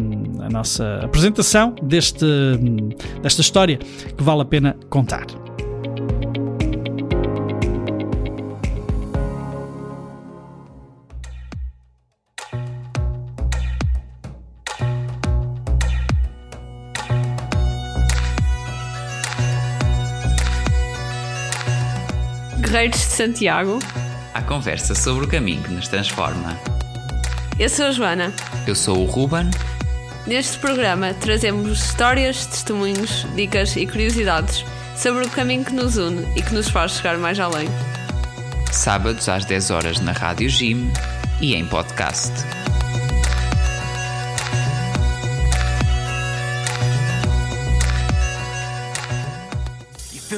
a 0.41 0.49
nossa 0.49 1.01
apresentação 1.03 1.75
deste 1.83 2.25
desta 3.23 3.41
história 3.41 3.79
que 3.79 4.23
vale 4.23 4.43
a 4.43 4.45
pena 4.45 4.77
contar. 4.89 5.27
Guerreiros 22.77 22.99
de 22.99 23.07
Santiago. 23.07 23.79
A 24.35 24.43
conversa 24.43 24.95
sobre 24.95 25.25
o 25.25 25.29
caminho 25.29 25.63
que 25.63 25.73
nos 25.73 25.89
transforma. 25.89 26.59
Eu 27.59 27.71
sou 27.71 27.87
a 27.87 27.91
Joana. 27.91 28.35
Eu 28.67 28.75
sou 28.75 28.99
o 28.99 29.07
Ruben. 29.07 29.49
Neste 30.27 30.59
programa 30.59 31.14
trazemos 31.14 31.70
histórias, 31.70 32.47
testemunhos, 32.47 33.24
dicas 33.37 33.77
e 33.77 33.87
curiosidades 33.87 34.64
sobre 34.97 35.24
o 35.24 35.31
caminho 35.31 35.64
que 35.64 35.72
nos 35.72 35.97
une 35.97 36.27
e 36.37 36.43
que 36.43 36.53
nos 36.53 36.68
faz 36.68 36.93
chegar 36.93 37.16
mais 37.16 37.39
além. 37.39 37.68
Sábados 38.72 39.29
às 39.29 39.45
10 39.45 39.70
horas 39.70 40.01
na 40.01 40.11
Rádio 40.11 40.49
Jim 40.49 40.91
e 41.41 41.55
em 41.55 41.64
podcast. 41.64 42.33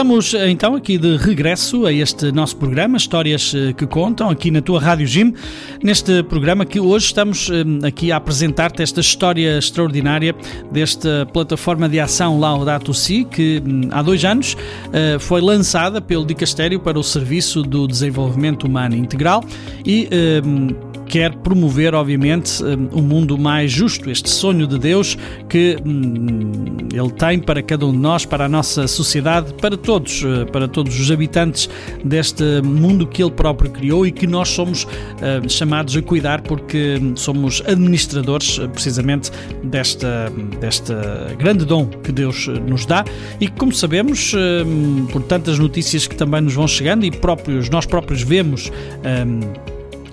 Estamos 0.00 0.32
então 0.32 0.74
aqui 0.74 0.96
de 0.96 1.18
regresso 1.18 1.84
a 1.84 1.92
este 1.92 2.32
nosso 2.32 2.56
programa, 2.56 2.96
Histórias 2.96 3.52
eh, 3.54 3.74
que 3.74 3.86
Contam, 3.86 4.30
aqui 4.30 4.50
na 4.50 4.62
tua 4.62 4.80
Rádio 4.80 5.06
Jim. 5.06 5.34
Neste 5.82 6.22
programa 6.22 6.64
que 6.64 6.80
hoje 6.80 7.04
estamos 7.04 7.50
eh, 7.50 7.86
aqui 7.86 8.10
a 8.10 8.16
apresentar-te 8.16 8.82
esta 8.82 9.02
história 9.02 9.58
extraordinária 9.58 10.34
desta 10.72 11.28
plataforma 11.30 11.86
de 11.86 12.00
ação 12.00 12.40
Laudato 12.40 12.94
Si, 12.94 13.26
que 13.26 13.62
hum, 13.62 13.90
há 13.90 14.00
dois 14.00 14.24
anos 14.24 14.56
eh, 14.90 15.18
foi 15.20 15.42
lançada 15.42 16.00
pelo 16.00 16.24
Dicastério 16.24 16.80
para 16.80 16.98
o 16.98 17.04
Serviço 17.04 17.62
do 17.62 17.86
Desenvolvimento 17.86 18.66
Humano 18.66 18.96
Integral 18.96 19.44
e 19.84 20.08
hum, 20.42 20.68
quer 21.10 21.34
promover, 21.38 21.92
obviamente, 21.92 22.62
um 22.92 23.02
mundo 23.02 23.36
mais 23.36 23.72
justo, 23.72 24.08
este 24.08 24.30
sonho 24.30 24.64
de 24.64 24.78
Deus 24.78 25.18
que 25.48 25.76
hum, 25.84 26.78
Ele 26.92 27.10
tem 27.10 27.40
para 27.40 27.60
cada 27.60 27.84
um 27.84 27.90
de 27.90 27.98
nós, 27.98 28.24
para 28.24 28.44
a 28.44 28.48
nossa 28.48 28.86
sociedade, 28.86 29.52
para 29.54 29.76
todos, 29.76 30.22
eh, 30.24 30.44
para 30.44 30.68
todos 30.68 30.98
os 31.00 31.10
habitantes 31.10 31.68
deste 32.04 32.44
mundo 32.62 33.08
que 33.08 33.20
Ele 33.20 33.32
próprio 33.32 33.72
criou 33.72 34.06
e 34.06 34.12
que 34.12 34.24
nós 34.24 34.50
somos 34.50 34.84
uh, 34.84 35.48
chamados 35.48 35.96
a 35.96 36.02
cuidar 36.02 36.42
porque 36.42 37.00
hum, 37.02 37.16
somos 37.16 37.60
administradores 37.66 38.60
precisamente 38.72 39.32
desta, 39.64 40.32
desta 40.60 41.34
grande 41.36 41.64
dom 41.64 41.86
que 41.86 42.12
Deus 42.12 42.46
nos 42.46 42.86
dá. 42.86 43.04
E 43.40 43.48
que, 43.48 43.56
como 43.56 43.72
sabemos, 43.72 44.32
uh, 44.32 45.06
por 45.10 45.24
tantas 45.24 45.58
notícias 45.58 46.06
que 46.06 46.14
também 46.14 46.40
nos 46.40 46.54
vão 46.54 46.68
chegando 46.68 47.04
e 47.04 47.10
próprios, 47.10 47.68
nós 47.68 47.84
próprios 47.84 48.22
vemos 48.22 48.70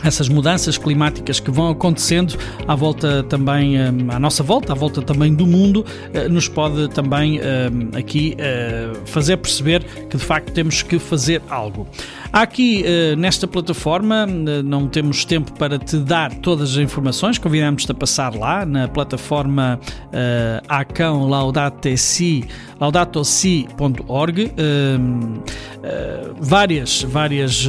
essas 0.03 0.29
mudanças 0.29 0.77
climáticas 0.77 1.39
que 1.39 1.49
vão 1.49 1.69
acontecendo 1.69 2.37
à 2.67 2.75
volta 2.75 3.23
também, 3.23 3.79
hum, 3.79 4.07
à 4.09 4.19
nossa 4.19 4.43
volta, 4.43 4.73
à 4.73 4.75
volta 4.75 5.01
também 5.01 5.33
do 5.33 5.47
mundo, 5.47 5.85
eh, 6.13 6.27
nos 6.29 6.47
pode 6.47 6.87
também 6.89 7.39
hum, 7.39 7.89
aqui 7.97 8.35
eh, 8.37 8.91
fazer 9.05 9.37
perceber 9.37 9.83
que 10.09 10.17
de 10.17 10.23
facto 10.23 10.51
temos 10.51 10.81
que 10.81 10.99
fazer 10.99 11.41
algo. 11.49 11.87
Há 12.31 12.41
aqui 12.41 12.83
eh, 12.85 13.15
nesta 13.15 13.47
plataforma, 13.47 14.25
não 14.25 14.87
temos 14.87 15.25
tempo 15.25 15.51
para 15.53 15.79
te 15.79 15.97
dar 15.97 16.33
todas 16.35 16.71
as 16.71 16.77
informações, 16.77 17.37
convidamos-te 17.37 17.91
a 17.91 17.95
passar 17.95 18.35
lá 18.35 18.65
na 18.65 18.87
plataforma 18.87 19.79
Acão 20.67 21.27
laudatosi.org, 22.79 24.51
hum, 24.57 25.39
várias, 26.39 27.03
várias 27.03 27.67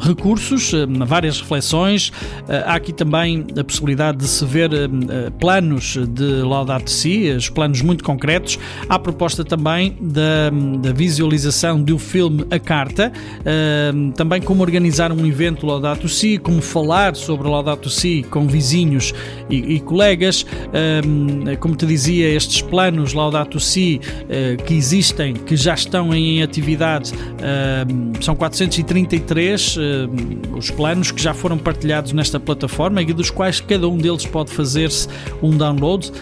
recursos 0.00 0.72
várias 1.04 1.40
reflexões. 1.40 2.12
Eh, 2.48 2.62
há 2.66 2.74
aqui 2.74 2.92
também 2.92 3.46
a 3.58 3.64
possibilidade 3.64 4.18
de 4.18 4.28
se 4.28 4.44
ver 4.44 4.72
eh, 4.72 4.76
eh, 4.76 5.30
planos 5.38 5.96
de 6.08 6.42
Laudato 6.42 6.90
Si, 6.90 7.30
os 7.30 7.48
planos 7.48 7.82
muito 7.82 8.04
concretos. 8.04 8.58
Há 8.88 8.94
a 8.94 8.98
proposta 8.98 9.44
também 9.44 9.96
da, 10.00 10.50
da 10.80 10.92
visualização 10.92 11.82
do 11.82 11.98
filme 11.98 12.44
A 12.50 12.58
Carta, 12.58 13.12
também 14.14 14.40
como 14.40 14.62
organizar 14.62 15.10
um 15.10 15.26
evento 15.26 15.66
Laudato 15.66 16.08
Si, 16.08 16.38
como 16.38 16.60
falar 16.62 17.16
sobre 17.16 17.48
Laudato 17.48 17.90
Si 17.90 18.24
com 18.30 18.46
vizinhos 18.46 19.12
e, 19.50 19.74
e 19.74 19.80
colegas. 19.80 20.46
Como 21.58 21.74
te 21.74 21.86
dizia, 21.86 22.28
estes 22.28 22.60
planos 22.60 23.12
Laudato 23.12 23.58
Si 23.58 24.00
que 24.66 24.74
existem, 24.74 25.34
que 25.34 25.56
já 25.56 25.74
estão 25.74 26.14
em 26.14 26.42
atividade, 26.42 27.12
são 28.20 28.36
433 28.36 29.78
os 30.56 30.70
planos 30.70 30.91
planos 30.92 31.10
que 31.10 31.22
já 31.22 31.32
foram 31.32 31.56
partilhados 31.56 32.12
nesta 32.12 32.38
plataforma 32.38 33.00
e 33.00 33.06
dos 33.14 33.30
quais 33.30 33.60
cada 33.60 33.88
um 33.88 33.96
deles 33.96 34.26
pode 34.26 34.52
fazer-se 34.52 35.08
um 35.42 35.56
download. 35.56 36.12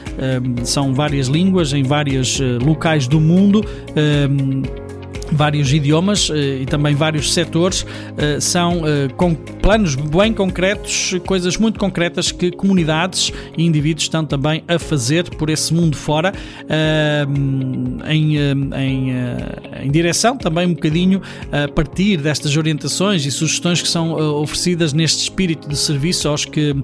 são 0.64 0.94
várias 0.94 1.26
línguas 1.26 1.72
em 1.72 1.82
vários 1.82 2.40
eh, 2.40 2.64
locais 2.64 3.08
do 3.08 3.20
mundo 3.20 3.64
vários 5.32 5.72
idiomas 5.72 6.30
eh, 6.30 6.62
e 6.62 6.66
também 6.66 6.94
vários 6.94 7.32
setores, 7.32 7.86
eh, 8.16 8.40
são 8.40 8.86
eh, 8.86 9.08
com 9.16 9.34
planos 9.34 9.94
bem 9.94 10.32
concretos, 10.32 11.14
coisas 11.26 11.56
muito 11.56 11.78
concretas 11.78 12.32
que 12.32 12.50
comunidades 12.50 13.32
e 13.56 13.64
indivíduos 13.64 14.04
estão 14.04 14.24
também 14.24 14.64
a 14.66 14.78
fazer 14.78 15.28
por 15.36 15.50
esse 15.50 15.72
mundo 15.72 15.96
fora, 15.96 16.32
em, 18.08 18.36
em, 18.36 19.10
em 19.82 19.90
direção 19.90 20.36
também 20.36 20.66
um 20.66 20.74
bocadinho 20.74 21.20
a 21.52 21.68
partir 21.68 22.16
destas 22.16 22.56
orientações 22.56 23.26
e 23.26 23.30
sugestões 23.30 23.82
que 23.82 23.88
são 23.88 24.12
oferecidas 24.40 24.92
neste 24.92 25.22
espírito 25.22 25.68
de 25.68 25.76
serviço 25.76 26.28
aos 26.28 26.44
que 26.44 26.74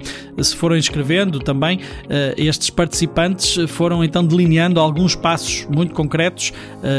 se 0.43 0.55
foram 0.55 0.77
inscrevendo 0.77 1.39
também. 1.41 1.81
Estes 2.37 2.69
participantes 2.69 3.57
foram 3.69 4.05
então 4.05 4.25
delineando 4.25 4.79
alguns 4.79 5.15
passos 5.15 5.67
muito 5.75 5.95
concretos 5.95 6.53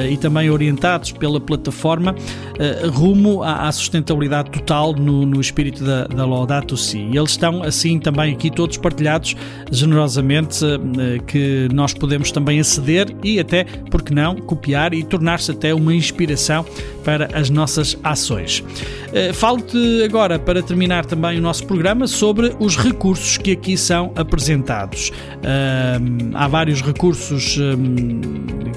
e 0.09 0.17
também 0.17 0.49
orientados 0.49 1.11
pela 1.11 1.36
pela 1.39 1.57
plataforma 1.57 2.13
uh, 2.13 2.89
rumo 2.89 3.43
à, 3.43 3.67
à, 3.67 3.71
sustentabilidade 3.71 4.51
total 4.51 4.93
no, 4.93 5.25
no 5.25 5.41
espírito 5.41 5.83
da, 5.83 6.05
da 6.05 6.25
Laudato 6.25 6.77
Si. 6.77 6.97
E 6.97 7.17
eles 7.17 7.31
estão 7.31 7.63
assim 7.63 7.99
também 7.99 8.33
aqui 8.33 8.49
todos 8.49 8.77
partilhados 8.77 9.35
generosamente 9.71 10.63
uh, 10.63 11.23
que 11.25 11.67
nós 11.73 11.93
podemos 11.93 12.31
também 12.31 12.59
aceder 12.59 13.15
e 13.23 13.39
até, 13.39 13.65
porque 13.89 14.13
não, 14.13 14.35
copiar 14.35 14.93
e 14.93 15.03
tornar-se 15.03 15.51
até 15.51 15.73
uma 15.73 15.93
inspiração 15.93 16.65
para 17.03 17.29
as 17.33 17.49
nossas 17.49 17.97
ações. 18.03 18.59
Uh, 18.59 19.33
Falo-te 19.33 20.03
agora, 20.03 20.39
para 20.39 20.61
terminar 20.61 21.05
também 21.05 21.38
o 21.38 21.41
nosso 21.41 21.65
programa, 21.65 22.07
sobre 22.07 22.55
os 22.59 22.77
recursos 22.77 23.38
que 23.38 23.51
aqui 23.51 23.77
são 23.77 24.11
apresentados. 24.15 25.11
há 26.33 26.47
vários 26.47 26.81
recursos 26.81 27.57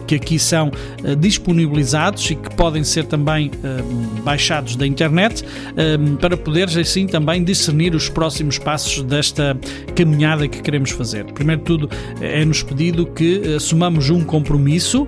que 0.06 0.14
aqui 0.14 0.38
são 0.38 0.70
disponibilizados 1.18 2.30
e 2.30 2.34
que 2.34 2.49
que 2.50 2.56
podem 2.56 2.84
ser 2.84 3.04
também 3.06 3.48
uh, 3.48 4.20
baixados 4.22 4.76
da 4.76 4.86
internet 4.86 5.42
uh, 5.42 6.16
para 6.16 6.36
poderes 6.36 6.76
assim 6.76 7.06
também 7.06 7.42
discernir 7.42 7.94
os 7.94 8.08
próximos 8.08 8.58
passos 8.58 9.02
desta 9.02 9.58
caminhada 9.94 10.46
que 10.48 10.60
queremos 10.60 10.90
fazer. 10.90 11.24
Primeiro 11.32 11.60
de 11.60 11.66
tudo, 11.66 11.90
é-nos 12.20 12.62
pedido 12.62 13.06
que 13.06 13.54
assumamos 13.54 14.10
um 14.10 14.24
compromisso, 14.24 15.06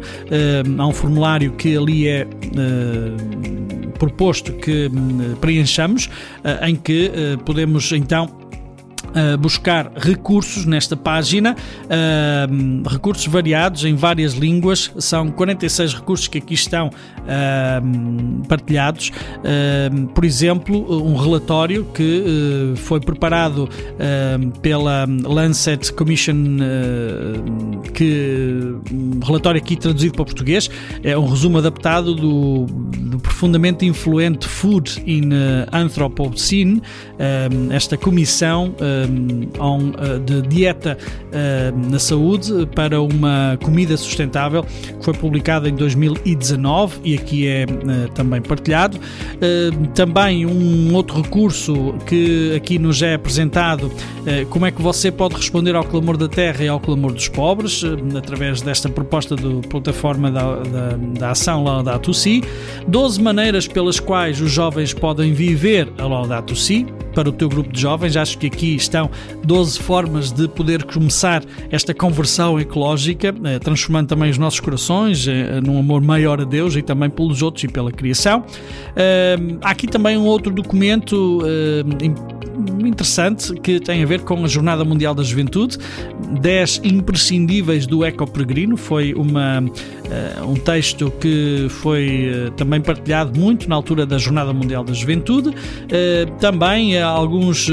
há 0.78 0.86
um 0.86 0.93
formulário 0.93 1.53
que 1.53 1.76
ali 1.76 2.09
é 2.09 2.26
proposto 3.99 4.53
que 4.53 4.88
hum, 4.93 5.34
preenchamos, 5.40 6.09
em 6.62 6.76
que 6.76 7.11
podemos 7.45 7.93
então 7.93 8.41
Buscar 9.38 9.92
recursos 9.94 10.64
nesta 10.64 10.96
página, 10.96 11.54
uh, 11.84 12.88
recursos 12.88 13.26
variados 13.26 13.84
em 13.84 13.94
várias 13.94 14.32
línguas, 14.32 14.90
são 14.98 15.30
46 15.30 15.94
recursos 15.94 16.28
que 16.28 16.38
aqui 16.38 16.54
estão 16.54 16.88
uh, 16.88 18.46
partilhados. 18.48 19.10
por 20.14 20.24
exemplo, 20.24 21.04
um 21.04 21.16
relatório 21.16 21.84
que 21.94 22.74
foi 22.76 23.00
preparado 23.00 23.68
pela 24.60 25.06
Lancet 25.24 25.92
Commission, 25.92 26.56
que 27.92 28.74
um 28.90 29.20
relatório 29.24 29.60
aqui 29.60 29.76
traduzido 29.76 30.14
para 30.14 30.24
português, 30.24 30.70
é 31.02 31.16
um 31.16 31.28
resumo 31.28 31.58
adaptado 31.58 32.14
do, 32.14 32.66
do 32.66 33.18
profundamente 33.18 33.84
influente 33.84 34.46
Food 34.46 35.02
in 35.06 35.30
Anthropocene, 35.72 36.82
esta 37.70 37.96
comissão 37.96 38.74
de 40.24 40.42
dieta 40.42 40.96
na 41.88 41.98
saúde 41.98 42.68
para 42.74 43.00
uma 43.00 43.59
comida 43.62 43.96
sustentável 43.96 44.64
que 44.64 45.05
foi 45.05 45.14
publicada 45.14 45.68
em 45.68 45.74
2019 45.74 47.00
e 47.05 47.14
aqui 47.14 47.46
é 47.46 47.64
uh, 47.64 48.11
também 48.12 48.40
partilhado. 48.40 48.98
também 49.94 50.46
um 50.46 50.94
outro 50.94 51.22
recurso 51.22 51.94
que 52.07 52.55
aqui 52.57 52.78
nos 52.78 53.03
é 53.03 53.14
apresentado, 53.14 53.90
como 54.50 54.66
é 54.66 54.70
que 54.70 54.80
você 54.80 55.11
pode 55.11 55.34
responder 55.34 55.74
ao 55.74 55.84
clamor 55.84 56.16
da 56.16 56.28
terra 56.28 56.64
e 56.64 56.68
ao 56.68 56.80
clamor 56.80 57.12
dos 57.12 57.28
pobres, 57.28 57.82
através 58.16 58.62
desta 58.62 58.88
proposta 58.88 59.36
da 59.36 59.68
plataforma 59.68 60.30
da, 60.30 60.57
da, 60.57 60.96
da 61.18 61.30
ação 61.30 61.64
Laudato 61.64 62.12
Si. 62.14 62.42
12 62.86 63.22
maneiras 63.22 63.66
pelas 63.66 64.00
quais 64.00 64.40
os 64.40 64.50
jovens 64.50 64.92
podem 64.92 65.32
viver 65.32 65.92
a 65.98 66.07
Laudato 66.07 66.55
Si 66.55 66.86
para 67.14 67.28
o 67.28 67.32
teu 67.32 67.48
grupo 67.48 67.72
de 67.72 67.80
jovens. 67.80 68.16
Acho 68.16 68.38
que 68.38 68.46
aqui 68.46 68.74
estão 68.93 69.11
12 69.43 69.80
formas 69.80 70.30
de 70.30 70.47
poder 70.47 70.84
começar 70.84 71.43
esta 71.70 71.95
conversão 71.95 72.61
ecológica, 72.61 73.34
eh, 73.45 73.59
transformando 73.59 74.09
também 74.09 74.30
os 74.30 74.36
nossos 74.36 74.61
corações 74.61 75.26
eh, 75.26 75.61
num 75.62 75.78
amor 75.78 76.03
maior 76.03 76.40
a 76.40 76.45
Deus 76.45 76.76
e 76.76 76.82
também 76.82 77.09
pelos 77.09 77.40
outros 77.40 77.64
e 77.64 77.68
pela 77.68 77.90
criação. 77.90 78.45
Há 79.62 79.70
aqui 79.70 79.86
também 79.86 80.16
um 80.16 80.24
outro 80.24 80.53
documento 80.53 81.40
interessante 82.84 83.55
que 83.55 83.80
tem 83.80 84.03
a 84.03 84.07
ver 84.07 84.20
com 84.20 84.45
a 84.45 84.49
Jornada 84.49 84.84
Mundial 84.84 85.14
da 85.14 85.22
Juventude. 85.22 85.78
10 86.40 86.82
imprescindíveis 86.84 87.86
do 87.86 88.05
Eco 88.05 88.26
Peregrino 88.26 88.76
foi 88.76 89.14
uma, 89.14 89.61
um 90.47 90.55
texto 90.55 91.11
que 91.20 91.66
foi 91.68 92.53
também 92.57 92.80
partilhado 92.80 93.38
muito 93.38 93.68
na 93.68 93.74
altura 93.74 94.05
da 94.05 94.18
Jornada 94.18 94.53
Mundial 94.53 94.84
da 94.84 94.93
Juventude. 94.93 95.55
Também 96.40 97.01
alguns 97.01 97.68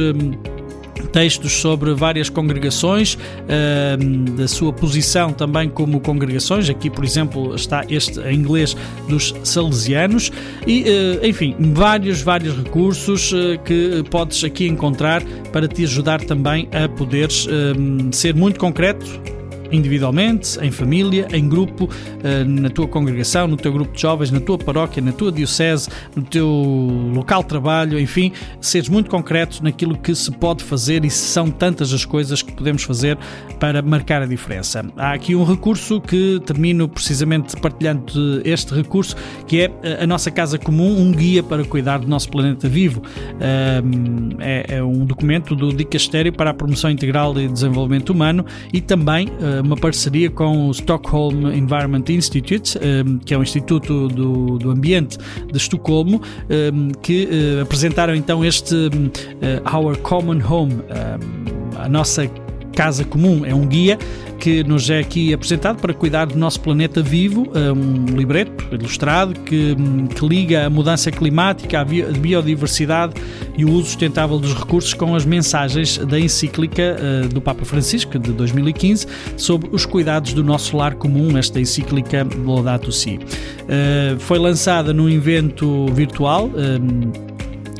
textos 1.07 1.53
sobre 1.53 1.93
várias 1.93 2.29
congregações, 2.29 3.15
uh, 3.15 4.31
da 4.35 4.47
sua 4.47 4.71
posição 4.71 5.31
também 5.31 5.69
como 5.69 5.99
congregações. 5.99 6.69
Aqui, 6.69 6.89
por 6.89 7.03
exemplo, 7.03 7.55
está 7.55 7.83
este 7.89 8.19
em 8.21 8.35
inglês 8.35 8.75
dos 9.07 9.33
Salesianos 9.43 10.31
e, 10.67 10.83
uh, 10.83 11.25
enfim, 11.25 11.55
vários, 11.59 12.21
vários 12.21 12.55
recursos 12.55 13.31
uh, 13.31 13.59
que 13.63 14.03
podes 14.09 14.43
aqui 14.43 14.67
encontrar 14.67 15.23
para 15.51 15.67
te 15.67 15.83
ajudar 15.83 16.21
também 16.21 16.67
a 16.71 16.87
poderes 16.87 17.47
ser 18.11 18.35
muito 18.35 18.59
concreto 18.59 19.38
individualmente, 19.71 20.59
em 20.61 20.71
família, 20.71 21.27
em 21.31 21.47
grupo, 21.47 21.89
eh, 22.23 22.43
na 22.43 22.69
tua 22.69 22.87
congregação, 22.87 23.47
no 23.47 23.57
teu 23.57 23.71
grupo 23.71 23.93
de 23.95 24.01
jovens, 24.01 24.31
na 24.31 24.39
tua 24.39 24.57
paróquia, 24.57 25.01
na 25.01 25.11
tua 25.11 25.31
diocese, 25.31 25.89
no 26.15 26.23
teu 26.23 26.47
local 27.13 27.41
de 27.41 27.49
trabalho, 27.49 27.99
enfim, 27.99 28.31
seres 28.59 28.89
muito 28.89 29.09
concreto 29.09 29.63
naquilo 29.63 29.97
que 29.97 30.13
se 30.15 30.31
pode 30.31 30.63
fazer 30.63 31.05
e 31.05 31.09
são 31.09 31.49
tantas 31.49 31.93
as 31.93 32.05
coisas 32.05 32.41
que 32.41 32.51
podemos 32.51 32.83
fazer 32.83 33.17
para 33.59 33.81
marcar 33.81 34.21
a 34.21 34.25
diferença. 34.25 34.85
Há 34.97 35.13
aqui 35.13 35.35
um 35.35 35.43
recurso 35.43 36.01
que 36.01 36.41
termino 36.45 36.87
precisamente 36.87 37.55
partilhando 37.57 38.41
este 38.43 38.73
recurso, 38.73 39.15
que 39.47 39.61
é 39.61 39.71
eh, 39.83 40.03
a 40.03 40.07
nossa 40.07 40.31
casa 40.31 40.57
comum, 40.57 40.99
um 40.99 41.11
guia 41.11 41.43
para 41.43 41.63
cuidar 41.63 41.99
do 41.99 42.07
nosso 42.07 42.29
planeta 42.29 42.67
vivo. 42.67 43.01
É 43.39 44.83
um 44.83 45.05
documento 45.05 45.55
do 45.55 45.73
Dicastério 45.73 46.31
para 46.31 46.51
a 46.51 46.53
Promoção 46.53 46.89
Integral 46.89 47.39
e 47.39 47.47
Desenvolvimento 47.47 48.09
Humano 48.11 48.45
e 48.73 48.81
também 48.81 49.27
eh, 49.41 49.58
uma 49.61 49.75
parceria 49.75 50.29
com 50.29 50.67
o 50.67 50.71
Stockholm 50.71 51.51
Environment 51.51 52.03
Institute, 52.09 52.77
ehm, 52.81 53.17
que 53.19 53.33
é 53.33 53.37
o 53.37 53.43
Instituto 53.43 54.07
do, 54.07 54.57
do 54.57 54.71
Ambiente 54.71 55.17
de 55.51 55.57
Estocolmo, 55.57 56.21
ehm, 56.49 56.91
que 57.01 57.27
eh, 57.31 57.61
apresentaram 57.61 58.15
então 58.15 58.43
este 58.43 58.75
eh, 59.41 59.61
Our 59.75 59.97
Common 59.97 60.41
Home, 60.47 60.73
ehm, 60.89 61.79
a 61.79 61.87
nossa 61.89 62.29
casa 62.73 63.03
comum, 63.03 63.45
é 63.45 63.53
um 63.53 63.65
guia 63.65 63.97
que 64.39 64.63
nos 64.63 64.89
é 64.89 64.99
aqui 64.99 65.33
apresentado 65.33 65.79
para 65.79 65.93
cuidar 65.93 66.25
do 66.25 66.37
nosso 66.37 66.61
planeta 66.61 67.01
vivo, 67.01 67.51
é 67.53 67.71
um 67.71 68.05
libreto 68.15 68.73
ilustrado 68.73 69.33
que, 69.41 69.75
que 70.15 70.25
liga 70.25 70.65
a 70.65 70.69
mudança 70.69 71.11
climática, 71.11 71.81
a 71.81 71.85
biodiversidade 71.85 73.13
e 73.57 73.65
o 73.65 73.71
uso 73.71 73.87
sustentável 73.87 74.39
dos 74.39 74.53
recursos 74.53 74.93
com 74.93 75.13
as 75.13 75.25
mensagens 75.25 75.97
da 75.97 76.17
encíclica 76.17 76.95
uh, 76.97 77.27
do 77.27 77.41
Papa 77.41 77.65
Francisco 77.65 78.17
de 78.17 78.31
2015 78.31 79.07
sobre 79.35 79.69
os 79.73 79.85
cuidados 79.85 80.33
do 80.33 80.43
nosso 80.43 80.77
lar 80.77 80.95
comum, 80.95 81.37
esta 81.37 81.59
encíclica 81.59 82.25
Laudato 82.45 82.91
Si. 82.91 83.17
Uh, 83.17 84.19
foi 84.19 84.39
lançada 84.39 84.93
num 84.93 85.09
evento 85.09 85.87
virtual. 85.93 86.49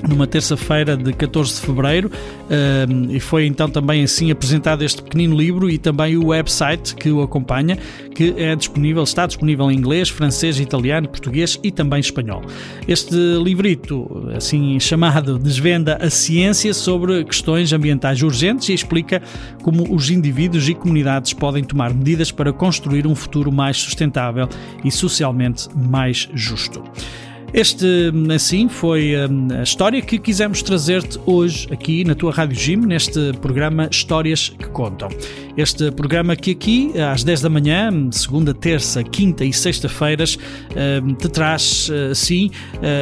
Numa 0.07 0.25
terça-feira 0.25 0.95
de 0.95 1.13
14 1.13 1.55
de 1.55 1.61
fevereiro 1.61 2.09
uh, 2.09 3.11
e 3.11 3.19
foi 3.19 3.45
então 3.45 3.69
também 3.69 4.03
assim 4.03 4.31
apresentado 4.31 4.83
este 4.83 5.01
pequenino 5.01 5.35
livro 5.35 5.69
e 5.69 5.77
também 5.77 6.17
o 6.17 6.27
website 6.27 6.95
que 6.95 7.09
o 7.09 7.21
acompanha, 7.21 7.77
que 8.15 8.33
é 8.37 8.55
disponível, 8.55 9.03
está 9.03 9.25
disponível 9.25 9.69
em 9.69 9.75
inglês, 9.75 10.09
francês, 10.09 10.59
italiano, 10.59 11.07
português 11.07 11.59
e 11.63 11.71
também 11.71 11.99
espanhol. 11.99 12.41
Este 12.87 13.15
livrito, 13.43 14.29
assim 14.35 14.79
chamado, 14.79 15.37
desvenda 15.37 15.97
a 16.01 16.09
ciência 16.09 16.73
sobre 16.73 17.23
questões 17.23 17.73
ambientais 17.73 18.21
urgentes 18.21 18.69
e 18.69 18.73
explica 18.73 19.21
como 19.61 19.93
os 19.93 20.09
indivíduos 20.09 20.67
e 20.69 20.73
comunidades 20.73 21.33
podem 21.33 21.63
tomar 21.63 21.93
medidas 21.93 22.31
para 22.31 22.53
construir 22.53 23.05
um 23.05 23.15
futuro 23.15 23.51
mais 23.51 23.77
sustentável 23.77 24.47
e 24.83 24.91
socialmente 24.91 25.67
mais 25.75 26.29
justo. 26.33 26.83
Este, 27.53 28.13
assim, 28.33 28.69
foi 28.69 29.15
hum, 29.15 29.47
a 29.59 29.63
história 29.63 30.01
que 30.01 30.19
quisemos 30.19 30.61
trazer-te 30.61 31.19
hoje 31.25 31.67
aqui 31.71 32.03
na 32.03 32.13
tua 32.13 32.31
Rádio 32.31 32.55
Gym, 32.55 32.77
neste 32.85 33.33
programa 33.41 33.89
Histórias 33.91 34.49
que 34.49 34.67
Contam. 34.69 35.09
Este 35.57 35.91
programa 35.91 36.35
que 36.35 36.51
aqui, 36.51 36.93
às 36.99 37.23
10 37.23 37.41
da 37.41 37.49
manhã, 37.49 37.91
segunda, 38.11 38.53
terça, 38.53 39.03
quinta 39.03 39.43
e 39.43 39.51
sexta-feiras, 39.51 40.37
hum, 41.03 41.15
te 41.15 41.27
traz, 41.27 41.89
assim, 42.11 42.51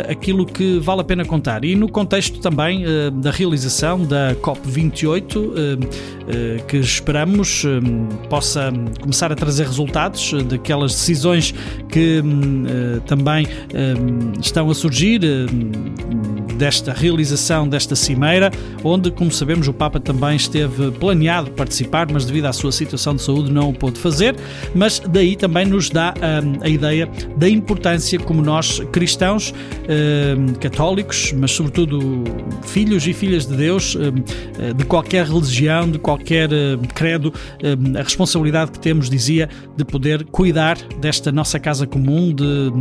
aquilo 0.10 0.46
que 0.46 0.80
vale 0.80 1.02
a 1.02 1.04
pena 1.04 1.26
contar. 1.26 1.66
E 1.66 1.76
no 1.76 1.90
contexto 1.90 2.40
também 2.40 2.86
da 3.22 3.32
realização 3.32 4.04
da 4.04 4.34
COP28, 4.36 5.78
que 6.68 6.78
esperamos 6.78 7.64
possa 8.30 8.72
começar 9.02 9.32
a 9.32 9.36
trazer 9.36 9.66
resultados 9.66 10.34
daquelas 10.44 10.94
decisões 10.94 11.54
que 11.90 12.24
também 13.06 13.48
estão 14.42 14.70
a 14.70 14.76
surgir 14.76 15.22
eh, 15.24 15.46
desta 16.58 16.92
realização 16.92 17.68
desta 17.68 17.96
cimeira, 17.96 18.52
onde, 18.84 19.12
como 19.12 19.32
sabemos, 19.32 19.68
o 19.68 19.74
Papa 19.74 20.00
também 20.00 20.36
esteve 20.36 20.92
planeado 20.92 21.52
participar, 21.52 22.08
mas 22.12 22.26
devido 22.26 22.46
à 22.46 22.54
sua 22.54 22.72
situação 22.72 23.16
de 23.16 23.22
saúde 23.22 23.52
não 23.52 23.70
o 23.70 23.74
pôde 23.74 24.00
fazer. 24.00 24.36
Mas 24.74 25.00
daí 25.00 25.36
também 25.36 25.66
nos 25.66 25.90
dá 25.90 26.14
um, 26.18 26.64
a 26.64 26.68
ideia 26.68 27.08
da 27.38 27.48
importância, 27.48 28.20
como 28.20 28.42
nós 28.42 28.80
cristãos, 28.92 29.54
um, 29.88 30.54
católicos, 30.56 31.32
mas 31.38 31.52
sobretudo 31.52 32.24
filhos 32.64 33.06
e 33.08 33.14
filhas 33.14 33.46
de 33.46 33.56
Deus, 33.56 33.96
de 34.76 34.86
qualquer 34.86 35.26
religião, 35.26 35.90
de 35.90 36.00
qualquer 36.00 36.50
credo, 36.96 37.34
a 37.98 38.02
responsabilidade 38.02 38.72
que 38.72 38.80
temos, 38.80 39.10
dizia, 39.10 39.50
de 39.76 39.86
poder 39.86 40.26
cuidar 40.26 40.78
desta 41.00 41.32
nossa 41.32 41.60
casa 41.60 41.86
comum, 41.86 42.34
de 42.34 42.72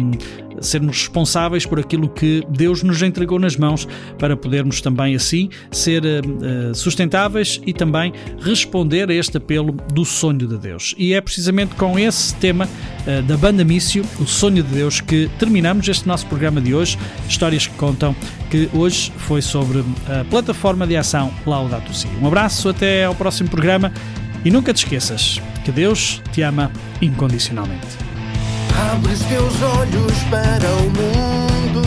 sermos 0.60 0.98
responsáveis 0.98 1.66
por 1.66 1.78
aquilo 1.78 2.08
que 2.08 2.42
Deus 2.48 2.82
nos 2.82 3.02
entregou 3.02 3.38
nas 3.38 3.56
mãos 3.56 3.86
para 4.18 4.36
podermos 4.36 4.80
também 4.80 5.14
assim 5.14 5.48
ser 5.70 6.02
uh, 6.04 6.74
sustentáveis 6.74 7.60
e 7.66 7.72
também 7.72 8.12
responder 8.40 9.10
a 9.10 9.14
este 9.14 9.36
apelo 9.36 9.72
do 9.92 10.04
sonho 10.04 10.46
de 10.46 10.58
Deus. 10.58 10.94
E 10.98 11.14
é 11.14 11.20
precisamente 11.20 11.74
com 11.74 11.98
esse 11.98 12.34
tema 12.36 12.66
uh, 12.66 13.22
da 13.22 13.36
banda 13.36 13.64
Mício, 13.64 14.04
o 14.20 14.26
sonho 14.26 14.62
de 14.62 14.74
Deus, 14.74 15.00
que 15.00 15.30
terminamos 15.38 15.88
este 15.88 16.06
nosso 16.06 16.26
programa 16.26 16.60
de 16.60 16.74
hoje, 16.74 16.98
Histórias 17.28 17.66
que 17.66 17.74
Contam, 17.76 18.14
que 18.50 18.68
hoje 18.72 19.12
foi 19.16 19.42
sobre 19.42 19.84
a 20.08 20.24
plataforma 20.24 20.86
de 20.86 20.96
ação 20.96 21.32
Laudato 21.46 21.92
Si. 21.94 22.08
Um 22.20 22.26
abraço, 22.26 22.68
até 22.68 23.04
ao 23.04 23.14
próximo 23.14 23.48
programa 23.48 23.92
e 24.44 24.50
nunca 24.50 24.72
te 24.72 24.84
esqueças 24.84 25.40
que 25.64 25.72
Deus 25.72 26.22
te 26.32 26.42
ama 26.42 26.70
incondicionalmente. 27.02 28.05
Abres 28.76 29.20
teus 29.24 29.62
olhos 29.62 30.12
para 30.30 30.68
o 30.68 30.82
mundo. 30.90 31.82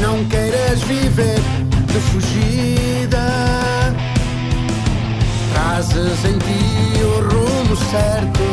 Não 0.00 0.24
queiras 0.26 0.80
viver 0.82 1.40
de 1.86 2.00
fugida. 2.10 3.26
Trazes 5.52 6.24
em 6.24 6.38
ti 6.38 7.02
o 7.02 7.20
rumo 7.28 7.76
certo. 7.90 8.46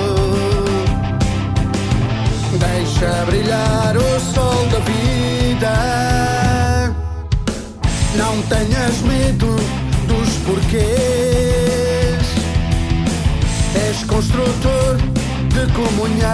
Deixa 2.60 3.26
brilhar 3.26 3.96
o 3.98 4.20
sol 4.34 4.68
da 4.72 4.80
vida. 4.80 5.74
Não 8.16 8.42
tenhas 8.44 9.02
medo 9.02 9.56
dos 10.08 10.30
porquês. 10.46 11.13
Comunhão. 15.68 16.28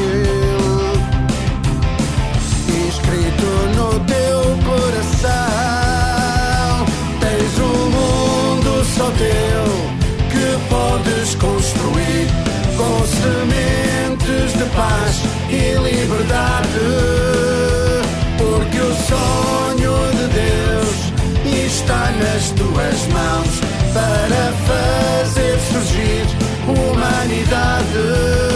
escrito 2.87 3.45
no 3.75 3.99
teu 4.01 4.41
coração. 4.65 5.29
Tens 7.19 7.59
um 7.59 7.89
mundo 7.89 8.85
só 8.85 9.09
teu 9.11 9.63
que 10.29 10.47
podes 10.69 11.35
construir 11.35 12.27
com 12.77 13.05
sementes 13.05 14.53
de 14.53 14.65
paz 14.75 15.23
e 15.49 15.73
liberdade. 15.77 16.87
Porque 18.37 18.79
o 18.79 18.93
sonho 19.07 19.93
de 20.11 20.27
Deus 20.33 21.08
está 21.81 22.11
nas 22.11 22.51
tuas 22.51 23.07
mãos 23.07 23.61
para 23.93 24.53
fazer 24.67 25.57
surgir 25.71 26.25
humanidade. 26.67 28.48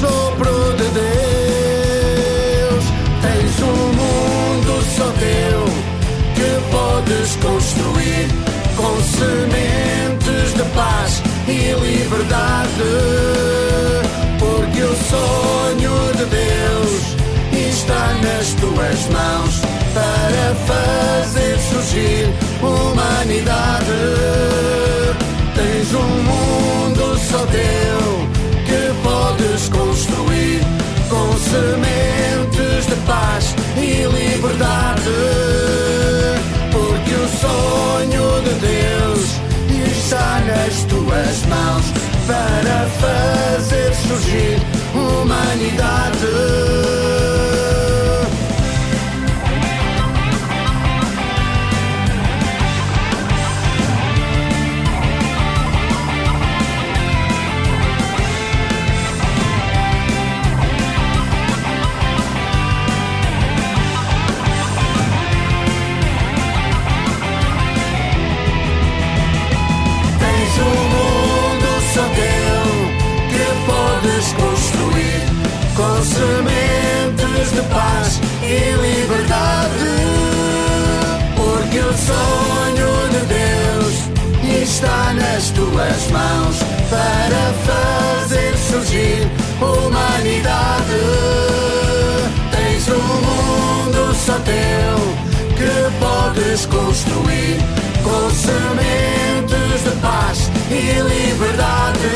Sopro 0.00 0.72
de 0.76 0.88
Deus. 1.00 2.84
Tens 3.22 3.62
um 3.62 3.92
mundo 4.00 4.72
só 4.96 5.08
teu 5.18 5.64
que 6.34 6.50
podes 6.70 7.36
construir 7.36 8.28
com 8.76 9.00
sementes 9.02 10.54
de 10.54 10.64
paz 10.74 11.22
e 11.48 11.72
liberdade. 11.72 12.92
Porque 14.38 14.82
o 14.82 14.96
sonho 15.10 15.96
de 16.16 16.24
Deus 16.26 17.16
está 17.70 18.04
nas 18.22 18.54
tuas 18.54 19.08
mãos 19.08 19.54
para 19.94 20.54
fazer 20.66 21.58
surgir 21.58 22.24
humanidade. 22.62 24.00
Tens 25.54 25.94
um 25.94 26.22
mundo 26.22 27.18
só 27.18 27.46
teu 27.46 27.83
sementes 31.54 32.86
de 32.86 32.96
paz 33.06 33.54
e 33.76 34.06
liberdade. 34.06 35.10
Porque 36.72 37.14
o 37.14 37.28
sonho 37.28 38.42
de 38.42 38.54
Deus 38.66 39.22
está 39.92 40.42
nas 40.46 40.84
tuas 40.84 41.44
mãos 41.46 41.84
para 42.26 42.88
fazer 43.00 43.94
surgir 43.94 44.58
humanidade. 44.94 46.93
E 78.54 78.72
liberdade. 78.76 79.94
Porque 81.36 81.78
o 81.78 81.92
sonho 81.92 82.92
de 83.10 83.22
Deus 83.26 83.94
está 84.62 85.12
nas 85.14 85.50
tuas 85.50 86.10
mãos 86.10 86.56
para 86.88 87.42
fazer 87.68 88.56
surgir 88.56 89.28
humanidade. 89.60 91.00
Tens 92.52 92.88
um 92.88 93.02
mundo 93.26 94.14
só 94.14 94.38
teu 94.40 94.98
que 95.56 95.74
podes 95.98 96.66
construir 96.66 97.58
com 98.02 98.30
sementes 98.30 99.82
de 99.84 99.90
paz 100.00 100.50
e 100.70 101.00
liberdade. 101.00 102.14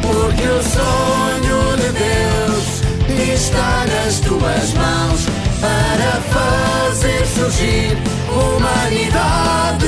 Porque 0.00 0.48
o 0.48 0.62
sonho 0.62 1.76
de 1.76 1.92
Deus 1.92 2.47
está 3.38 3.86
nas 3.86 4.18
tuas 4.18 4.74
mãos 4.74 5.26
para 5.60 6.20
fazer 6.34 7.24
surgir 7.24 7.96
humanidade. 8.28 9.86